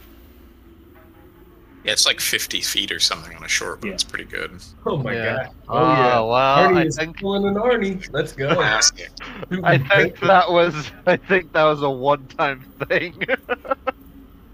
[1.82, 3.94] yeah, it's like 50 feet or something on a short, but Yeah.
[3.94, 4.60] it's pretty good.
[4.86, 5.36] Oh my Yeah.
[5.36, 5.48] god!
[5.68, 6.68] Oh, Oh yeah, Wow!
[6.68, 8.06] Arnie I is think pulling an Arnie.
[8.12, 8.48] Let's go.
[9.64, 13.14] I think that was I think that was a one-time thing.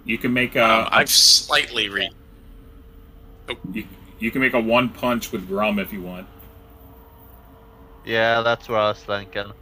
[0.09, 0.63] You can make a.
[0.65, 2.09] Um, I've slightly re.
[3.73, 3.85] you,
[4.21, 6.29] you can make a one punch with Grum if you want.
[8.07, 9.53] Yeah, that's what I was thinking.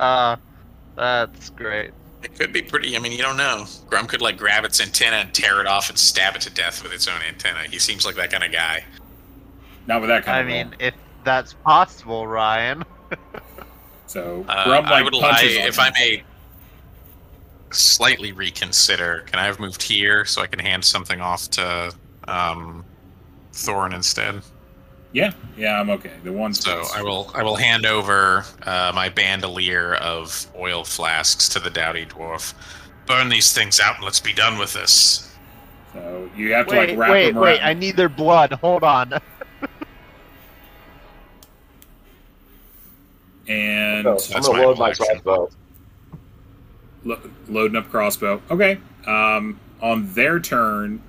[0.00, 0.36] uh,
[0.96, 1.90] that's great.
[2.22, 2.96] It could be pretty.
[2.96, 3.64] I mean, you don't know.
[3.88, 6.82] Grum could like grab its antenna and tear it off and stab it to death
[6.82, 7.64] with its own antenna.
[7.68, 8.84] He seems like that kind of guy.
[9.88, 10.46] Not with that kind I of.
[10.46, 10.88] mean, roll.
[10.88, 10.94] if
[11.24, 12.84] that's possible, Ryan.
[14.06, 15.56] so Uh, Grum I like would, I, punches.
[15.58, 15.82] on if you.
[15.82, 16.22] I may
[17.72, 21.92] slightly reconsider, can I have moved here so I can hand something off to
[22.32, 22.84] um,
[23.52, 24.40] Thorin instead?
[25.12, 26.12] Yeah, yeah, I'm okay.
[26.24, 26.54] The one.
[26.54, 26.96] So space.
[26.96, 32.06] I will I will hand over uh, my bandolier of oil flasks to the dowdy
[32.06, 32.54] dwarf.
[33.06, 35.36] Burn these things out and let's be done with this.
[35.92, 37.60] So you have to Wait, like wrap wait, them wait!
[37.60, 38.52] I need their blood.
[38.52, 39.20] Hold on.
[43.48, 45.50] And So, I'm gonna my load my crossbow.
[47.04, 48.40] lo- loading up crossbow.
[48.50, 48.78] Okay.
[49.06, 51.02] Um, on their turn,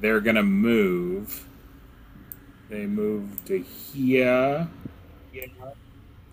[0.00, 1.46] they're gonna move.
[2.68, 4.68] They move to here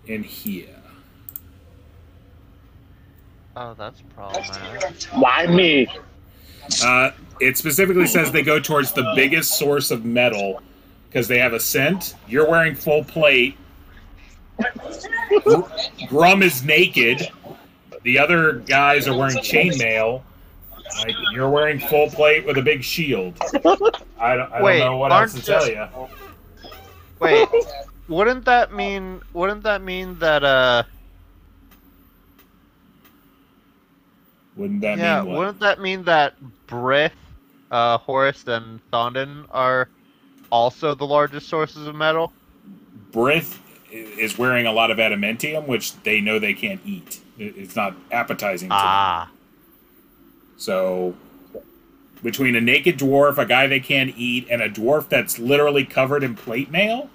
[0.07, 0.67] and here.
[3.55, 5.03] Oh, that's problematic.
[5.13, 5.87] Why me?
[6.83, 10.61] Uh, it specifically says they go towards the biggest source of metal
[11.07, 12.15] because they have a scent.
[12.27, 13.57] You're wearing full plate.
[16.07, 17.29] Grum is naked.
[18.03, 20.21] The other guys are wearing chainmail.
[20.97, 23.37] Like, you're wearing full plate with a big shield.
[24.19, 25.87] I don't, I Wait, don't know what else to tell you.
[27.19, 27.47] Wait,
[28.07, 29.21] wouldn't that mean?
[29.33, 30.43] Wouldn't that mean that?
[30.43, 30.83] Uh,
[34.55, 35.37] Wouldn't that yeah, mean what?
[35.37, 36.35] wouldn't that mean that
[36.67, 37.11] Brith,
[37.71, 39.89] uh, Horace, and Thondon are
[40.49, 42.31] also the largest sources of metal?
[43.11, 43.59] Brith
[43.91, 47.19] is wearing a lot of adamantium, which they know they can't eat.
[47.37, 49.34] It's not appetizing to them.
[50.57, 51.15] So,
[52.23, 56.23] between a naked dwarf, a guy they can't eat, and a dwarf that's literally covered
[56.23, 57.09] in plate mail,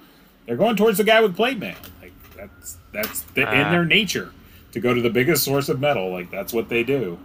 [0.47, 1.77] they're going towards the guy with plate mail.
[2.01, 3.71] Like that's that's the, in Ah.
[3.71, 4.33] their nature
[4.73, 6.11] to go to the biggest source of metal.
[6.13, 7.19] Like that's what they do.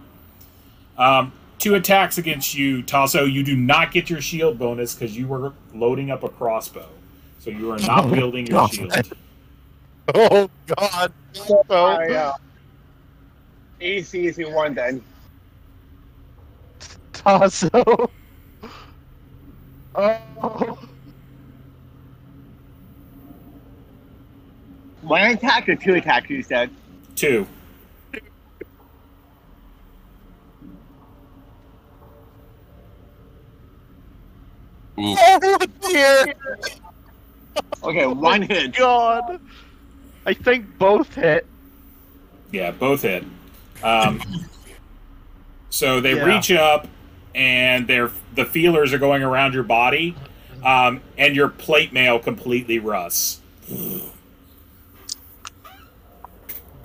[0.98, 3.24] Um, two attacks against you, Tasso.
[3.24, 6.88] You do not get your shield bonus because you were loading up a crossbow,
[7.38, 8.92] so you are not building your shield.
[10.14, 11.12] Oh God.
[11.70, 12.36] I, uh,
[13.80, 15.02] easy, easy one then.
[17.26, 18.10] Tasso.
[19.98, 20.78] Oh.
[25.00, 26.68] One attack or two attacks, you said?
[27.14, 27.46] Two.
[34.98, 35.58] Ooh, Oh
[35.88, 36.34] dear.
[37.82, 38.74] Okay, one hit.
[38.74, 39.40] God!
[40.26, 41.46] I think both hit.
[42.52, 43.24] Yeah, both hit.
[43.82, 44.20] Um,
[45.70, 46.24] so they Yeah.
[46.24, 46.86] reach up,
[47.36, 50.16] and they're the feelers are going around your body,
[50.64, 53.40] um, and your plate mail completely rusts.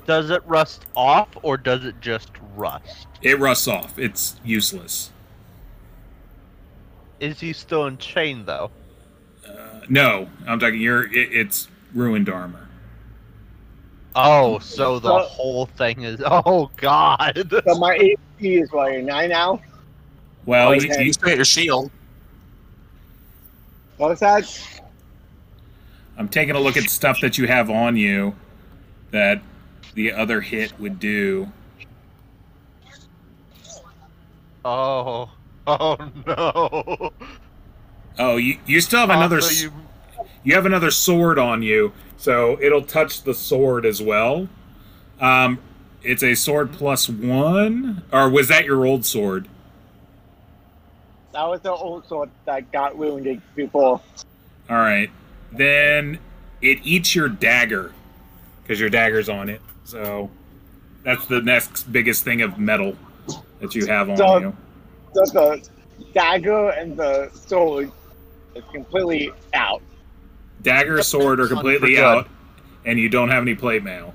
[0.05, 3.07] Does it rust off or does it just rust?
[3.21, 3.97] It rusts off.
[3.97, 5.11] It's useless.
[7.19, 8.71] Is he still in chain though?
[9.47, 10.81] Uh, no, I'm talking.
[10.81, 11.05] You're.
[11.05, 12.67] It, it's ruined armor.
[14.15, 16.21] Oh, so the So- whole thing is.
[16.25, 17.47] Oh God!
[17.65, 19.61] So my AP is what, a nine now?
[20.45, 20.99] Well, Oh, you- okay.
[21.01, 21.91] you- you spent your shield.
[23.97, 24.61] What was that?
[26.17, 28.35] I'm taking a look at stuff that you have on you
[29.11, 29.41] that
[29.93, 31.51] the other hit would do.
[34.63, 35.29] Oh,
[35.65, 35.97] oh
[36.27, 37.13] no!
[38.19, 39.37] Oh, you you still have another.
[39.37, 39.73] Also, s- you-
[40.43, 44.47] you have another sword on you, so it'll touch the sword as well.
[45.19, 45.59] Um,
[46.03, 49.47] it's a sword plus one, or was that your old sword?
[51.33, 54.01] That was the old sword that got wounded before.
[54.69, 55.09] All right,
[55.51, 56.19] then
[56.61, 57.93] it eats your dagger
[58.61, 59.61] because your dagger's on it.
[59.85, 60.29] So
[61.03, 62.95] that's the next biggest thing of metal
[63.59, 64.55] that you have on So- you.
[65.13, 65.67] So the
[66.13, 67.91] dagger and the sword
[68.55, 69.81] is completely out.
[70.61, 72.29] Dagger, sword are completely out,
[72.85, 74.13] and you don't have any plate mail.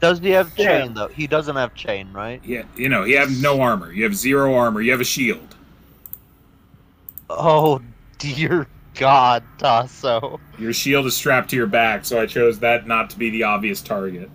[0.00, 0.82] Does he have Yeah.
[0.82, 1.08] chain though?
[1.08, 2.40] He doesn't have chain, right?
[2.44, 3.92] Yeah, you know you have no armor.
[3.92, 4.80] You have zero armor.
[4.80, 5.54] You have a shield.
[7.30, 7.80] Oh
[8.18, 10.40] dear God, Tasso.
[10.58, 13.42] Your shield is strapped to your back, so I chose that not to be the
[13.42, 14.30] obvious target.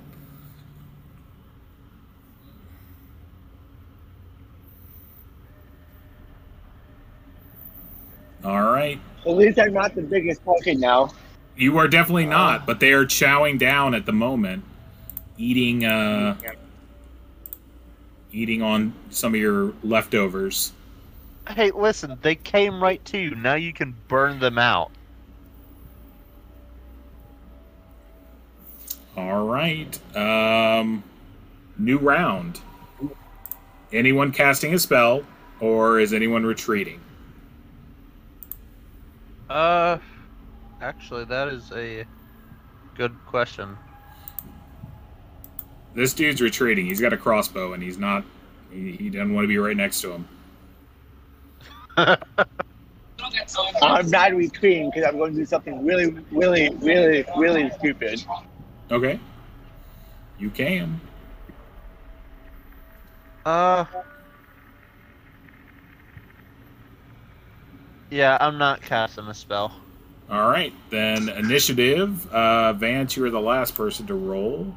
[8.43, 8.99] All right.
[9.25, 11.11] At least I'm not the biggest target now.
[11.55, 14.63] You are definitely uh, not, but they are chowing down at the moment,
[15.41, 16.37] eating uh
[18.31, 20.71] eating on some of your leftovers.
[21.49, 23.35] Hey, listen, they came right to you.
[23.35, 24.91] Now you can burn them out.
[29.17, 29.99] All right.
[30.15, 31.03] Um
[31.77, 32.61] new round.
[33.91, 35.23] Anyone casting a spell
[35.59, 37.01] or is anyone retreating?
[39.49, 39.97] Uh,
[40.79, 42.05] actually, that is a
[42.95, 43.77] good question.
[45.93, 46.85] This dude's retreating.
[46.85, 48.23] He's got a crossbow and he's not
[48.71, 50.27] he, he doesn't want to be right next to him.
[53.81, 58.23] I'm not retreating because I'm going to do something really, really, really, really stupid.
[58.89, 59.19] Okay.
[60.39, 60.99] You can.
[63.45, 63.85] Uh.
[68.09, 69.73] Yeah, I'm not casting a spell.
[70.29, 72.31] All right, then initiative.
[72.31, 74.73] Uh, Vance, you are the last person to roll.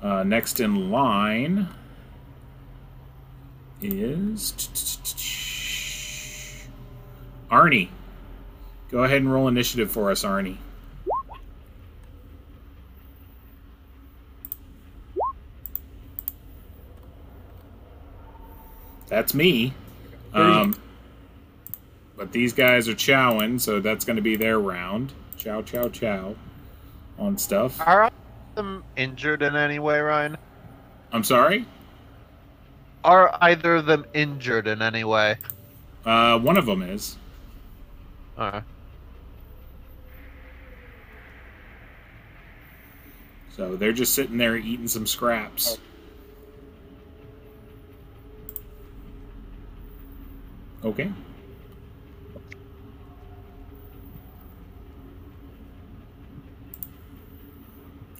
[0.00, 1.68] Uh, next in line
[3.82, 4.52] is
[7.50, 7.88] Arnie.
[8.90, 10.58] Go ahead and roll initiative for us, Arnie.
[19.08, 19.72] That's me.
[20.34, 20.76] Um,
[22.16, 25.12] but these guys are chowing, so that's going to be their round.
[25.36, 26.34] Chow, chow, chow
[27.18, 27.80] on stuff.
[27.80, 28.10] Are
[28.58, 30.36] them injured in any way, Ryan?
[31.12, 31.64] I'm sorry?
[33.04, 35.36] Are either of them injured in any way?
[36.04, 37.16] Uh, one of them is.
[38.38, 38.64] Alright.
[43.56, 45.78] So they're just sitting there eating some scraps.
[50.84, 51.10] Okay.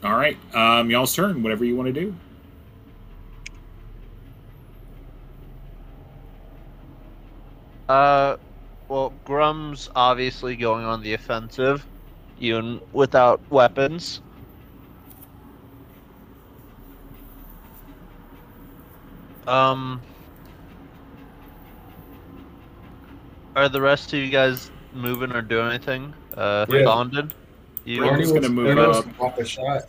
[0.04, 1.42] All right, um, y'all's turn.
[1.42, 2.14] Whatever you want to do.
[7.88, 8.36] Uh,
[8.88, 11.84] well, Grum's obviously going on the offensive,
[12.38, 14.20] even without weapons.
[19.46, 20.02] Um,
[23.56, 26.12] are the rest of you guys moving or doing anything?
[26.36, 26.84] Uh, Yeah.
[26.84, 27.32] Thondon?
[27.88, 28.00] You?
[28.00, 29.04] Brandon- Arnie gonna move Arnie wants up.
[29.06, 29.82] to Pop a shot.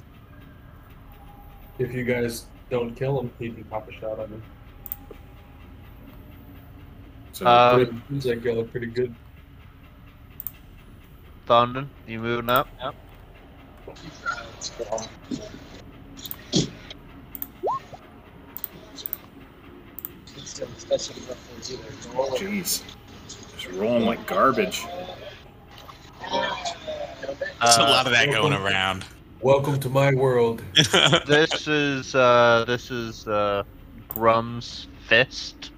[1.80, 4.44] If you guys don't kill him, he can pop a shot on him.
[7.34, 9.14] So But it seems like y'all are pretty good.
[11.46, 12.70] Thondon, you moving up?
[12.80, 12.96] Yep.
[22.38, 22.84] jeez,
[23.58, 24.86] just rolling like garbage.
[26.22, 29.06] There's a lot of that going around.
[29.42, 30.62] Welcome to my world.
[31.26, 33.64] this is uh this is uh
[34.08, 35.72] Grum's fist.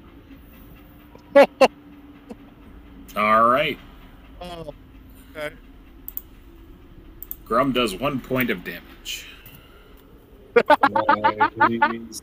[3.15, 3.77] All right,
[4.41, 4.73] Oh,
[5.35, 5.53] okay.
[7.45, 9.27] Grum does one point of damage.
[10.55, 12.15] And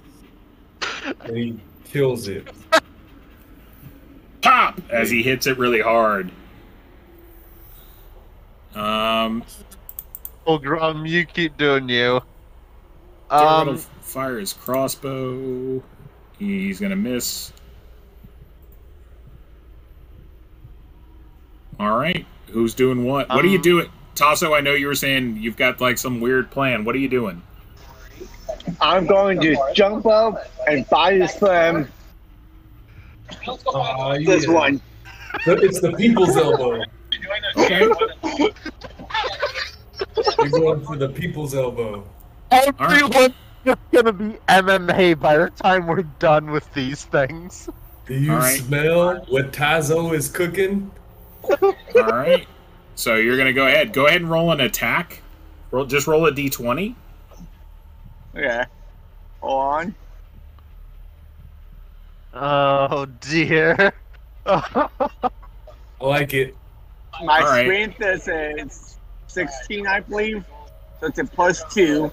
[1.37, 2.49] he kills it.
[4.43, 6.31] pop as he hits it really hard.
[9.29, 9.45] Um,
[10.47, 12.21] Oh Grum, you keep doing you.
[13.31, 15.83] Darrell Um fire his crossbow.
[16.39, 17.53] He's gonna miss.
[21.79, 23.29] All right, who's doing what?
[23.29, 24.55] What are you Um, doing, Tasso?
[24.55, 26.85] I know you were saying you've got like some weird plan.
[26.85, 27.43] What are you doing?
[28.81, 31.89] I'm going to jump up and body slam
[33.75, 34.53] Ah, this yeah.
[34.53, 34.81] one.
[35.47, 36.83] But It's the people's elbow.
[37.57, 37.89] Okay,
[40.41, 42.05] You're going for the people's elbow.
[42.51, 43.35] Everyone's
[43.65, 47.69] just gonna be MMA by the time we're done with these things.
[48.07, 48.61] Do you All right.
[48.61, 50.91] smell what Tazo is cooking?
[51.51, 51.59] all
[51.95, 52.47] right.
[52.95, 53.93] So you're gonna go ahead.
[53.93, 55.21] Go ahead and roll an attack.
[55.71, 56.95] Roll, just roll a d20.
[58.35, 58.65] Okay.
[59.41, 59.95] Hold on.
[62.35, 63.93] Oh dear.
[64.47, 64.89] I
[66.01, 66.57] like it.
[67.25, 67.65] My All right.
[67.65, 68.55] strength is a
[69.29, 70.45] 16, I believe.
[71.01, 72.11] So it's a plus two.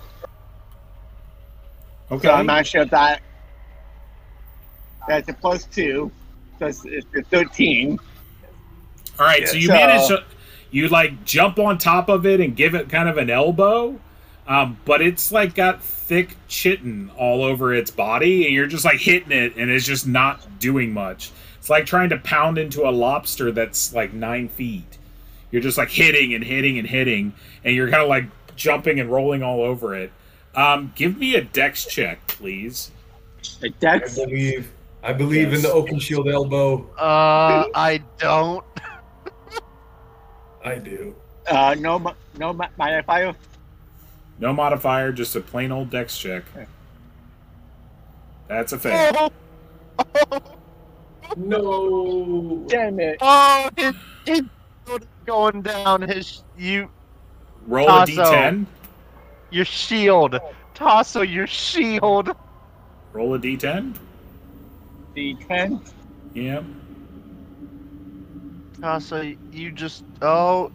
[2.12, 2.28] Okay.
[2.28, 3.22] So I'm not sure if that.
[5.08, 6.12] That's a plus two.
[6.60, 8.00] So it's, it's a 13.
[9.20, 10.24] All right, so you So- manage to
[10.72, 13.98] you like jump on top of it and give it kind of an elbow,
[14.46, 19.00] um, but it's like got thick chitin all over its body, and you're just like
[19.00, 21.32] hitting it, and it's just not doing much.
[21.60, 24.98] It's like trying to pound into a lobster that's like nine feet.
[25.56, 27.32] You're just like hitting and hitting and hitting,
[27.64, 28.26] and you're kind of like
[28.58, 30.12] jumping and rolling all over it.
[30.54, 32.92] Um, give me a dex check, please.
[33.64, 34.20] A I dex.
[34.20, 34.74] I believe.
[35.02, 36.86] I believe in the open shield elbow.
[36.98, 38.66] Uh, I don't.
[40.66, 41.16] I do.
[41.50, 43.34] Uh, no, no modifier.
[44.40, 46.44] No modifier, just a plain old dex check.
[48.50, 49.32] That's a fail.
[49.98, 50.40] Oh,
[51.38, 52.66] No.
[52.68, 53.20] Damn it.
[53.22, 53.94] oh, his,
[54.26, 54.50] his shield is
[55.26, 56.02] going down.
[56.04, 56.90] His you,
[57.68, 58.24] Roll a Tasso.
[58.24, 58.66] d10.
[59.52, 60.40] your shield,
[60.74, 62.30] Tasso, your shield.
[63.14, 63.96] Roll a d10.
[65.16, 65.82] D10.
[66.34, 66.62] Yeah.
[68.82, 70.72] Tasso, you just oh,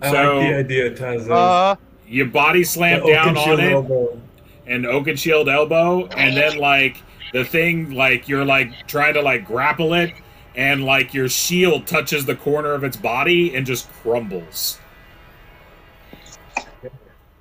[0.00, 1.30] I So- like the idea, Tazo.
[1.30, 1.76] uh,
[2.06, 4.20] You body the slam down on it elbow.
[4.66, 7.02] and Oaken Shield elbow, and then like
[7.32, 10.12] the thing, like you're like trying to like grapple it,
[10.56, 14.78] and like your shield touches the corner of its body and just crumbles.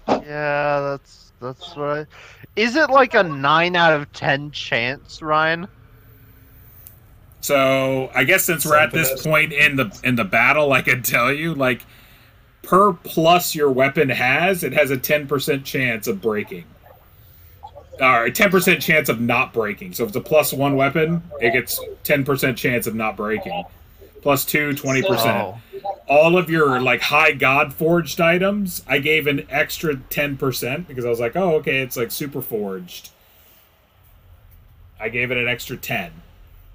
[0.07, 2.05] yeah, that's that's what I.
[2.55, 5.67] Is it like a nine out of ten chance, Ryan?
[7.41, 11.03] So I guess since we're at this point in the in the battle, I can
[11.03, 11.85] tell you like
[12.61, 16.63] per plus your weapon has, it has a ten percent chance of breaking.
[18.01, 19.93] All right, ten percent chance of not breaking.
[19.93, 23.63] So if it's a plus one weapon, it gets ten percent chance of not breaking.
[24.21, 25.37] Plus two, 20 percent.
[25.37, 25.59] Oh.
[26.07, 31.05] All of your like high god forged items, I gave an extra ten percent because
[31.05, 33.09] I was like, oh, okay, it's like super forged.
[34.99, 36.11] I gave it an extra ten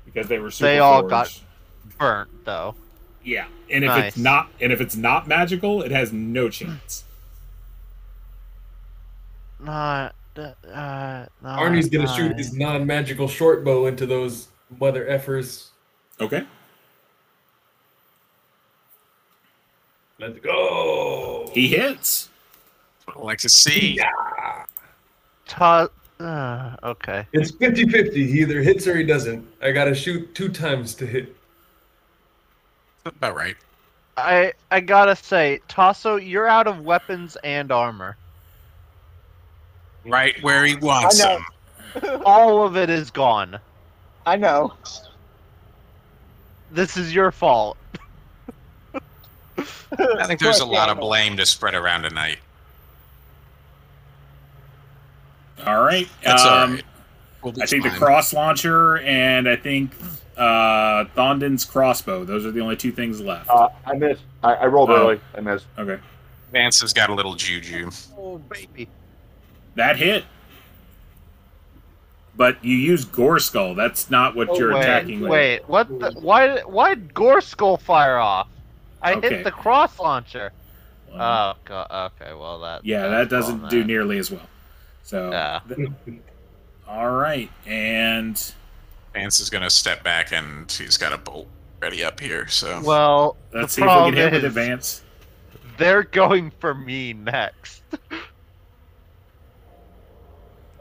[0.04, 0.68] because they were super.
[0.68, 1.10] They all forged.
[1.10, 1.40] got
[1.98, 2.74] burnt though.
[3.24, 4.08] Yeah, and if Nice.
[4.08, 7.04] it's not, and if it's not magical, it has no chance.
[9.58, 10.14] Not.
[10.38, 14.48] Uh, not Arnie's gonna shoot his non-magical short bow into those
[14.78, 15.68] mother effers.
[16.20, 16.44] Okay.
[20.20, 21.50] Let's go.
[21.52, 22.28] He hits.
[23.06, 24.00] I like to see.
[25.46, 25.88] Ta-
[26.20, 27.26] uh, okay.
[27.32, 28.12] It's 50-50.
[28.12, 29.46] He either hits or he doesn't.
[29.62, 31.36] I gotta shoot two times to hit.
[33.06, 33.56] About right.
[34.16, 38.16] I I gotta say, Tasso, you're out of weapons and armor.
[40.08, 42.22] Right where he wants I him.
[42.24, 43.58] All of it is gone.
[44.26, 44.74] I know.
[46.70, 47.76] This is your fault.
[49.98, 52.38] I think there's a lot of blame to spread around tonight.
[55.66, 56.08] All right.
[56.22, 56.84] That's um, all right.
[57.42, 59.92] We'll I think the cross launcher and I think
[60.36, 62.24] uh Thondon's crossbow.
[62.24, 63.48] Those are the only two things left.
[63.48, 64.22] Uh, I missed.
[64.42, 64.96] I, I rolled Oh.
[64.96, 65.20] early.
[65.36, 65.66] I missed.
[65.78, 65.98] Okay.
[66.52, 67.90] Vance has got a little juju.
[68.16, 68.88] Oh baby.
[69.78, 70.24] That hit.
[72.34, 73.76] But you use Gore Skull.
[73.76, 75.30] That's not what oh, you're wait, attacking with.
[75.30, 75.88] wait, what?
[76.00, 76.58] The, why?
[76.62, 78.48] Why did Gore Skull fire off?
[79.00, 79.36] I Okay.
[79.36, 80.50] hit the cross launcher.
[81.12, 81.20] Well,
[81.54, 82.12] Oh god.
[82.20, 82.84] Okay, well that.
[82.84, 83.86] yeah, that doesn't all do that.
[83.86, 84.48] nearly as well.
[85.04, 85.60] So, Yeah.
[85.68, 85.88] th-
[86.88, 88.52] all right, and
[89.14, 91.46] Vance is gonna step back and he's got a bolt
[91.80, 92.48] ready up here.
[92.48, 95.02] So Well, let's the see if we can hit with is advance.
[95.76, 97.82] They're going for me next.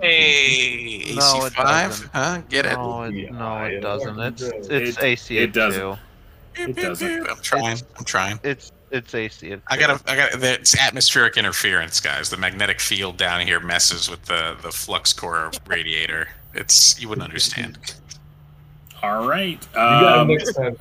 [0.07, 2.09] hey, AC No, it five, doesn't.
[2.13, 2.41] huh?
[2.49, 2.73] Get it?
[2.73, 4.19] No, it, no, it it doesn't.
[4.19, 5.99] It's it's It- AC it doesn't.
[6.55, 7.29] It doesn't.
[7.29, 7.77] I'm trying.
[7.97, 8.39] I'm trying.
[8.43, 9.61] It's it's AC of.
[9.67, 10.53] I gotta, I gotta.
[10.53, 12.29] It's atmospheric interference, guys.
[12.29, 16.29] The magnetic field down here messes with the the flux core radiator.
[16.55, 17.77] It's you wouldn't understand.
[19.03, 19.61] All right.
[19.61, 20.77] You got him Um, next time.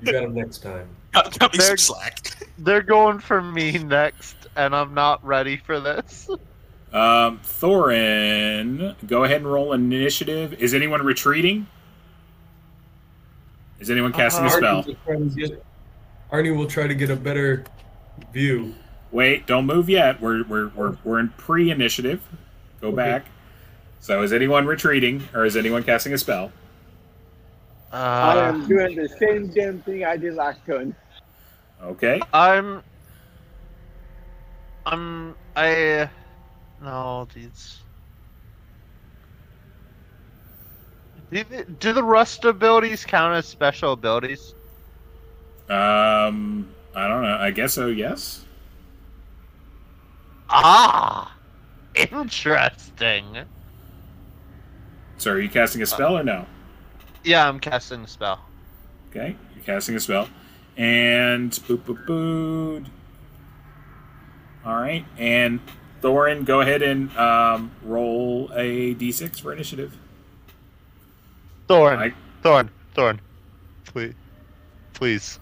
[0.00, 0.88] You got him next time.
[1.12, 2.30] Cut cut me some slack.
[2.58, 6.30] They're going for me next, and I'm not ready for this.
[6.92, 10.54] um, Thorin, go ahead and roll initiative.
[10.54, 11.66] Is anyone retreating?
[13.80, 14.56] Is anyone casting a Uh-huh.
[14.58, 14.84] spell?
[14.84, 15.64] Arnie will, try to get,
[16.32, 17.64] Arnie will try to get a better
[18.32, 18.74] view.
[19.10, 20.20] Wait, don't move yet.
[20.20, 22.20] We're we're we're, we're in pre-initiative.
[22.80, 22.96] Go Okay.
[22.96, 23.26] back.
[24.00, 26.50] So is anyone retreating or is anyone casting a spell?
[27.92, 30.94] I Uh, am doing the same damn thing I did last turn.
[31.82, 32.20] Okay.
[32.32, 32.82] I'm.
[34.86, 35.34] I'm.
[35.56, 36.08] I.
[36.82, 37.78] No, these.
[41.30, 44.54] Do the, do the rust abilities count as special abilities?
[45.70, 47.38] Um, I don't know.
[47.40, 47.86] I guess so.
[47.86, 48.44] Yes.
[50.50, 51.34] Ah,
[51.94, 53.24] interesting.
[55.16, 56.44] So are you casting a spell or no?
[57.24, 58.40] Yeah, I'm casting a spell.
[59.10, 60.28] Okay, you're casting a spell,
[60.76, 62.86] and boop boop boop.
[64.66, 65.60] All right, and
[66.02, 69.96] Thorin, go ahead and um, roll a d6 for initiative.
[71.68, 73.20] Thorin, I- Thorn, Thorn,
[73.84, 74.14] please,
[74.94, 75.38] please.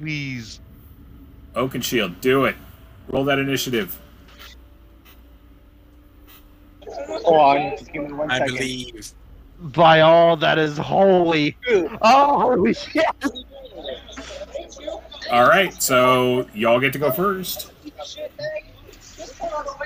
[0.00, 0.60] Please.
[1.54, 2.56] Oak and Shield, do it.
[3.08, 3.98] Roll that initiative.
[6.88, 9.12] Hold on, just give me one I believe.
[9.60, 11.56] By all that is holy.
[12.02, 13.04] Oh, holy shit.
[15.30, 17.72] All right, so y'all get to go first.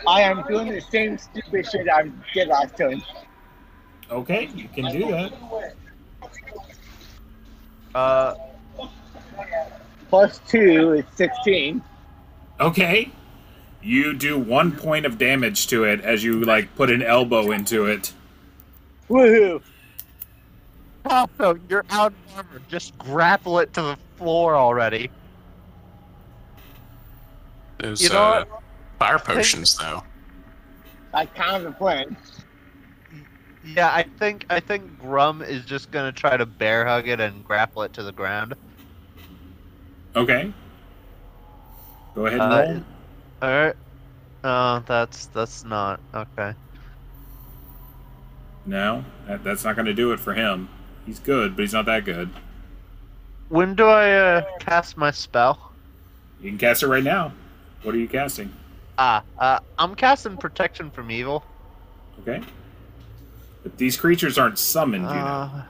[0.07, 3.03] I am doing the same stupid shit I did last turn.
[4.11, 5.33] Okay, you can do that.
[7.95, 8.35] Uh,
[10.09, 11.83] Plus two is 16.
[12.61, 13.11] Okay.
[13.83, 17.87] You do one point of damage to it as you like put an elbow into
[17.87, 18.13] it.
[19.09, 19.63] Woohoo!
[21.05, 22.63] Also, you're out of armor.
[22.69, 25.11] Just grapple it to the floor already.
[27.79, 28.45] Those You know uh,
[28.99, 30.03] fire potions, though.
[31.13, 32.17] That's kind of the plan.
[33.65, 37.45] Yeah, I think I think Grum is just gonna try to bear hug it and
[37.45, 38.55] grapple it to the ground.
[40.17, 40.53] Okay.
[42.15, 42.85] Go ahead and
[43.43, 43.47] Uh.
[43.47, 43.77] All right.
[44.43, 46.55] Oh, that's that's not okay.
[48.67, 50.69] No, that, that's not going to do it for him.
[51.07, 52.31] He's good, but he's not that good.
[53.49, 55.73] When do I uh, cast my spell?
[56.41, 57.33] You can cast it right now.
[57.83, 58.53] What are you casting?
[58.99, 61.45] Ah, uh, I'm casting protection from evil.
[62.23, 62.43] Okay.
[63.63, 65.15] But these creatures aren't summoned, you know.
[65.15, 65.63] Uh,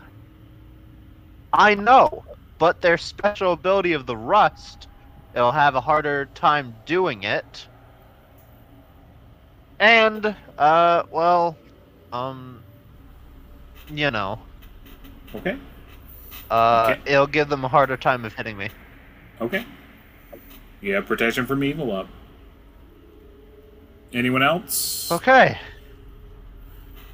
[1.53, 2.25] I know,
[2.59, 4.89] but their special ability of the rust,
[5.35, 7.67] it'll have a harder time doing it.
[9.81, 11.57] And, uh, well,
[12.13, 12.63] um,
[13.91, 14.41] you know,
[15.35, 15.57] Okay.
[16.51, 17.13] Uh, Okay.
[17.13, 18.69] it'll give them a harder time of hitting me.
[19.41, 19.65] Okay.
[20.81, 22.09] You have protection from evil up.
[24.13, 25.11] Anyone else?
[25.13, 25.59] Okay.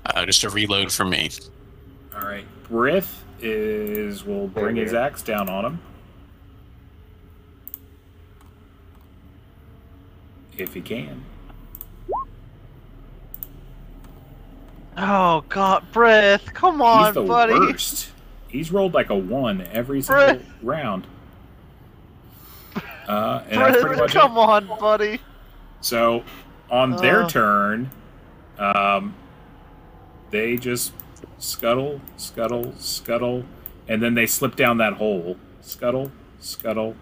[0.07, 1.31] Uh, just a reload for me.
[2.15, 2.45] All right.
[2.71, 3.09] Brith
[3.41, 5.81] is will bring his axe down on him.
[10.57, 11.25] If he can.
[14.97, 16.45] Oh God, Brith!
[16.55, 17.55] Come on, He's the buddy.
[17.55, 18.11] worst.
[18.55, 21.09] He's rolled like a one every single round.
[23.09, 24.19] Uh, and that's pretty much it.
[24.19, 25.19] come on, buddy.
[25.81, 26.23] So,
[26.71, 27.29] on their Uh.
[27.29, 27.91] turn,
[28.59, 29.15] um,
[30.31, 30.93] they just
[31.39, 33.45] scuttle, scuttle, scuttle,
[33.89, 35.37] and then they slip down that hole.
[35.61, 36.95] Scuttle, scuttle,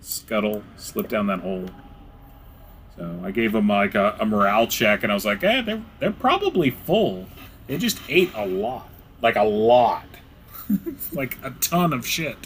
[0.00, 1.66] scuttle, slip down that hole.
[2.96, 5.82] So I gave them like a, a morale check, and I was like, "Eh, they're
[5.98, 7.26] they're probably full.
[7.66, 8.88] They just ate a lot,
[9.20, 10.04] like a lot,
[11.12, 12.36] like a ton of shit.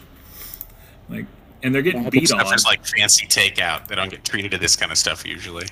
[1.09, 1.27] Like,
[1.63, 2.55] and they're getting beat Stuff on.
[2.55, 3.89] is like fancy takeout.
[3.89, 5.67] They don't get treated to this kind of stuff usually.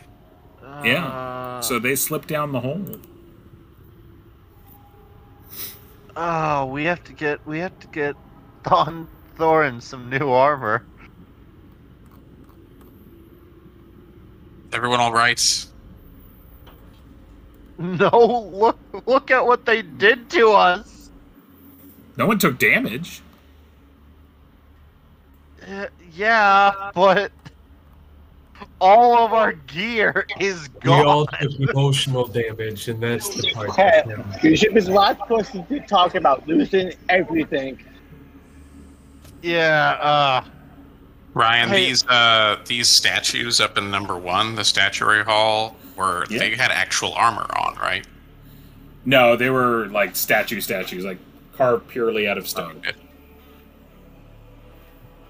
[0.85, 1.07] Yeah.
[1.07, 2.85] Uh, So they slip down the hole.
[6.17, 8.17] Oh, we have to get we have to get
[8.65, 9.07] Thon
[9.37, 10.85] Thorin some new armor.
[14.73, 15.67] Everyone all right?
[17.79, 20.96] No, look look at what they did to us.
[22.17, 23.21] No one took damage.
[25.69, 27.33] Uh, yeah, but
[28.81, 31.01] all of our gear is gone.
[31.01, 34.45] We all took emotional damage, and that's the part Hey, that counts.
[34.45, 37.83] you should be the last person to talk about losing everything.
[39.43, 40.45] Yeah, uh
[41.35, 46.39] Ryan, Hey- these uh these statues up in number one, the statuary hall, were Yeah.
[46.39, 48.07] they had actual armor on, right?
[49.05, 51.19] No, they were like statue statues, like
[51.57, 52.77] carved purely out of stone.
[52.79, 52.93] Okay.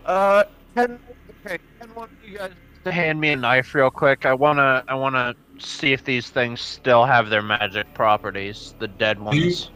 [0.04, 0.44] uh
[0.74, 0.98] can
[1.44, 2.52] okay, can one of you guys
[2.84, 4.26] to hand me a knife real quick?
[4.26, 9.16] I wanna I wanna see if these things still have their magic properties, the dead
[9.18, 9.70] Do you- ones.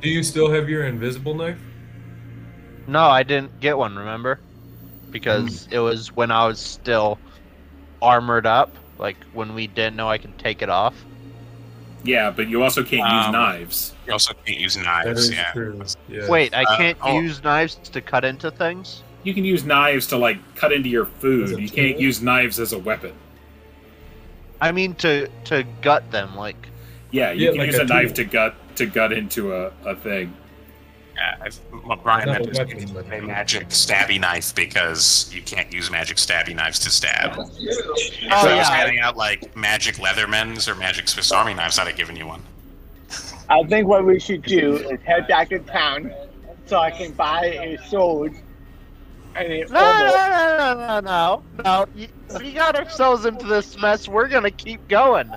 [0.00, 1.58] Do you still have your invisible knife?
[2.86, 4.38] No, I didn't get one, remember?
[5.10, 7.18] Because it was when I was still
[8.02, 10.94] armored up, like when we didn't know I could take it off.
[12.04, 13.92] Yeah, but you also can't use Um, knives.
[14.06, 15.30] You also can't use knives.
[15.30, 15.52] Yeah.
[16.08, 16.28] Yeah.
[16.28, 17.18] Wait, I Uh, can't oh.
[17.20, 19.02] use knives to cut into things?
[19.22, 21.58] You can use knives to like cut into your food.
[21.58, 23.12] a You can't use knives as a weapon.
[24.60, 26.56] I mean to to gut them, like
[27.10, 29.72] Yeah, you Yeah, can like use a a, knife to gut to gut into a,
[29.84, 30.34] a thing.
[31.16, 35.72] Yeah, I- well, Brian Not a meant weapon, a magic stabby knife because you can't
[35.72, 37.34] use magic stabby knives to stab.
[37.38, 41.86] Oh, if I was handing out like magic Leathermans or magic Swiss Army knives, I'd
[41.86, 42.42] have given you one.
[43.48, 46.12] I think what we should do is head back to town
[46.66, 48.34] so I can buy a sword
[49.36, 51.00] and a No no no no no
[51.62, 52.38] no no.
[52.38, 54.08] We got ourselves into this mess.
[54.08, 55.30] We're gonna keep going.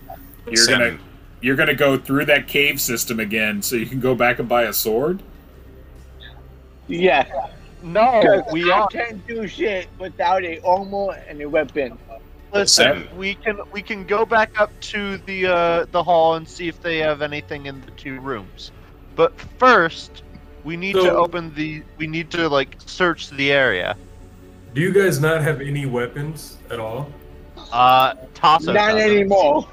[0.48, 1.00] You're Send- gonna
[1.42, 4.64] you're gonna go through that cave system again, so you can go back and buy
[4.64, 5.22] a sword.
[6.88, 7.48] Yeah,
[7.84, 8.88] No, we I are.
[8.88, 11.98] can't do shit without a armor and a weapon.
[12.54, 13.18] Listen, Listen.
[13.18, 16.82] we can we can go back up to the uh, the hall and see if
[16.82, 18.72] they have anything in the two rooms.
[19.16, 20.24] But first,
[20.64, 21.84] we need to open the.
[21.98, 23.98] We need to like search the area.
[24.74, 27.12] Do you guys not have any weapons at all?
[27.72, 28.72] Uh, Tasso.
[28.72, 29.02] Not doesn't.
[29.12, 29.68] anymore.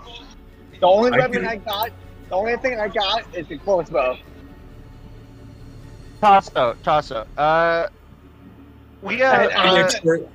[0.81, 1.91] The only I weapon can- I got,
[2.29, 4.19] the only thing I got is a crossbow.
[6.29, 7.27] Tasso, Tasso.
[7.37, 7.87] Uh,
[9.03, 9.51] we have.
[9.51, 10.27] And, uh, expert,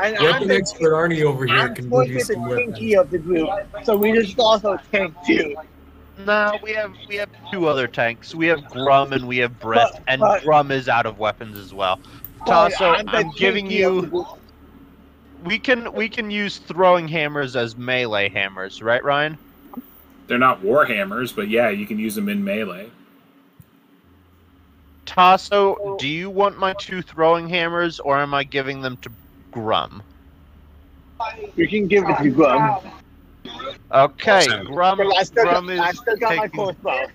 [0.00, 2.34] And I'm weapon the, expert Arnie over here I'm can supposed give to you be
[2.34, 2.78] some the weapons.
[2.78, 3.48] tanky of the group,
[3.84, 5.54] so we just also tank too.
[6.26, 8.34] no, we have we have two other tanks.
[8.34, 11.56] We have Grum and we have Brett, But- and but- Grum is out of weapons
[11.56, 12.00] as well.
[12.40, 14.26] But Tasso, I'm I'm giving you- of the group.
[15.44, 19.38] We can we can use throwing hammers as melee hammers, right, Ryan?
[20.26, 22.90] They're not war hammers, but yeah, you can use them in melee.
[25.06, 29.10] Tasso, do you want my two throwing hammers, or am I giving them to
[29.50, 30.02] Grum?
[31.56, 32.78] You can give it to Grum.
[33.92, 34.66] Okay, Listen.
[34.66, 36.64] Grum, I still, got, Grum is I still got my taking.
[36.64, 37.06] crossbow.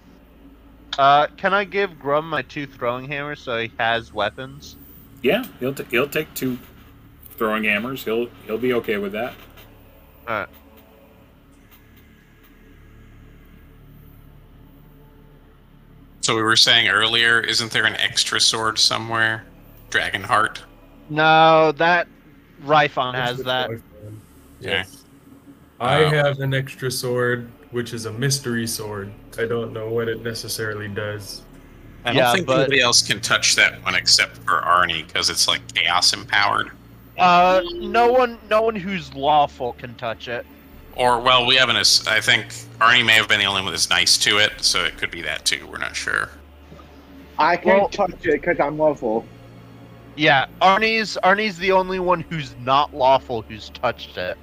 [0.97, 4.75] Uh, can I give Grum my two throwing hammers so he has weapons?
[5.21, 6.57] Yeah, he'll t- he'll take two
[7.37, 8.03] throwing hammers.
[8.03, 9.33] He'll he'll be okay with that.
[10.27, 10.49] Alright.
[16.21, 19.43] So we were saying earlier, isn't there an extra sword somewhere?
[19.89, 20.61] Dragon Heart.
[21.09, 22.07] No, that
[22.63, 23.69] Rifon has that.
[23.69, 24.21] what I found.
[24.61, 24.83] Okay.
[25.79, 26.09] I Oh.
[26.09, 29.11] have an extra sword, which is a mystery sword.
[29.39, 31.41] I don't know what it necessarily does.
[32.05, 35.29] I don't Yeah, think but- anybody else can touch that one except for Arnie because
[35.31, 36.69] it's like chaos empowered.
[37.17, 40.45] Uh, no one, no one who's lawful can touch it.
[40.95, 41.77] Or well, we haven't.
[41.77, 42.47] as- I think
[42.79, 45.21] Arnie may have been the only one that's nice to it, so it could be
[45.21, 45.65] that too.
[45.67, 46.29] We're not sure.
[47.39, 49.25] I can't Well- touch it because I'm lawful.
[50.15, 54.37] Yeah, Arnie's Arnie's the only one who's not lawful who's touched it.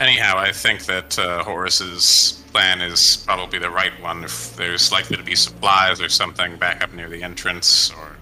[0.00, 4.22] Anyhow, I think that uh, Horace's plan is probably the right one.
[4.24, 8.16] If there's likely to be supplies or something back up near the entrance, or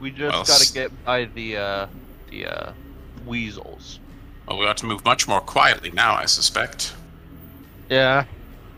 [0.00, 1.86] We just Well, gotta get by the uh,
[2.30, 2.72] the uh,
[3.26, 3.98] weasels.
[4.48, 6.14] well, we ought to move much more quietly now.
[6.14, 6.94] I suspect.
[7.90, 8.24] Yeah.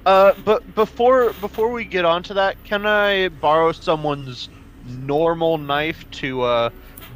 [0.05, 4.49] Uh, but before before we get onto that, can I borrow someone's
[4.87, 6.71] normal knife to uh,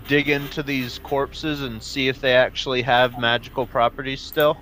[0.08, 4.56] dig into these corpses and see if they actually have magical properties still?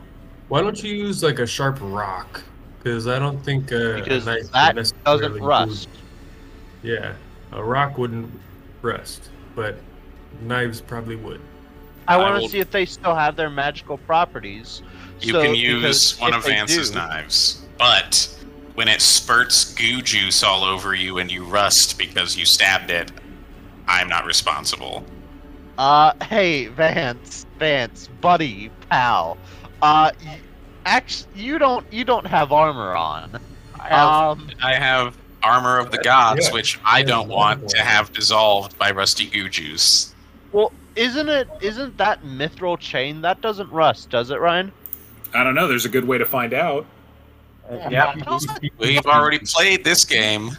[0.49, 2.43] Why don't you use like a sharp rock?
[2.79, 4.75] Because I don't think uh, Because a knife that
[5.05, 5.89] doesn't do- rust.
[6.83, 7.15] Yeah,
[7.53, 8.31] a rock wouldn't
[8.83, 9.79] rust, but
[10.43, 11.41] knives probably would.
[12.09, 14.83] I I want to see if they still have their magical properties.
[15.21, 18.29] You So- can use one of Vance's do- knives, but
[18.75, 23.11] when it spurts goo juice all over you and you rust because you stabbed it,
[23.87, 25.05] I'm not responsible.
[25.77, 29.37] Uh, hey, Vance, Vance, buddy, pal.
[29.83, 30.39] Uh, y-
[30.87, 33.39] actually, you don't, you don't have armor on.
[33.79, 36.53] I have, Um, I have armor of the gods, yeah.
[36.53, 40.15] which I don't want to have dissolved by rusty goo juice.
[40.53, 44.73] well, isn't it, isn't that mithril chain that doesn't rust, does it, Ryan?
[45.35, 45.69] I don't know.
[45.69, 46.85] There's a good way to find out.
[47.91, 48.15] Yeah,
[48.79, 50.51] We've already played this game.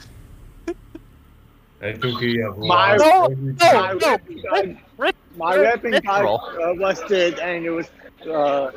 [1.82, 3.98] I think we have My- lost No, every no, My time.
[3.99, 6.60] no, weapon gun, Rick, my weapon gun mithril.
[6.60, 7.90] uh, rusted and it was
[8.30, 8.72] uh,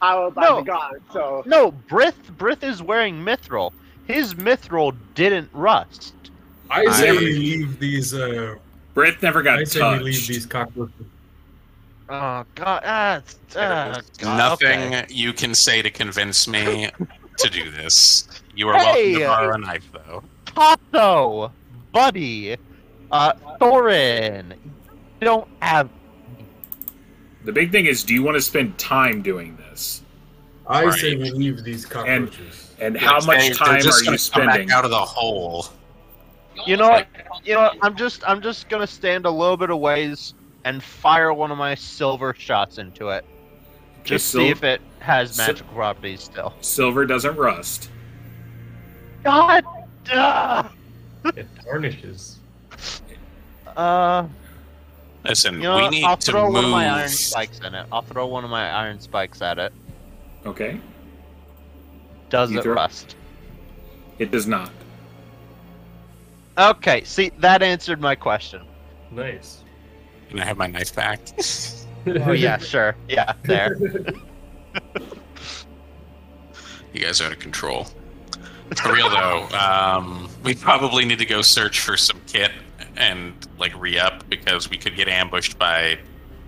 [0.00, 0.56] powered by No.
[0.56, 0.94] the god.
[1.12, 3.72] So No, Brith, Brith is wearing mithril.
[4.06, 6.14] His mithril didn't rust.
[6.70, 8.14] I say I- we leave these.
[8.14, 8.56] Uh,
[8.94, 10.04] Brith never got I say touched.
[10.04, 10.94] we leave these cockroaches.
[12.08, 13.20] Oh God, ah,
[13.56, 15.06] ah, God, Nothing okay.
[15.08, 16.90] you can say to convince me
[17.38, 18.28] to do this.
[18.54, 20.22] You are Hey, welcome to borrow a knife, though.
[20.46, 21.52] Tato,
[21.92, 22.56] buddy,
[23.10, 25.88] uh, Thorin, you don't have.
[27.44, 30.02] The big thing is, do you want to spend time doing this?
[30.66, 30.98] I Right.
[31.00, 32.74] say we leave these cockroaches.
[32.78, 34.70] And how much time are gonna you come back spending?
[34.70, 35.66] out of the hole?
[36.66, 37.06] You know, what?
[37.44, 37.72] you know.
[37.82, 40.34] I'm just, I'm just gonna stand a little bit of ways
[40.64, 43.24] and fire one of my silver shots into it,
[44.04, 46.52] just sil- see if it has sil- magical properties still.
[46.60, 47.90] Silver doesn't rust.
[49.24, 49.64] God,
[50.12, 50.68] uh,
[51.36, 52.38] It tarnishes.
[53.76, 54.26] uh,
[55.24, 55.90] Listen, you know, we what?
[55.92, 56.54] need I'll to throw move.
[56.54, 57.86] one of my iron spikes in it.
[57.92, 59.72] I'll throw one of my iron spikes at it.
[60.44, 60.80] Okay,
[62.28, 63.14] Does You it throw- rust?
[64.18, 64.70] it does not.
[66.58, 68.62] Okay, see, that answered my question.
[69.10, 69.64] Nice.
[70.28, 71.20] Can I have my knife back?
[72.04, 73.76] Oh yeah, sure, yeah, there.
[76.92, 77.86] You guys are out of control.
[78.76, 82.50] For real though, um, we probably need to go search for some kit
[82.96, 85.98] and like re-up because we could get ambushed by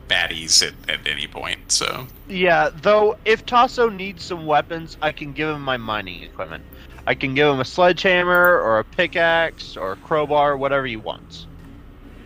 [0.08, 1.70] baddies at, at any point.
[1.70, 6.64] So Yeah, though, if Tasso needs some weapons, I can give him my mining equipment.
[7.06, 11.46] I can give him a sledgehammer or a pickaxe or a crowbar, whatever he wants.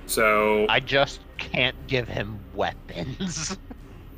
[0.06, 3.56] So I just can't give him weapons.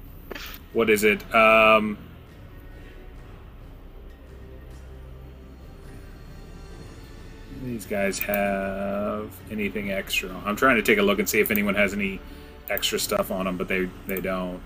[0.73, 1.35] what is it?
[1.35, 1.97] Um,
[7.63, 10.35] these guys have anything extra?
[10.45, 12.21] I'm trying to take a look and see if anyone has any
[12.69, 14.61] extra stuff on them, but they they don't.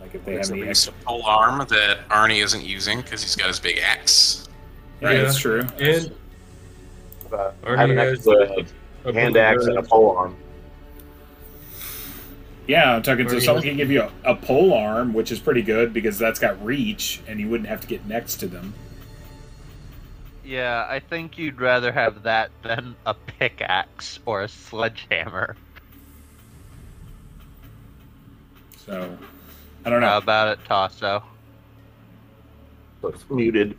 [0.00, 1.02] Like if they there's have any least extra.
[1.02, 4.43] a pole arm that Arnie isn't using because he's got his big axe.
[5.04, 5.22] Yeah, Yeah.
[5.22, 5.66] that's true.
[5.78, 6.12] And
[7.32, 8.64] Uh, I have an has extra
[9.04, 10.36] a hand axe and a pole arm.
[12.68, 13.28] Yeah, I'm talking.
[13.28, 16.38] So someone can give you a, a pole arm, which is pretty good because that's
[16.38, 18.72] got reach, and you wouldn't have to get next to them.
[20.44, 25.56] yeah, I think you'd rather have that than a pickaxe or a sledgehammer.
[28.86, 29.16] So
[29.84, 30.06] I don't know.
[30.08, 31.22] How about it, Tasso?
[33.02, 33.76] Looks muted.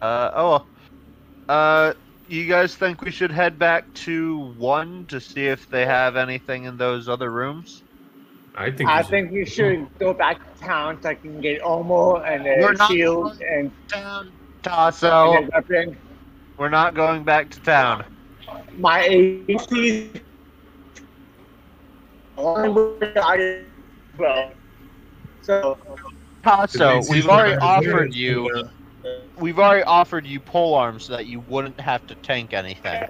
[0.00, 0.66] Uh, oh,
[1.52, 1.92] uh,
[2.28, 6.64] you guys think we should head back to one to see if they have anything
[6.64, 7.82] in those other rooms?
[8.54, 8.88] I think.
[8.88, 12.24] I we should- think we should go back to town so I can get Omo
[12.26, 14.26] and We're a not shield and, Town.
[14.26, 14.32] and
[14.62, 15.96] Tasso, a weapon.
[16.58, 18.04] we're not going back to town.
[18.78, 20.10] My AC.
[22.36, 24.52] Well,
[25.42, 25.78] so
[26.42, 28.68] Tasso, Did we've already offered you.
[29.36, 33.04] We've already offered you pole arms so that you wouldn't have to tank anything.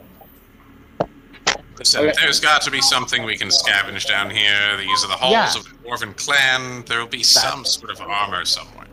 [1.78, 4.76] Listen, there's got to be something we can scavenge down here.
[4.76, 5.60] These are the halls Yeah.
[5.60, 6.84] of the Dwarven clan.
[6.86, 8.86] There will be some sort of armor somewhere.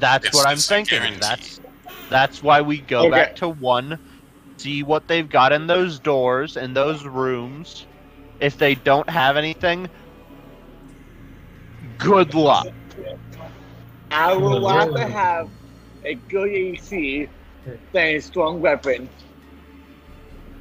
[0.00, 1.18] That's It's what I'm just thinking.
[1.20, 1.60] That's
[2.10, 3.10] that's why we go Okay.
[3.10, 3.98] back to one,
[4.56, 7.86] see what they've got in those doors and those rooms.
[8.40, 9.88] If they don't have anything,
[11.98, 12.66] good luck.
[14.10, 15.48] I will Oh, to have
[16.04, 17.28] a good AC
[17.92, 19.08] than a strong weapon.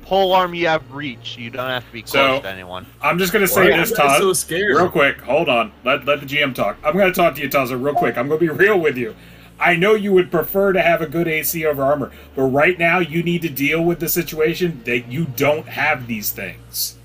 [0.04, 1.38] Pole arm, you have reach.
[1.38, 2.86] You don't have to be close So- to anyone.
[3.02, 4.18] I'm just gonna say are this, you Todd.
[4.20, 4.76] so scared?
[4.76, 5.72] Real quick, hold on.
[5.86, 6.78] Let let the GM talk.
[6.84, 8.18] I'm gonna talk to you, Taza, real quick.
[8.18, 9.16] I'm gonna be real with you.
[9.60, 13.00] I know you would prefer to have a good AC over armor, but right now
[13.00, 16.98] you need to deal with the situation that you don't have these things.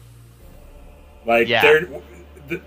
[1.25, 1.63] Like Yeah.
[1.63, 1.89] they're
[2.49, 2.61] the,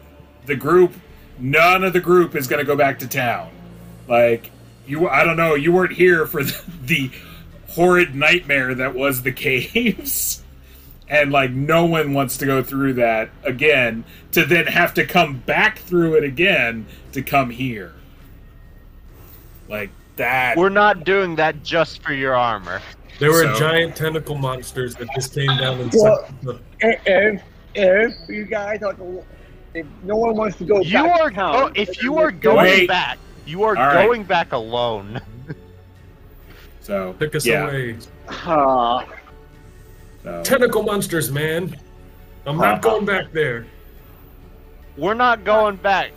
[0.45, 0.93] the group
[1.39, 3.49] none of the group is gonna go back to town.
[4.07, 4.49] Like
[4.87, 7.11] you I don't know, you weren't here for the, the
[7.69, 10.43] horrid nightmare that was the caves.
[11.09, 15.37] and like no one wants to go through that again to then have to come
[15.39, 17.93] back through it again to come here
[19.69, 22.81] like that We're not doing that just for your armor.
[23.19, 27.01] There were So- giant tentacle monsters that just came down and Well- sucked the If,
[27.05, 27.41] if,
[27.75, 28.95] if you guys are,
[29.73, 32.31] if no one wants to go You back are to town, go- if you are
[32.31, 32.87] going Wait.
[32.87, 33.17] back,
[33.51, 34.05] you are All right.
[34.07, 35.19] going back alone.
[36.81, 37.97] so pick us yeah away.
[38.29, 39.05] Ah,
[40.23, 40.41] so.
[40.43, 41.75] Tentacle monsters, man.
[42.45, 42.71] I'm Uh-huh.
[42.71, 43.65] not going back there.
[44.97, 46.11] We're not going back.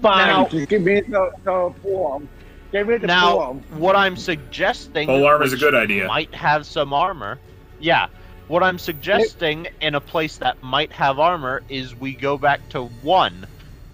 [0.00, 2.28] fine, Now- just give me the, the form.
[2.72, 3.62] Give me the Now, form.
[3.78, 6.06] what I'm suggesting Pole armor is a good idea.
[6.06, 7.38] might have some armor.
[7.80, 8.06] Yeah.
[8.48, 12.84] What I'm suggesting in a place that might have armor is we go back to
[13.02, 13.46] one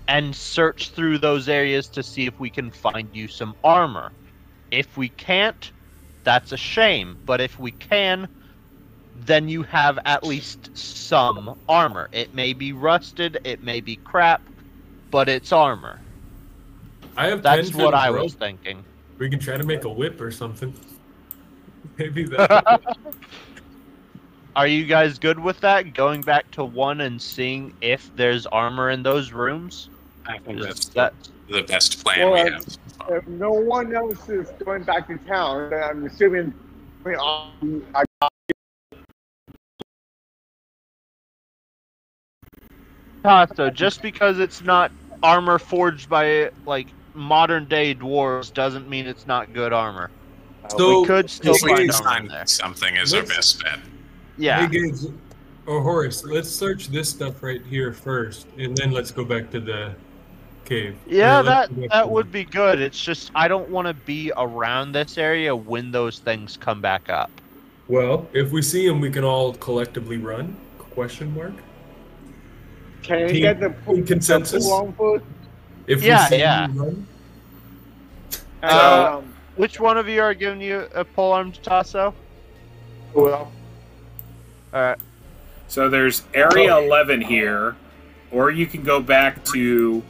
[0.09, 4.11] and search through those areas to see if we can find you some armor.
[4.71, 5.71] If we can't,
[6.25, 7.19] that's a shame.
[7.27, 8.27] But if we can,
[9.27, 12.09] then you have at least some armor.
[12.13, 14.41] It may be rusted, it may be crap,
[15.11, 16.01] but it's armor.
[17.17, 18.85] I have That's what I of was thinking.
[19.19, 20.73] We can try to make a whip or something.
[21.99, 22.81] Maybe that.
[24.57, 25.95] Are you guys good with that?
[25.95, 29.91] Going back to one and seeing if there's armor in those rooms?
[30.29, 31.15] I think that's that
[31.49, 32.65] the best plan we have.
[33.09, 36.53] If no one else is going back to town, then I'm assuming
[37.03, 37.51] we all,
[37.95, 38.05] I
[43.23, 44.93] Tasso, just because it's not
[45.23, 50.11] armor forged by like modern day dwarves doesn't mean it's not good armor.
[50.65, 52.47] Uh, so, we could still we find armor find there.
[52.47, 53.79] something is our Let's- best bet.
[54.37, 54.69] Yeah.
[54.69, 55.05] Hey, Gage,
[55.67, 59.51] or oh, Horace, let's search this stuff right here first, and then let's go back
[59.51, 59.95] to the
[60.69, 60.97] cave.
[61.07, 62.81] Yeah, Or that that would be good.
[62.81, 67.09] It's just I don't want to be around this area when those things come back
[67.09, 67.31] up.
[67.89, 70.57] Well, if we see them, we can all collectively run?
[70.79, 71.53] Question mark.
[73.03, 74.65] can Team- get the, team consensus?
[74.65, 75.25] the form first.
[75.87, 76.67] If Yeah, we see yeah.
[76.67, 77.07] him run,
[78.63, 82.13] Um, Which one of you are giving you a pole arm Tasso?
[83.15, 83.51] Well,
[84.75, 84.99] Alright.
[85.69, 87.75] so there's area 11 here
[88.31, 90.03] or you can go back to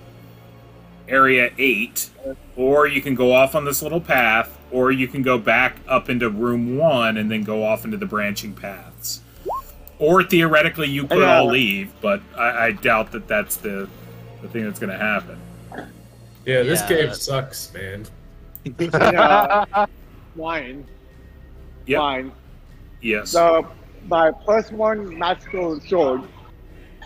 [1.09, 2.11] area 8
[2.57, 6.09] or you can go off on this little path or you can go back up
[6.11, 9.21] into room 1 and then go off into the branching paths
[9.99, 13.89] or theoretically you could all leave but I, I doubt that that's the
[14.43, 15.39] the thing that's going to happen
[16.45, 18.07] yeah, this Yeah, cave that- sucks, man.
[18.65, 19.87] yeah,
[20.37, 20.87] Wine.
[21.87, 21.99] Yep.
[21.99, 22.33] fine.
[23.01, 23.67] yes So
[24.09, 26.23] my plus one magical sword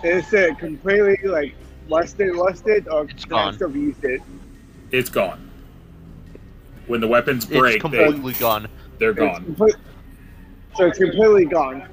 [0.04, 1.54] is it completely like
[1.90, 3.54] rusted, rusted, or It's can I gone.
[3.54, 4.20] still use it?
[4.90, 5.50] it's gone
[6.86, 8.68] when the weapons it's break they, completely gone.
[8.98, 9.74] they're It's gone complete-
[10.76, 11.88] so it's completely gone.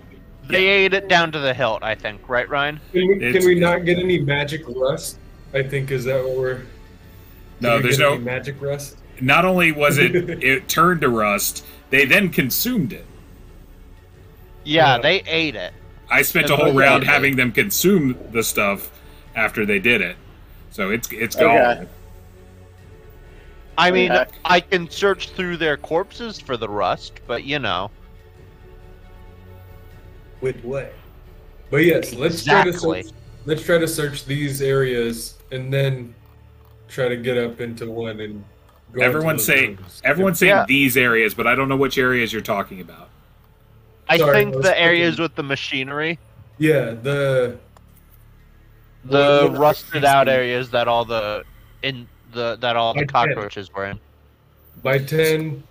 [0.48, 2.80] They ate it down to the hilt, I think, right, Ryan?
[2.94, 5.18] Can we, can we not get any magic rust?
[5.54, 6.62] I think is that what we're.
[7.62, 8.98] No, there's no- magic rust.
[9.22, 13.06] not only was it it turned to rust they then consumed it
[14.64, 15.02] Yeah, Yeah.
[15.02, 15.74] they ate it.
[16.10, 17.12] I spent a whole round they did.
[17.14, 18.90] having them consume the stuff
[19.36, 20.16] after they did it.
[20.72, 21.56] So it's it's gone.
[21.58, 21.88] Okay.
[23.78, 24.30] I mean, Okay.
[24.44, 27.90] I can search through their corpses for the rust, but you know.
[30.42, 30.94] With what?
[31.70, 33.08] But yes, let's try to search,
[33.46, 36.14] let's try to search these areas and then
[36.88, 38.44] try to get up into one and
[38.92, 39.02] go.
[39.02, 40.02] into Everyone those say rooms.
[40.04, 40.66] everyone's saying Yeah.
[40.68, 43.10] these areas, but I don't know which areas you're talking about.
[44.08, 46.20] I Sorry, think was the areas thinking- with the machinery,
[46.58, 47.58] Yeah, the
[49.06, 51.44] the Well, rusted out areas that all the
[51.84, 53.12] in the that all the I get it.
[53.12, 54.00] cockroaches were in.
[54.84, 55.64] by ten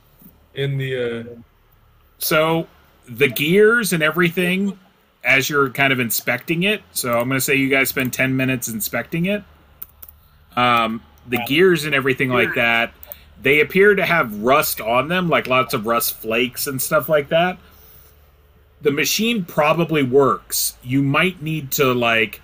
[0.55, 1.24] in the uh
[2.18, 2.66] So
[3.09, 4.78] the gears and everything,
[5.24, 6.82] as you're kind of inspecting it.
[6.92, 9.42] So I'm going to say you guys spend 10 minutes inspecting it.
[10.56, 12.92] Um, the gears and everything like that,
[13.40, 17.28] they appear to have rust on them, like lots of rust flakes and stuff like
[17.28, 17.59] that.
[18.82, 20.76] The machine probably works.
[20.82, 22.40] You might need to like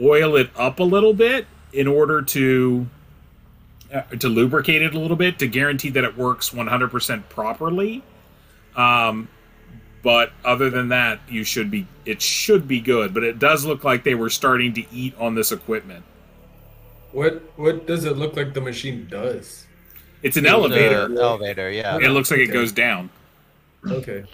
[0.00, 2.86] oil it up a little bit in order to
[3.92, 8.02] uh, to lubricate it a little bit to guarantee that it works 100% properly.
[8.74, 9.28] Um,
[10.02, 11.86] but other than that, you should be.
[12.04, 13.12] It should be good.
[13.14, 16.04] But it does look like they were starting to eat on this equipment.
[17.12, 19.66] what what does it look like the machine does?
[20.22, 21.08] It's an elevator.
[21.08, 21.98] The elevator, yeah.
[21.98, 23.10] It looks like it goes down.
[23.88, 24.24] Okay.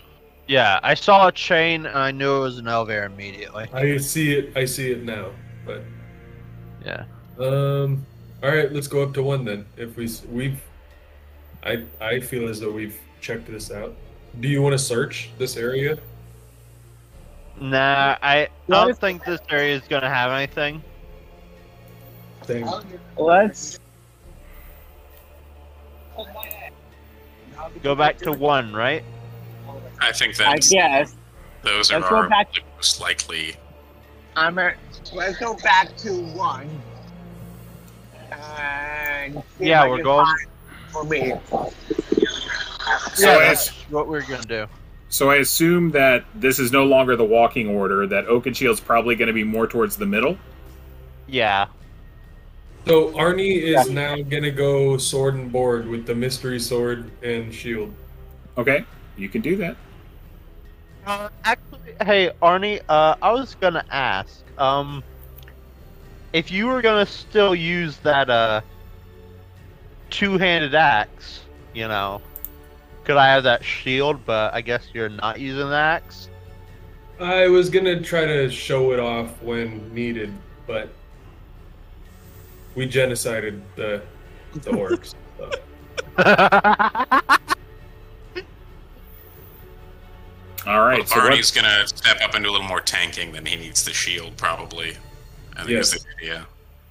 [0.49, 3.69] Yeah, I saw a chain and I knew it was an elevator immediately.
[3.73, 5.31] I see it I see it now.
[5.65, 5.83] But
[6.85, 7.05] Yeah.
[7.39, 8.05] um
[8.43, 9.65] all right, let's go up to one then.
[9.77, 10.61] If we we've,
[11.63, 13.95] I I feel as though we've checked this out.
[14.41, 15.97] Do you want to search this area?
[17.61, 20.83] Nah, I, I don't if- think this area is gonna have anything.
[22.45, 22.67] Thing.
[23.17, 23.79] Let's.
[27.83, 29.05] Go back to one, right?
[30.01, 31.17] I think that's I guess
[31.63, 33.55] those are Let's our back- most likely.
[34.37, 34.59] I'm.
[34.59, 34.73] A,
[35.13, 36.69] let's go back to one.
[38.31, 40.27] And Yeah, if we're going-
[40.91, 41.33] For me.
[43.15, 44.67] So yeah, that's what we're gonna do.
[45.09, 48.07] So I assume that this is no longer the walking order.
[48.07, 50.39] That Oakenshield's probably going to be more towards the middle.
[51.27, 51.67] Yeah.
[52.87, 57.95] So Arnie is now gonna go sword and board with the mystery sword and shield.
[58.59, 58.85] Okay,
[59.17, 59.77] you can do that.
[61.07, 65.03] Uh, actually, hey Arnie, uh, I was gonna ask, um,
[66.33, 68.61] if you were gonna still use that uh
[70.11, 71.43] two-handed axe,
[71.75, 72.21] you know,
[73.05, 74.25] could I have that shield?
[74.25, 76.29] But I guess you're not using the axe.
[77.21, 80.33] I was gonna try to show it off when needed,
[80.67, 80.89] but
[82.75, 84.03] we genocided the
[84.55, 85.15] the orcs.
[85.39, 85.51] so.
[90.67, 90.99] All right.
[90.99, 93.57] Well, So Barney's what, gonna step up and do a little more tanking than he
[93.57, 94.97] needs the shield, probably.
[95.55, 95.95] I think Yes.
[95.95, 96.47] is the idea.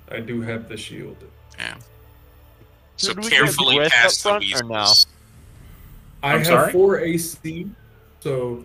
[0.09, 1.17] I do have the shield.
[1.57, 1.75] Yeah.
[2.97, 5.07] So Should carefully Griff up past the front or weasels.
[6.23, 6.71] I I'm have sorry?
[6.71, 7.67] four AC,
[8.19, 8.63] so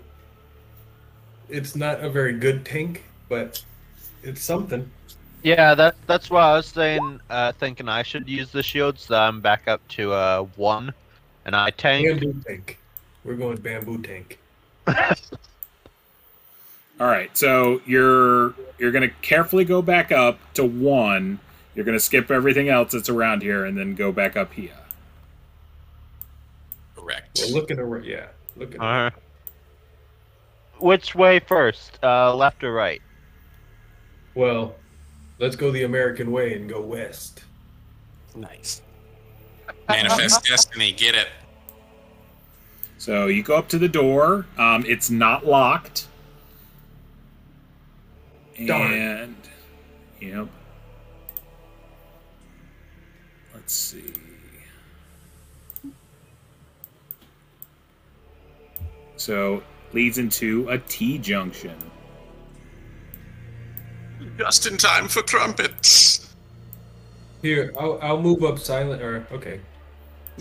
[1.49, 3.62] it's not a very good tank, but
[4.23, 4.91] it's something.
[5.43, 9.15] yeah, that that's why I was saying, uh, thinking I should use the shield, so
[9.15, 10.93] that I'm back up to uh one,
[11.45, 12.20] and I tank.
[12.20, 12.78] Bamboo tank.
[13.24, 14.39] We're going bamboo tank.
[17.01, 17.37] all right.
[17.37, 21.41] So you're you're going to carefully go back up to one.
[21.75, 24.77] You're going to skip everything else that's around here, and then go back up here.
[26.97, 27.41] Correct.
[27.41, 28.05] We're looking around.
[28.05, 28.27] Yeah,
[28.57, 28.81] looking.
[28.81, 29.11] Uh,
[30.79, 31.99] which way first?
[32.03, 33.03] Uh, left or right?
[34.35, 34.77] Well,
[35.39, 37.43] let's go the American way and go west.
[38.35, 38.83] Nice.
[39.89, 40.93] Manifest destiny.
[40.93, 41.29] Get it.
[43.07, 44.47] So you go up to the door.
[44.59, 46.09] Um, it's not locked.
[48.66, 48.93] Darn.
[48.93, 49.37] And
[50.20, 50.49] yep.
[53.55, 54.12] Let's see.
[59.15, 59.62] So
[59.93, 61.77] leads into a T junction.
[64.37, 66.35] Just in time for trumpets.
[67.41, 69.01] Here, I'll, I'll move up silent.
[69.01, 69.61] Or okay,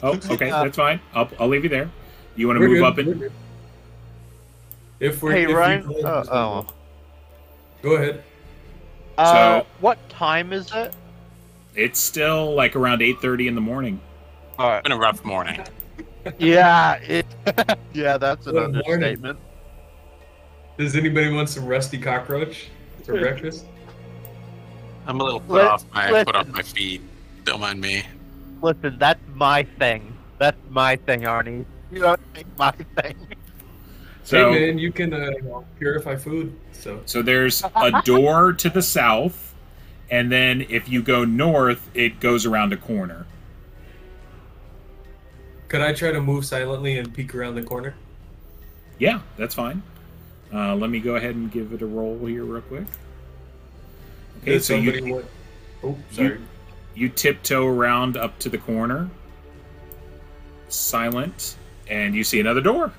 [0.01, 0.99] Oh, okay, that's fine.
[1.13, 1.91] I'll, I'll leave you there.
[2.35, 3.31] You want to move good, up we're and.
[4.99, 5.87] If we're Hey if Ryan.
[5.87, 6.73] go, Oh, oh.
[7.81, 8.23] Go ahead.
[9.17, 10.93] Uh, So- what time is it?
[11.75, 13.99] it's still like around 8:30 in the morning.
[14.57, 14.83] All right.
[14.83, 15.61] Been a rough morning.
[16.39, 16.93] Yeah.
[16.95, 17.27] It,
[17.93, 18.81] yeah, that's an Good morning.
[18.93, 19.37] understatement.
[20.75, 22.69] Does anybody want some rusty cockroach
[23.03, 23.65] for breakfast?
[25.05, 27.01] I'm a little put Let- off my let- put off my feet.
[27.43, 28.03] Don't mind me.
[28.63, 30.17] Listen, that's my thing.
[30.39, 31.63] That's my thing, Arnie.
[31.95, 33.15] You don't think my thing.
[34.25, 35.31] So hey man, you can uh,
[35.79, 36.53] purify food.
[36.73, 39.55] So So there's a door to the south,
[40.11, 43.25] and then if you go north, it goes around a corner.
[45.69, 47.95] Could I try to move silently and peek around the corner?
[48.99, 49.81] Yeah, that's fine.
[50.53, 52.87] Uh, let me go ahead and give it a roll here real quick.
[54.41, 55.25] Okay, Does so you want...
[55.81, 56.41] Oh, sorry.
[56.93, 59.09] you tiptoe around up to the corner,
[60.67, 61.55] silent,
[61.87, 62.91] and you see another door.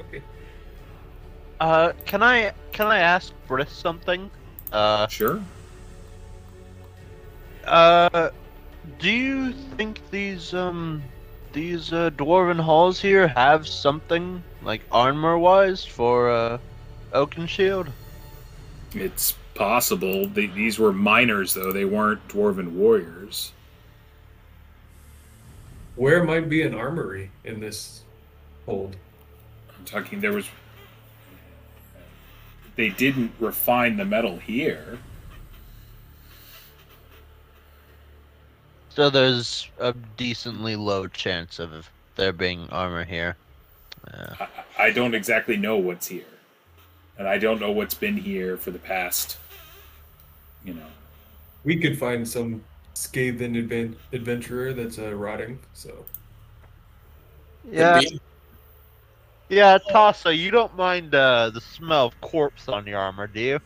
[0.00, 0.22] Okay.
[1.60, 4.30] Uh, can I can I ask Brith something?
[4.72, 5.40] Uh, Sure.
[7.64, 8.30] uh,
[8.98, 11.02] do you think these um
[11.52, 16.58] these uh, dwarven halls here have something like armor wise for uh
[17.12, 17.92] Oakenshield?
[18.94, 20.26] It's possible.
[20.28, 21.72] They, these were miners, though.
[21.72, 23.52] They weren't dwarven warriors.
[25.98, 28.02] Where might be an armory in this
[28.66, 28.96] hold?
[29.76, 30.48] I'm talking, there was.
[32.76, 35.00] They didn't refine the metal here.
[38.90, 43.36] So there's a decently low chance of there being armor here.
[44.06, 44.48] Uh, I,
[44.78, 46.22] I don't exactly know what's here.
[47.18, 49.36] And I don't know what's been here for the past,
[50.64, 50.86] you know.
[51.64, 52.62] We could find some
[52.98, 55.58] scathed adven- adventurer that's uh, rotting.
[55.72, 56.04] So
[57.70, 58.00] yeah,
[59.48, 63.60] yeah, Tasa, you don't mind uh, the smell of corpse on your armor, do you?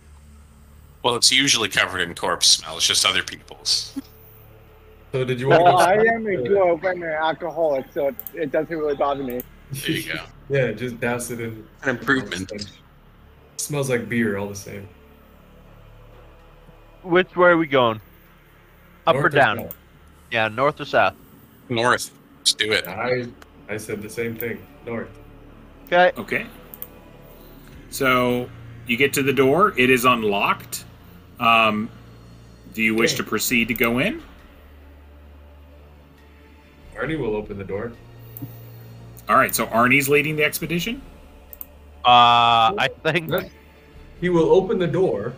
[1.02, 2.76] Well, it's usually covered in corpse smell.
[2.76, 3.98] It's just other people's.
[5.10, 5.84] So did you want Well, to?
[5.84, 9.40] I am a dwarven alcoholic, so it, it doesn't really bother me.
[9.72, 10.24] There you go.
[10.48, 11.66] yeah, just douse it in.
[11.82, 12.52] An improvement.
[13.56, 14.88] smells like beer all the same.
[17.02, 18.00] Which way are we going?
[19.06, 19.56] Up North or down?
[19.58, 19.76] south?
[20.30, 21.14] Yeah, north or south?
[21.68, 22.10] North.
[22.38, 22.86] Let's do it.
[22.86, 23.26] I
[23.68, 24.64] I said the same thing.
[24.86, 25.08] North.
[25.86, 26.12] Okay.
[26.18, 26.46] Okay.
[27.90, 28.48] So
[28.86, 29.74] you get to the door.
[29.76, 30.84] It is unlocked.
[31.40, 31.90] Um,
[32.74, 33.18] do you wish Okay.
[33.18, 34.22] to proceed to go in?
[36.96, 37.92] Arnie will open the door.
[39.28, 39.54] All right.
[39.54, 41.02] So Arnie's leading the expedition.
[42.04, 43.30] Uh, I think
[44.20, 45.34] He will open the door.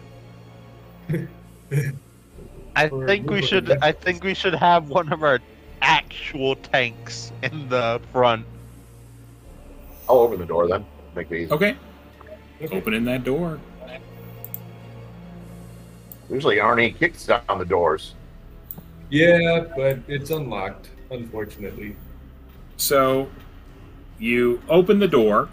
[2.77, 3.71] I think we should.
[3.83, 5.41] I think we should have one of our
[5.83, 8.47] actual tanks in the front.
[10.09, 10.85] I'll open the door then.
[11.15, 11.53] Make it easy.
[11.53, 11.77] Okay.
[12.61, 12.77] Okay.
[12.77, 13.59] Opening that door.
[16.31, 18.15] Usually Arnie kicks down the doors.
[19.11, 21.97] Yeah, but it's unlocked, unfortunately.
[22.77, 23.29] So
[24.19, 25.49] you open the door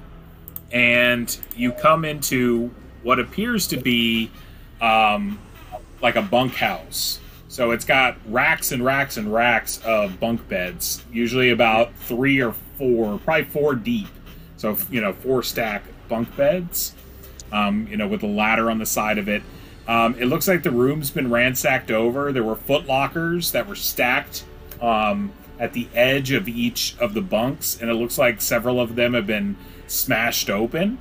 [0.71, 2.71] and you come into
[3.03, 4.31] what appears to be
[4.79, 5.37] um,
[6.01, 7.19] like a bunkhouse.
[7.47, 12.53] So it's got racks and racks and racks of bunk beds, usually about three or
[12.77, 14.07] four, probably four deep.
[14.55, 16.93] So, you know, four stack bunk beds,
[17.51, 19.43] um, you know, with a ladder on the side of it.
[19.87, 22.31] Um, it looks like the room's been ransacked over.
[22.31, 24.45] There were foot lockers that were stacked
[24.81, 28.95] um, at the edge of each of the bunks, and it looks like several of
[28.95, 29.57] them have been
[29.87, 30.99] smashed open.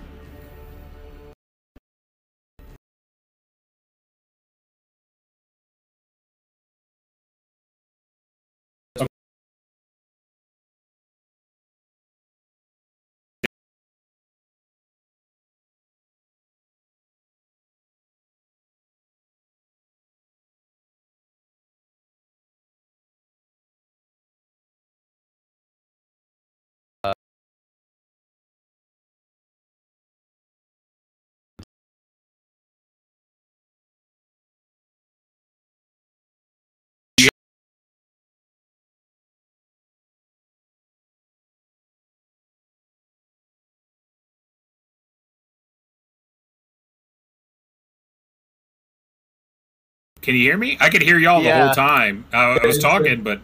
[50.23, 50.77] Can you hear me?
[50.81, 52.25] I could hear y'all the whole time.
[52.33, 53.41] Uh, I was talking, but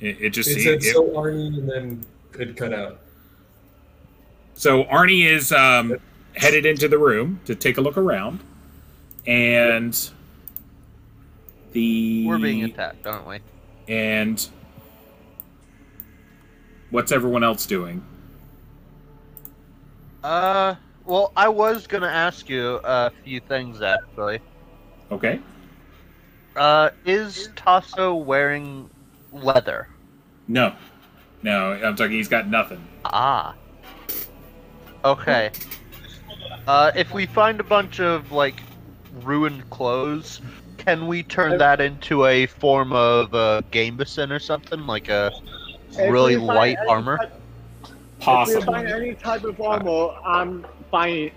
[0.00, 2.06] it, it just It it- said it- so Arnie and then
[2.38, 3.00] it cut out.
[4.54, 5.96] So Arnie is um,
[6.36, 8.38] headed into the room to take a look around,
[9.26, 9.98] and
[11.72, 13.40] the We're being attacked, aren't we?
[13.88, 14.48] and
[16.90, 18.02] what's everyone else doing?
[20.22, 24.38] Uh, well, I was gonna ask you a few things actually.
[25.10, 25.40] Okay,
[26.56, 28.88] Uh, is Tasso wearing
[29.32, 29.88] leather?
[30.48, 30.74] no,
[31.42, 32.12] no, I'm talking.
[32.12, 32.82] He's got nothing.
[33.04, 33.54] Ah.
[35.04, 35.50] Okay.
[36.66, 38.54] Uh, if we find a bunch of like
[39.22, 40.40] ruined clothes,
[40.78, 45.30] can we turn that into a form of uh, gambeson or something like a
[46.08, 47.18] really light any armor?
[48.20, 51.30] type- If we find any type of armor, I'm fine.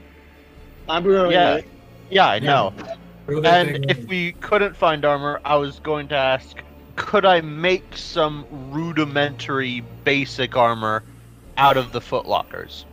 [0.87, 1.55] I'm ruining Yeah.
[1.55, 1.65] it.
[2.09, 2.71] Yeah, I know.
[2.77, 6.57] Throw that And if we couldn't find armor, I was going to ask,
[6.95, 11.03] could I make some rudimentary basic armor
[11.57, 12.85] out of the footlockers?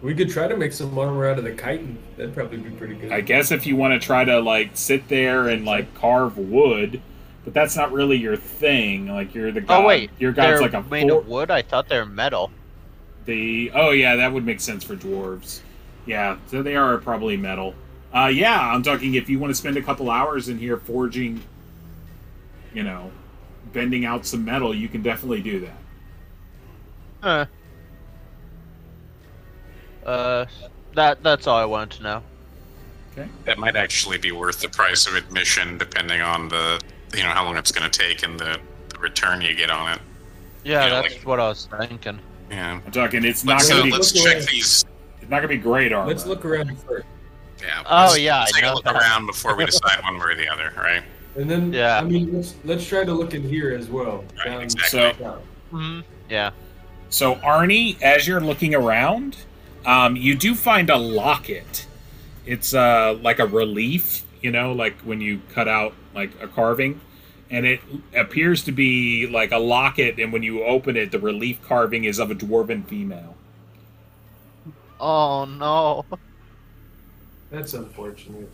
[0.00, 1.96] We could try to make some armor out of the chitin.
[2.16, 3.12] That'd probably be pretty good.
[3.12, 7.00] I guess if you want to try to like sit there and like carve wood,
[7.44, 9.06] but that's not really your thing.
[9.06, 9.84] Like you're the oh, god.
[9.84, 11.50] oh wait, your god's they're like a made for- of wood.
[11.50, 12.50] I thought they're metal.
[13.26, 15.60] The oh yeah, that would make sense for dwarves.
[16.06, 17.74] Yeah, so they are probably metal.
[18.14, 21.42] Uh, yeah, I'm talking if you want to spend a couple hours in here forging,
[22.74, 23.10] you know,
[23.72, 25.76] bending out some metal, you can definitely do that.
[27.22, 27.46] Huh.
[30.04, 30.46] Uh,
[30.94, 32.22] that that's all I wanted to know.
[33.12, 33.28] Okay.
[33.44, 36.80] That might actually be worth the price of admission, depending on the
[37.14, 38.58] you know how long it's going to take and the,
[38.88, 40.00] the return you get on it.
[40.64, 42.18] Yeah, Yeah, that's like- what I was thinking.
[42.50, 42.80] Yeah.
[42.84, 44.84] I'm talking it's not Let's, gonna uh, be let's check these.
[45.20, 46.08] it's not gonna be great armor.
[46.08, 47.06] Let's look around first.
[47.62, 47.82] Yeah.
[47.86, 48.94] Oh, let's- yeah, let's I take a look that.
[48.96, 51.02] around before we decide one way or the other, right?
[51.36, 51.98] And then, Yeah.
[51.98, 54.24] I mean, let's let's try to look in here as well.
[54.38, 54.88] Right, Down- exactly.
[54.98, 55.40] So- down.
[55.70, 56.50] hmm Yeah.
[57.08, 59.36] So Arnie, as you're looking around,
[59.86, 61.86] um, you do find a locket.
[62.46, 67.00] It's uh, like a relief, you know, like when you cut out like a carving,
[67.50, 67.80] and it
[68.16, 70.18] appears to be like a locket.
[70.18, 73.36] And when you open it, the relief carving is of a dwarven female.
[75.00, 76.04] Oh no,
[77.52, 78.48] That's unfortunate.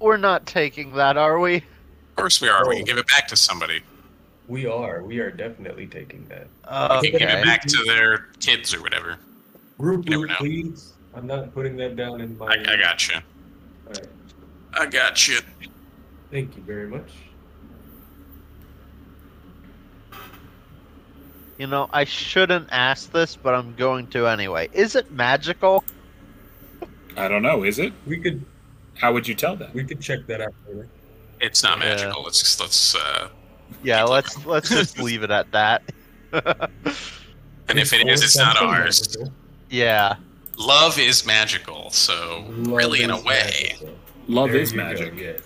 [0.00, 1.56] we're not taking that, are we?
[1.56, 1.62] Of
[2.16, 2.66] course we are.
[2.68, 2.76] We Oh.
[2.78, 3.82] can give it back to somebody.
[4.48, 5.02] We are.
[5.02, 6.46] We are definitely taking that.
[7.02, 9.16] We can give it back to their kids or whatever.
[9.78, 10.34] Group You never know.
[10.38, 10.94] please.
[11.14, 12.46] I'm not putting that down in my.
[12.46, 13.16] I, I got you.
[13.86, 14.06] Alright.
[14.74, 15.40] I got you.
[16.30, 17.10] Thank you very much.
[21.58, 24.68] You know, I shouldn't ask this, but I'm going to anyway.
[24.74, 25.84] Is it magical?
[27.16, 27.62] I don't know.
[27.64, 27.92] Is it?
[28.06, 28.44] We could
[28.98, 29.74] How would you tell that?
[29.74, 30.88] we could check that out later.
[31.40, 31.86] It's not Yeah.
[31.90, 32.22] magical.
[32.22, 32.94] Let's just let's.
[32.94, 33.28] uh
[33.82, 35.82] Yeah, let's let's just leave it at that.
[36.32, 39.16] And if it is, it's not ours.
[39.70, 40.16] yeah.
[40.58, 43.76] Love is magical, so really, in a way,
[44.26, 45.42] Love There is you go, magic.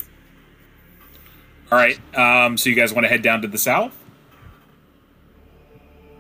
[1.73, 1.99] All right.
[2.17, 3.97] Um, so you guys want to head down to the south?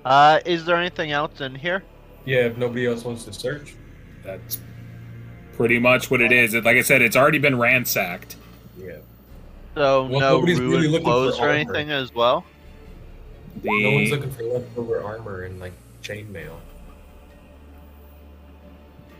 [0.05, 1.85] Uh, is there anything else in here?
[2.24, 3.74] Yeah, if nobody else wants to search.
[4.24, 4.59] That's
[5.61, 6.55] pretty much what it is.
[6.55, 8.37] It- Like I said, it's already been ransacked.
[8.78, 8.93] Yeah.
[9.74, 12.45] So Well, no nobody's really ruined looking for clothes or anything as well.
[13.62, 15.73] The No one's looking for leftover armor and like
[16.03, 16.55] chainmail.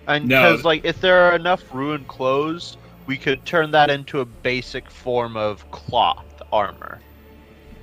[0.09, 0.51] And No.
[0.53, 4.91] because like if there are enough ruined clothes, we could turn that into a basic
[4.91, 7.01] form of cloth armor.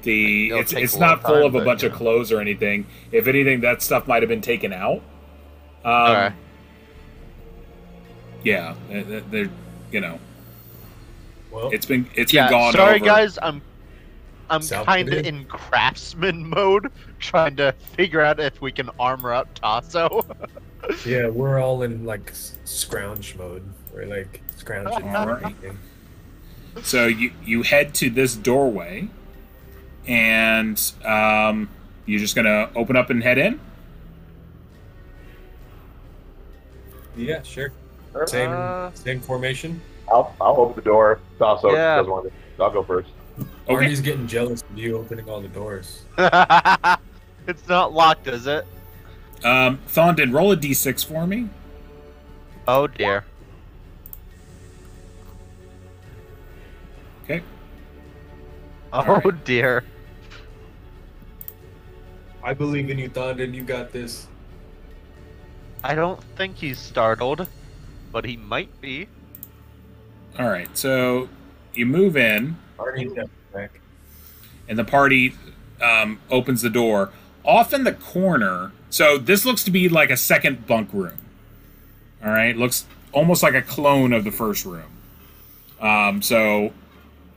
[0.04, 2.86] the It'll it's it's not full time, of a bunch you of clothes or anything.
[3.12, 5.02] If anything, that stuff might have been taken out.
[5.84, 6.34] Um, Alright.
[8.48, 9.50] Yeah, they're
[9.92, 10.18] you know
[11.52, 12.48] Well, it's been it's yeah.
[12.48, 13.06] been gone sorry, over.
[13.06, 13.38] guys.
[13.42, 13.62] I'm
[14.50, 19.54] I'm kind of in craftsman mode, trying to figure out if we can armor up
[19.54, 20.26] Tasso.
[21.06, 22.32] yeah, we're all in like
[22.64, 23.64] scrounge mode.
[23.94, 25.10] We're like scrounging.
[25.14, 25.54] Alright.
[26.84, 29.10] So you you head to this doorway,
[30.08, 31.68] and um,
[32.06, 33.60] you're just gonna open up and head in.
[37.18, 37.74] Yeah, sure.
[38.26, 39.80] Same Uh, same formation.
[40.12, 41.20] I'll, I'll open the door.
[41.38, 41.98] Sasso Yeah.
[41.98, 42.64] doesn't want to.
[42.64, 43.10] I'll go first.
[43.70, 43.86] Okay.
[43.88, 46.04] Arnie's getting jealous of you opening all the doors.
[47.48, 48.66] it's not locked, is it?
[49.44, 51.50] Um, Thondon, roll a d6 for me.
[52.68, 53.24] Oh dear.
[57.24, 57.44] Okay.
[58.94, 59.46] Oh Alright.
[59.46, 59.84] dear.
[62.44, 63.54] I believe in you, Thondon.
[63.54, 64.28] You got this.
[65.84, 67.48] I don't think he's startled,
[68.12, 69.08] but he might be.
[70.40, 70.76] All right.
[70.78, 71.30] So
[71.74, 72.58] you move in.
[72.78, 73.14] Arnie's
[73.54, 73.80] back.
[74.68, 75.34] and the party
[75.82, 77.12] um, opens the door.
[77.44, 81.18] Off in the corner, so this looks to be like a second bunk room.
[82.24, 84.92] All right, looks almost like a clone of the first room.
[85.80, 86.72] Um, so,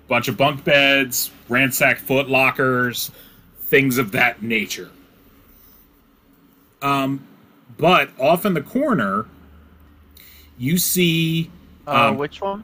[0.09, 3.12] bunch of bunk beds, ransacked foot lockers,
[3.60, 4.90] things of that nature.
[6.82, 7.26] Um,
[7.78, 9.26] but off in the corner,
[10.60, 11.50] you see
[11.88, 12.62] Uh, Um, which one?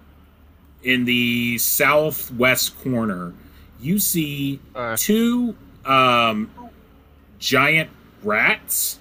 [0.84, 3.32] in the southwest corner,
[3.80, 6.50] you see Uh, two um,
[7.40, 7.90] giant
[8.22, 8.98] rats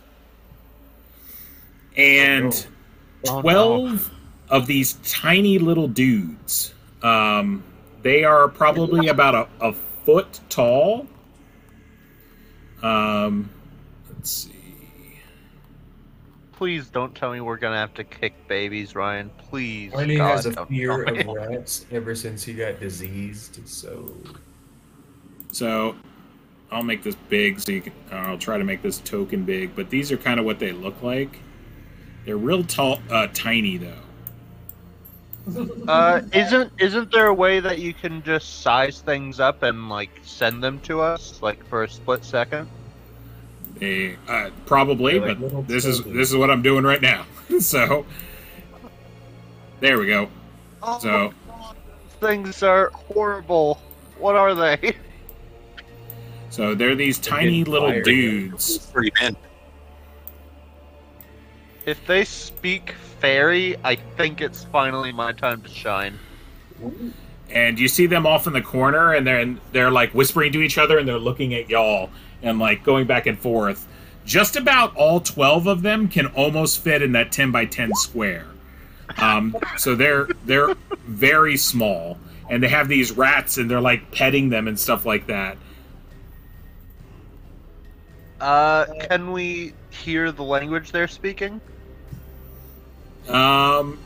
[1.97, 2.67] and
[3.27, 3.41] oh, no.
[3.41, 4.11] 12
[4.49, 6.73] of these tiny little dudes.
[7.03, 7.63] Um,
[8.03, 11.07] they are probably about a, a foot tall.
[12.83, 13.49] Um,
[14.13, 14.54] let's see.
[16.55, 19.29] Please don't tell me we're gonna have to kick babies, Ryan.
[19.49, 19.91] Please.
[19.91, 23.67] Arnie God, has a fear of rats ever since he got diseased.
[23.67, 24.15] So
[25.51, 25.95] So
[26.71, 29.75] I'll make this big so you can, or I'll try to make this token big,
[29.75, 31.39] but these are kind of what they look like.
[32.25, 33.93] They're real tall, uh, tiny though.
[35.87, 40.09] Uh, isn't isn't there a way that you can just size things up and like
[40.23, 42.67] send them to us, like for a split second?
[43.79, 46.17] They uh, probably, like but this is children.
[46.17, 47.25] this is what I'm doing right now.
[47.59, 48.05] so
[49.79, 50.29] there we go.
[51.01, 51.33] So
[52.21, 53.81] things are horrible.
[54.17, 54.95] What are they?
[56.49, 58.05] so they're these They're tiny little fired.
[58.05, 58.77] dudes.
[58.87, 59.35] Pretty in.
[61.85, 66.17] If they speak fairy, I think it's finally my time to shine.
[67.49, 70.77] and you see them off in the corner and they're they're like whispering to each
[70.77, 72.09] other and they're looking at y'all
[72.45, 73.87] and like going back and forth
[74.25, 78.47] just about all 12 of them can almost fit in that 10 by 10 square.
[79.17, 80.73] Um, so they're they're
[81.05, 82.17] very small
[82.49, 85.57] and they have these rats and they're like petting them and stuff like that.
[88.41, 91.61] Uh, can we hear the language they're speaking?
[93.27, 93.97] um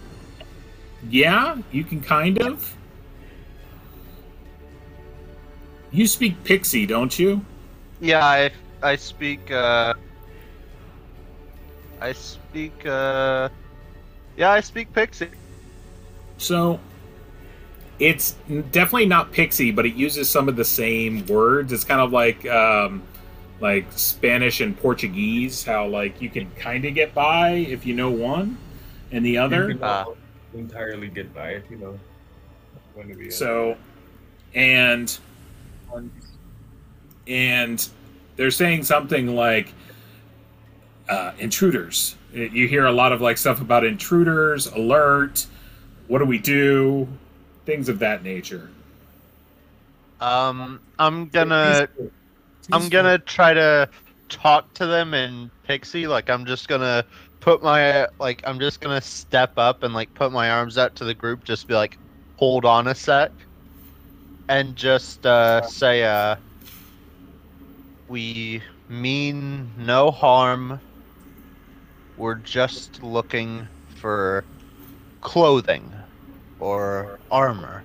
[1.10, 2.76] yeah you can kind of.
[5.92, 7.46] You speak pixie don't you
[8.00, 8.52] Yeah, I
[8.82, 9.94] I speak uh
[12.02, 13.50] I speak uh
[14.38, 15.30] Yeah, I speak pixie.
[16.38, 16.80] So
[18.00, 18.32] it's
[18.72, 21.74] definitely not pixie, but it uses some of the same words.
[21.74, 23.04] It's kind of like um,
[23.60, 28.10] like Spanish and Portuguese, how like you can kind of get by if you know
[28.10, 28.58] one
[29.12, 29.68] and the other.
[29.74, 30.06] can Ah.
[30.54, 32.00] entirely get by if you know
[32.94, 33.30] when to be.
[33.30, 33.76] So
[34.56, 35.18] and
[37.30, 37.88] and
[38.36, 39.74] they're saying something like
[41.08, 42.16] uh, intruders.
[42.34, 45.46] You hear a lot of like stuff about intruders, alert.
[46.08, 47.08] What do we do?
[47.66, 48.70] Things of that nature.
[50.20, 51.88] Um I'm gonna
[52.74, 53.90] I'm gonna try to
[54.28, 56.08] talk to them in Pixie.
[56.08, 57.06] Like I'm just gonna
[57.40, 61.06] put my like I'm just gonna step up and like put my arms out to
[61.06, 61.98] the group, just be like,
[62.38, 63.32] hold on a sec,
[64.50, 66.36] and just uh, say, uh,
[68.10, 70.80] we mean no harm.
[72.18, 74.44] We're just looking for
[75.22, 75.92] clothing
[76.60, 77.84] or armor.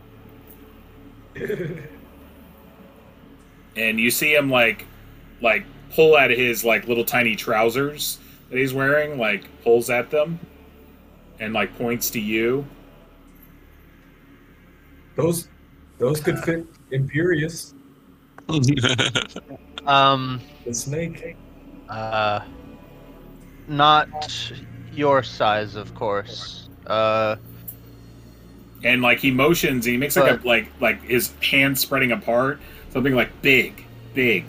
[3.77, 4.87] and you see him like
[5.41, 8.19] like pull at his like little tiny trousers
[8.51, 10.39] that he's wearing like pulls at them
[11.41, 12.65] and like points to you
[15.17, 15.49] Those
[15.99, 17.75] those could fit Imperious,
[19.87, 21.37] Um, the snake.
[21.89, 22.41] uh,
[23.69, 24.53] not
[24.93, 26.69] your size, of course.
[26.87, 27.37] Uh,
[28.83, 32.61] and like he motions he makes like But- a like like his hands spreading apart
[32.91, 33.83] something like big
[34.13, 34.45] big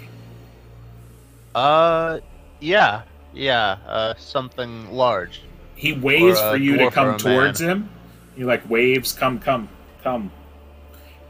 [1.55, 2.19] uh,
[2.59, 5.41] yeah, yeah, uh, something large.
[5.75, 7.69] he waves Or a for you to come towards man.
[7.69, 7.89] him
[8.35, 9.69] he like waves come come
[10.03, 10.29] come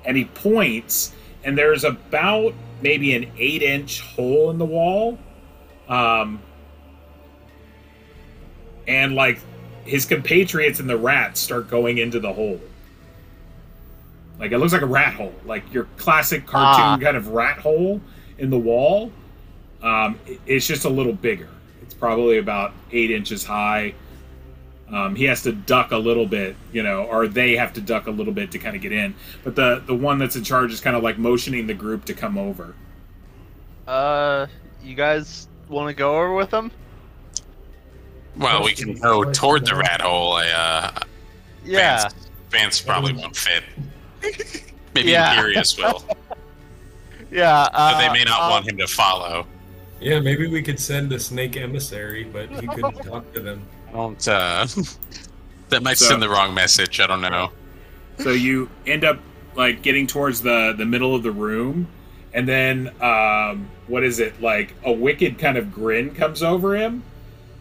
[0.04, 5.18] and he points and there's about maybe an eight inch hole in the wall.
[5.88, 6.42] Um
[8.88, 9.40] and like
[9.84, 12.60] his compatriots and the rats start going into the hole.
[14.40, 15.34] Like it looks like a rat hole.
[15.46, 16.98] Like your classic cartoon Ah.
[17.02, 18.02] kind of rat hole
[18.38, 19.12] in the wall.
[19.82, 21.50] Um it- it's just a little bigger.
[21.82, 23.94] It's probably about eight inches high
[24.92, 28.08] um, he has to duck a little bit, you know, or they have to duck
[28.08, 29.16] a little bit to kind of get in.
[29.44, 32.14] But the the one that's in charge is kind of like motioning the group to
[32.14, 32.76] come over.
[33.88, 34.48] Uh,
[34.84, 36.72] you guys want to go over with them?
[38.38, 40.34] well, we can go toward the rat hole.
[40.34, 41.00] I, uh,
[41.64, 42.02] Yeah.
[42.02, 42.16] Vance,
[42.50, 43.64] Vance probably won't fit.
[44.94, 45.32] Maybe Yeah.
[45.34, 46.04] Imperious will,
[47.32, 47.68] Yeah.
[47.72, 49.48] but Uh, they may not uh, want him to follow.
[50.02, 53.62] Yeah, maybe we could send a snake emissary, but he couldn't talk to them.
[53.92, 54.28] Don't.
[54.28, 54.68] Uh,
[55.70, 57.00] that might So- send the wrong message.
[57.00, 57.52] I don't know.
[58.20, 59.20] So you end up
[59.56, 61.88] like getting towards the the middle of the room,
[62.34, 64.74] and then um, what is it like?
[64.86, 67.04] A wicked kind of grin comes over him,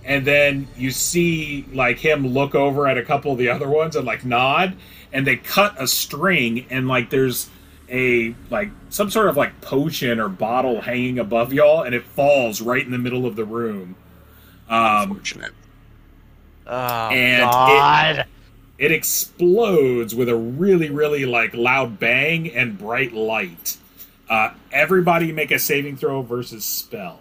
[0.04, 3.96] and then you see like him look over at a couple of the other ones
[3.96, 4.76] and like nod,
[5.12, 7.48] and they cut a string, and like there's
[7.90, 12.60] a like some sort of like potion or bottle hanging above y'all, and it falls
[12.60, 13.96] right in the middle of the room.
[14.68, 15.52] Um, Unfortunate.
[16.66, 18.26] Oh, And it- God.
[18.78, 23.76] it explodes with a really really like loud bang and bright light
[24.30, 27.20] uh, everybody make a saving throw versus spell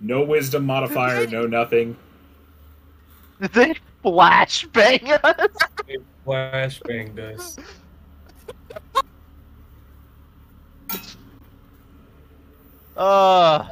[0.00, 1.96] no wisdom modifier no nothing
[3.40, 5.56] Did they flashbang us?
[6.26, 7.58] Flashbang does.
[12.96, 13.66] Uh.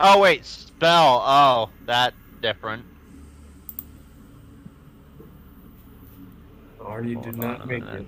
[0.00, 1.22] Oh wait, spell.
[1.24, 2.84] Oh, that different.
[6.92, 8.00] Arnie did Hold not on a make minute.
[8.00, 8.06] it.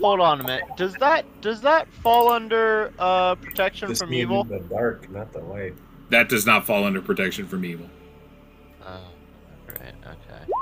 [0.00, 0.64] Hold on a minute.
[0.76, 4.42] Does that does that fall under uh protection Just from being evil?
[4.42, 5.74] in the dark, not the light.
[6.10, 7.88] That does not fall under protection from evil.
[8.84, 9.00] Oh,
[9.68, 9.94] right.
[10.04, 10.52] Okay.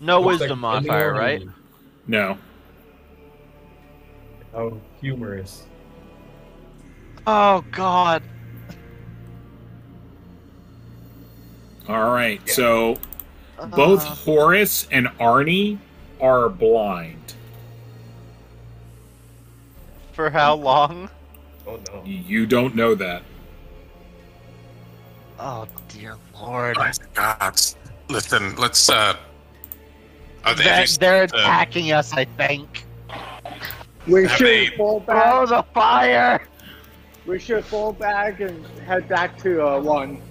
[0.00, 1.42] No Looks wisdom like modifier, right?
[2.06, 2.38] No.
[4.52, 5.64] How humorous.
[7.26, 8.22] Oh God.
[11.88, 12.40] All right.
[12.48, 12.98] So
[13.70, 15.78] both Uh, Horace and Arnie
[16.20, 17.34] are blind.
[20.12, 21.10] for how long?
[21.66, 22.02] Oh no.
[22.04, 23.22] You don't know that.
[25.38, 26.76] Oh dear lord.
[26.76, 27.60] My God.
[28.08, 29.14] Listen, let's uh.
[30.44, 32.84] Are they, They're, they're uh, attacking us, I think.
[34.06, 35.48] We Have should they- fall Throw back.
[35.48, 36.42] the fire!
[37.26, 40.22] We should fall back and head back to uh, one.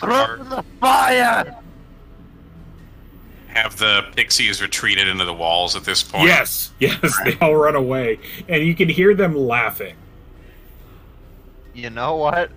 [0.00, 1.56] Throw the fire!
[3.48, 6.24] have the pixies retreated into the walls at this point?
[6.24, 9.96] Yes, yes, they all run away, and you can hear them laughing.
[11.74, 12.50] You know what?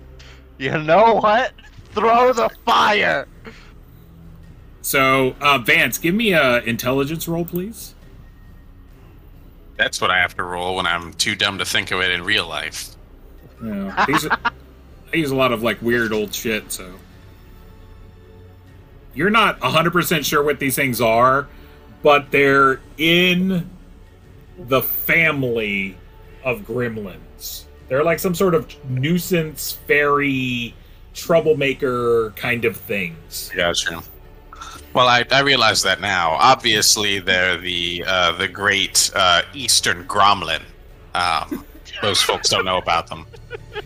[0.58, 1.52] You know what?
[1.92, 3.26] Throw the fire!
[4.82, 7.94] So, uh, Vance, give me a intelligence roll, please.
[9.76, 12.22] That's what I have to roll when I'm too dumb to think of it in
[12.22, 12.90] real life.
[13.62, 16.92] Yeah, these- I use a lot of like weird old shit, so
[19.14, 21.48] you're not 100% sure what these things are,
[22.02, 23.68] but they're in
[24.58, 25.96] the family
[26.44, 27.64] of gremlins.
[27.88, 30.74] They're like some sort of nuisance, fairy,
[31.12, 33.50] troublemaker kind of things.
[33.54, 34.02] Gotcha.
[34.94, 36.30] Well, I, I realize that now.
[36.32, 40.62] Obviously, they're the uh, the great uh, Eastern Gromlin.
[41.14, 41.64] Um,
[42.02, 43.26] most folks don't know about them.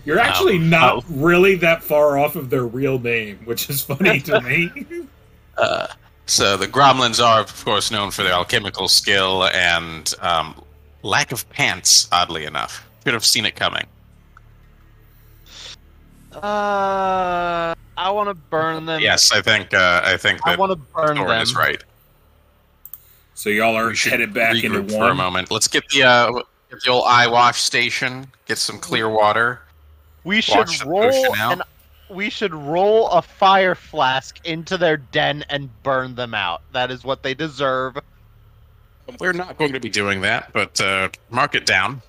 [0.04, 1.04] You're actually Um, not oh.
[1.08, 4.70] really that far off of their real name, which is funny to me.
[5.58, 5.88] Uh,
[6.26, 10.54] so the Gromlins are, of course, known for their alchemical skill and um,
[11.02, 12.08] lack of pants.
[12.12, 13.86] Oddly enough, could have seen it coming.
[16.32, 19.00] Uh, I want to burn them.
[19.00, 21.42] Yes, I think uh, I think I want to burn Thorin them.
[21.42, 21.82] is right.
[23.34, 25.50] so y'all are headed back into regroup for a moment.
[25.50, 26.32] Let's get the uh,
[26.70, 28.28] get the old eye wash station.
[28.46, 29.62] Get some clear water.
[30.24, 31.62] We should roll potion an.
[32.10, 36.62] We should roll a fire flask into their den and burn them out.
[36.72, 37.98] That is what they deserve.
[39.20, 42.02] We're not going to be doing that, but uh, mark it down.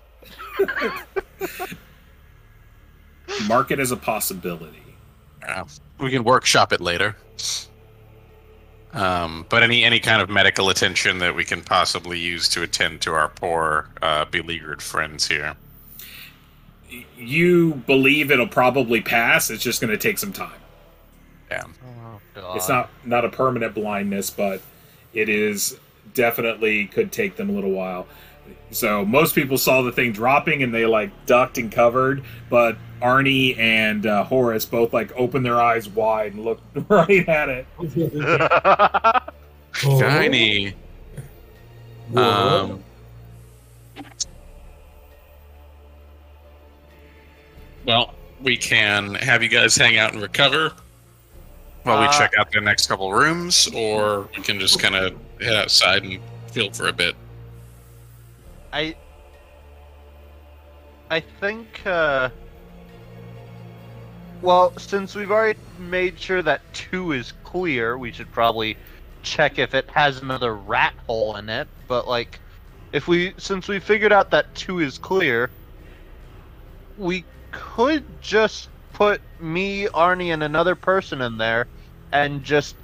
[3.47, 4.83] Mark it as a possibility.
[5.47, 5.63] Uh,
[5.99, 7.15] we can workshop it later.
[8.91, 13.01] Um, but any any kind of medical attention that we can possibly use to attend
[13.01, 15.55] to our poor uh, beleaguered friends here.
[17.17, 19.49] You believe it'll probably pass.
[19.49, 20.59] It's just going to take some time.
[21.51, 21.63] Yeah.
[22.37, 22.53] Oh.
[22.55, 24.61] It's not not a permanent blindness, but
[25.13, 25.79] it is
[26.13, 28.07] definitely could take them a little while.
[28.71, 33.57] So most people saw the thing dropping and they like ducked and covered, but Arnie
[33.57, 37.67] and uh, Horace both like opened their eyes wide and looked right at it.
[37.77, 39.19] Oh.
[39.99, 40.75] Shiny.
[42.11, 42.21] Whoa.
[42.21, 42.83] Um,
[47.85, 50.71] well, we can have you guys hang out and recover
[51.83, 55.17] while we Uh, check out the next couple rooms, or we can just kind of
[55.41, 56.19] head outside and
[56.53, 57.15] chill for a bit.
[58.71, 58.95] I
[61.09, 62.29] I think uh
[64.41, 68.77] well, since we've already made sure that 2 is clear, we should probably
[69.21, 72.39] check if it has another rat hole in it, but like
[72.93, 75.49] if we since we figured out that 2 is clear,
[76.97, 81.67] we could just put me, Arnie and another person in there
[82.11, 82.75] and just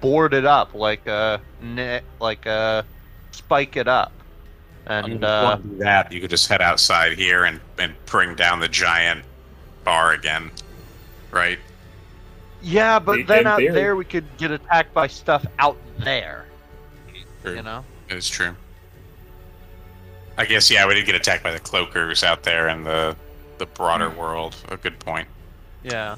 [0.00, 1.40] board it up like a
[2.20, 2.84] like a
[3.32, 4.12] spike it up.
[4.86, 7.94] I mean, And you uh do that, you could just head outside here and, and
[8.06, 9.24] bring down the giant
[9.84, 10.50] bar again,
[11.30, 11.58] right?
[12.62, 13.72] Yeah, but In then out theory.
[13.74, 16.46] there we could get attacked by stuff out there.
[17.42, 17.56] True.
[17.56, 17.84] You know?
[18.08, 18.54] It's true.
[20.36, 23.16] I guess yeah, we did get attacked by the cloakers out there and the
[23.60, 24.56] the broader world.
[24.70, 25.28] A good point.
[25.84, 26.16] Yeah.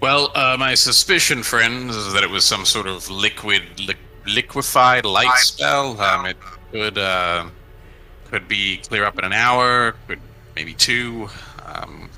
[0.00, 3.94] Well, uh, my suspicion, friends, is that it was some sort of liquid, li-
[4.26, 6.00] liquefied light spell.
[6.00, 6.36] Um, it
[6.70, 7.46] could uh,
[8.30, 10.20] could be clear up in an hour, could
[10.56, 11.28] maybe two.
[11.64, 12.08] Um,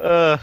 [0.00, 0.38] Uh,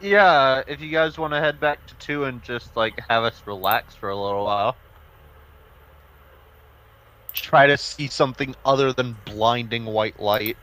[0.00, 3.40] yeah, if you guys want to head back to two and just like have us
[3.46, 4.76] relax for a little while,
[7.32, 10.56] try to see something other than blinding white light.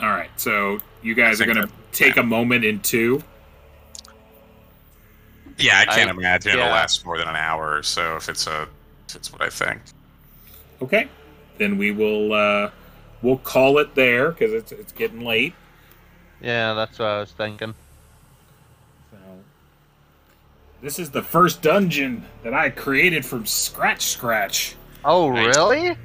[0.00, 3.22] All right, so you guys are gonna that- take a moment in two.
[5.58, 6.64] Yeah, I can't I- imagine yeah.
[6.64, 8.68] it'll last more than an hour or so if it's a
[9.08, 9.80] if it's what I think.
[10.82, 11.08] Okay,
[11.58, 12.70] then we will uh,
[13.24, 15.54] we'll call it there because it's it's getting late.
[16.40, 17.74] Yeah, that's what I was thinking.
[19.10, 19.16] So
[20.82, 24.76] this is the first dungeon that I created from scratch, scratch.
[25.04, 25.56] Oh, Nice.
[25.56, 25.96] really?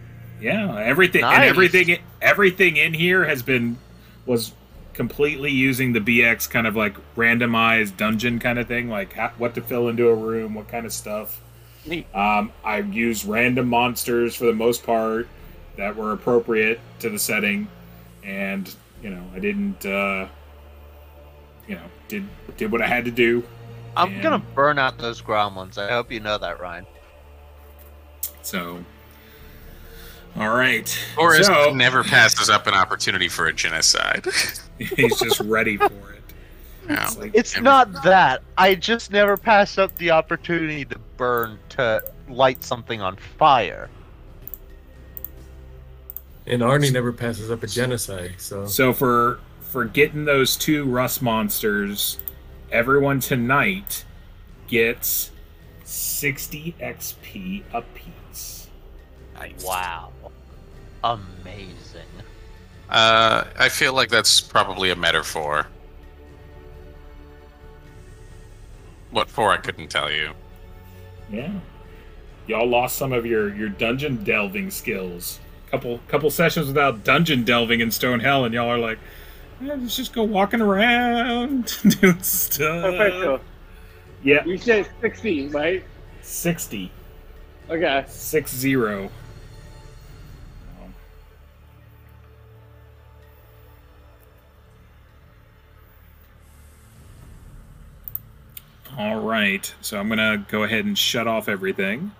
[0.41, 1.35] Yeah, everything nice.
[1.35, 3.77] and everything everything in here has been
[4.25, 4.53] was
[4.93, 9.56] completely using the BX kind of like randomized dungeon kind of thing, like how, what
[9.56, 11.41] to fill into a room, what kind of stuff.
[11.85, 12.14] Neat.
[12.15, 15.27] Um, I use random monsters for the most part
[15.80, 17.67] that were appropriate to the setting,
[18.22, 20.27] and you know I didn't, uh,
[21.67, 22.27] you know, did
[22.58, 23.43] did what I had to do.
[23.95, 25.77] I'm And- gonna burn out those gremlins.
[25.77, 26.85] I hope you know that, Ryan.
[28.41, 28.83] So,
[30.38, 34.27] all right, Forrest so never passes up an opportunity for a genocide.
[34.77, 36.24] he's just ready for it.
[36.90, 37.03] Yeah.
[37.06, 38.41] It's like, It's not that.
[38.58, 43.90] I just never pass up the opportunity to burn to light something on fire.
[46.50, 51.22] And Arnie never passes up a genocide, so So for for getting those two rust
[51.22, 52.18] monsters,
[52.72, 54.03] everyone tonight
[54.68, 55.30] gets
[55.84, 58.68] 60 XP apiece.
[59.36, 59.64] Nice.
[59.64, 60.11] Wow.
[61.03, 62.08] Amazing.
[62.90, 65.68] Uh, I feel like that's probably a metaphor.
[69.11, 69.52] What for?
[69.52, 70.32] I couldn't tell you.
[71.32, 71.53] Yeah.
[72.48, 75.40] Y'all lost some of your your dungeon delving skills.
[75.72, 78.98] Couple couple sessions without dungeon delving in Stone Hell and y'all are like,
[79.61, 82.83] "Eh, let's just go walking around doing stuff.
[82.83, 83.39] Perfecto.
[84.23, 85.83] Yeah, You said 60, right?
[86.22, 86.91] 60.
[87.69, 88.03] Okay.
[88.07, 89.09] Six zero.
[98.98, 102.11] All right, so I'm gonna go ahead and shut off everything,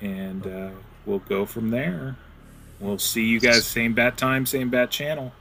[0.00, 0.70] and uh,
[1.04, 2.16] we'll go from there.
[2.84, 5.32] We'll see you guys same bat time, same bat channel.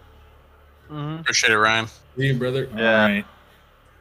[0.87, 1.87] hmm Appreciate it, Ryan.
[2.15, 2.69] See you, brother.
[2.73, 3.01] Yeah.
[3.01, 3.25] All right,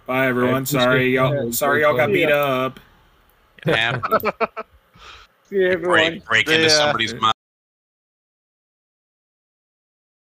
[0.07, 0.63] bye everyone.
[0.63, 1.47] appreciate Sorry you y'all.
[1.47, 1.59] guys.
[1.59, 2.15] Sorry y'all got Yeah.
[2.15, 2.79] beat up.
[3.67, 4.01] Yeah,
[5.49, 5.99] See you, everyone.
[5.99, 6.69] break break into Yeah.
[6.69, 7.35] somebody's mind.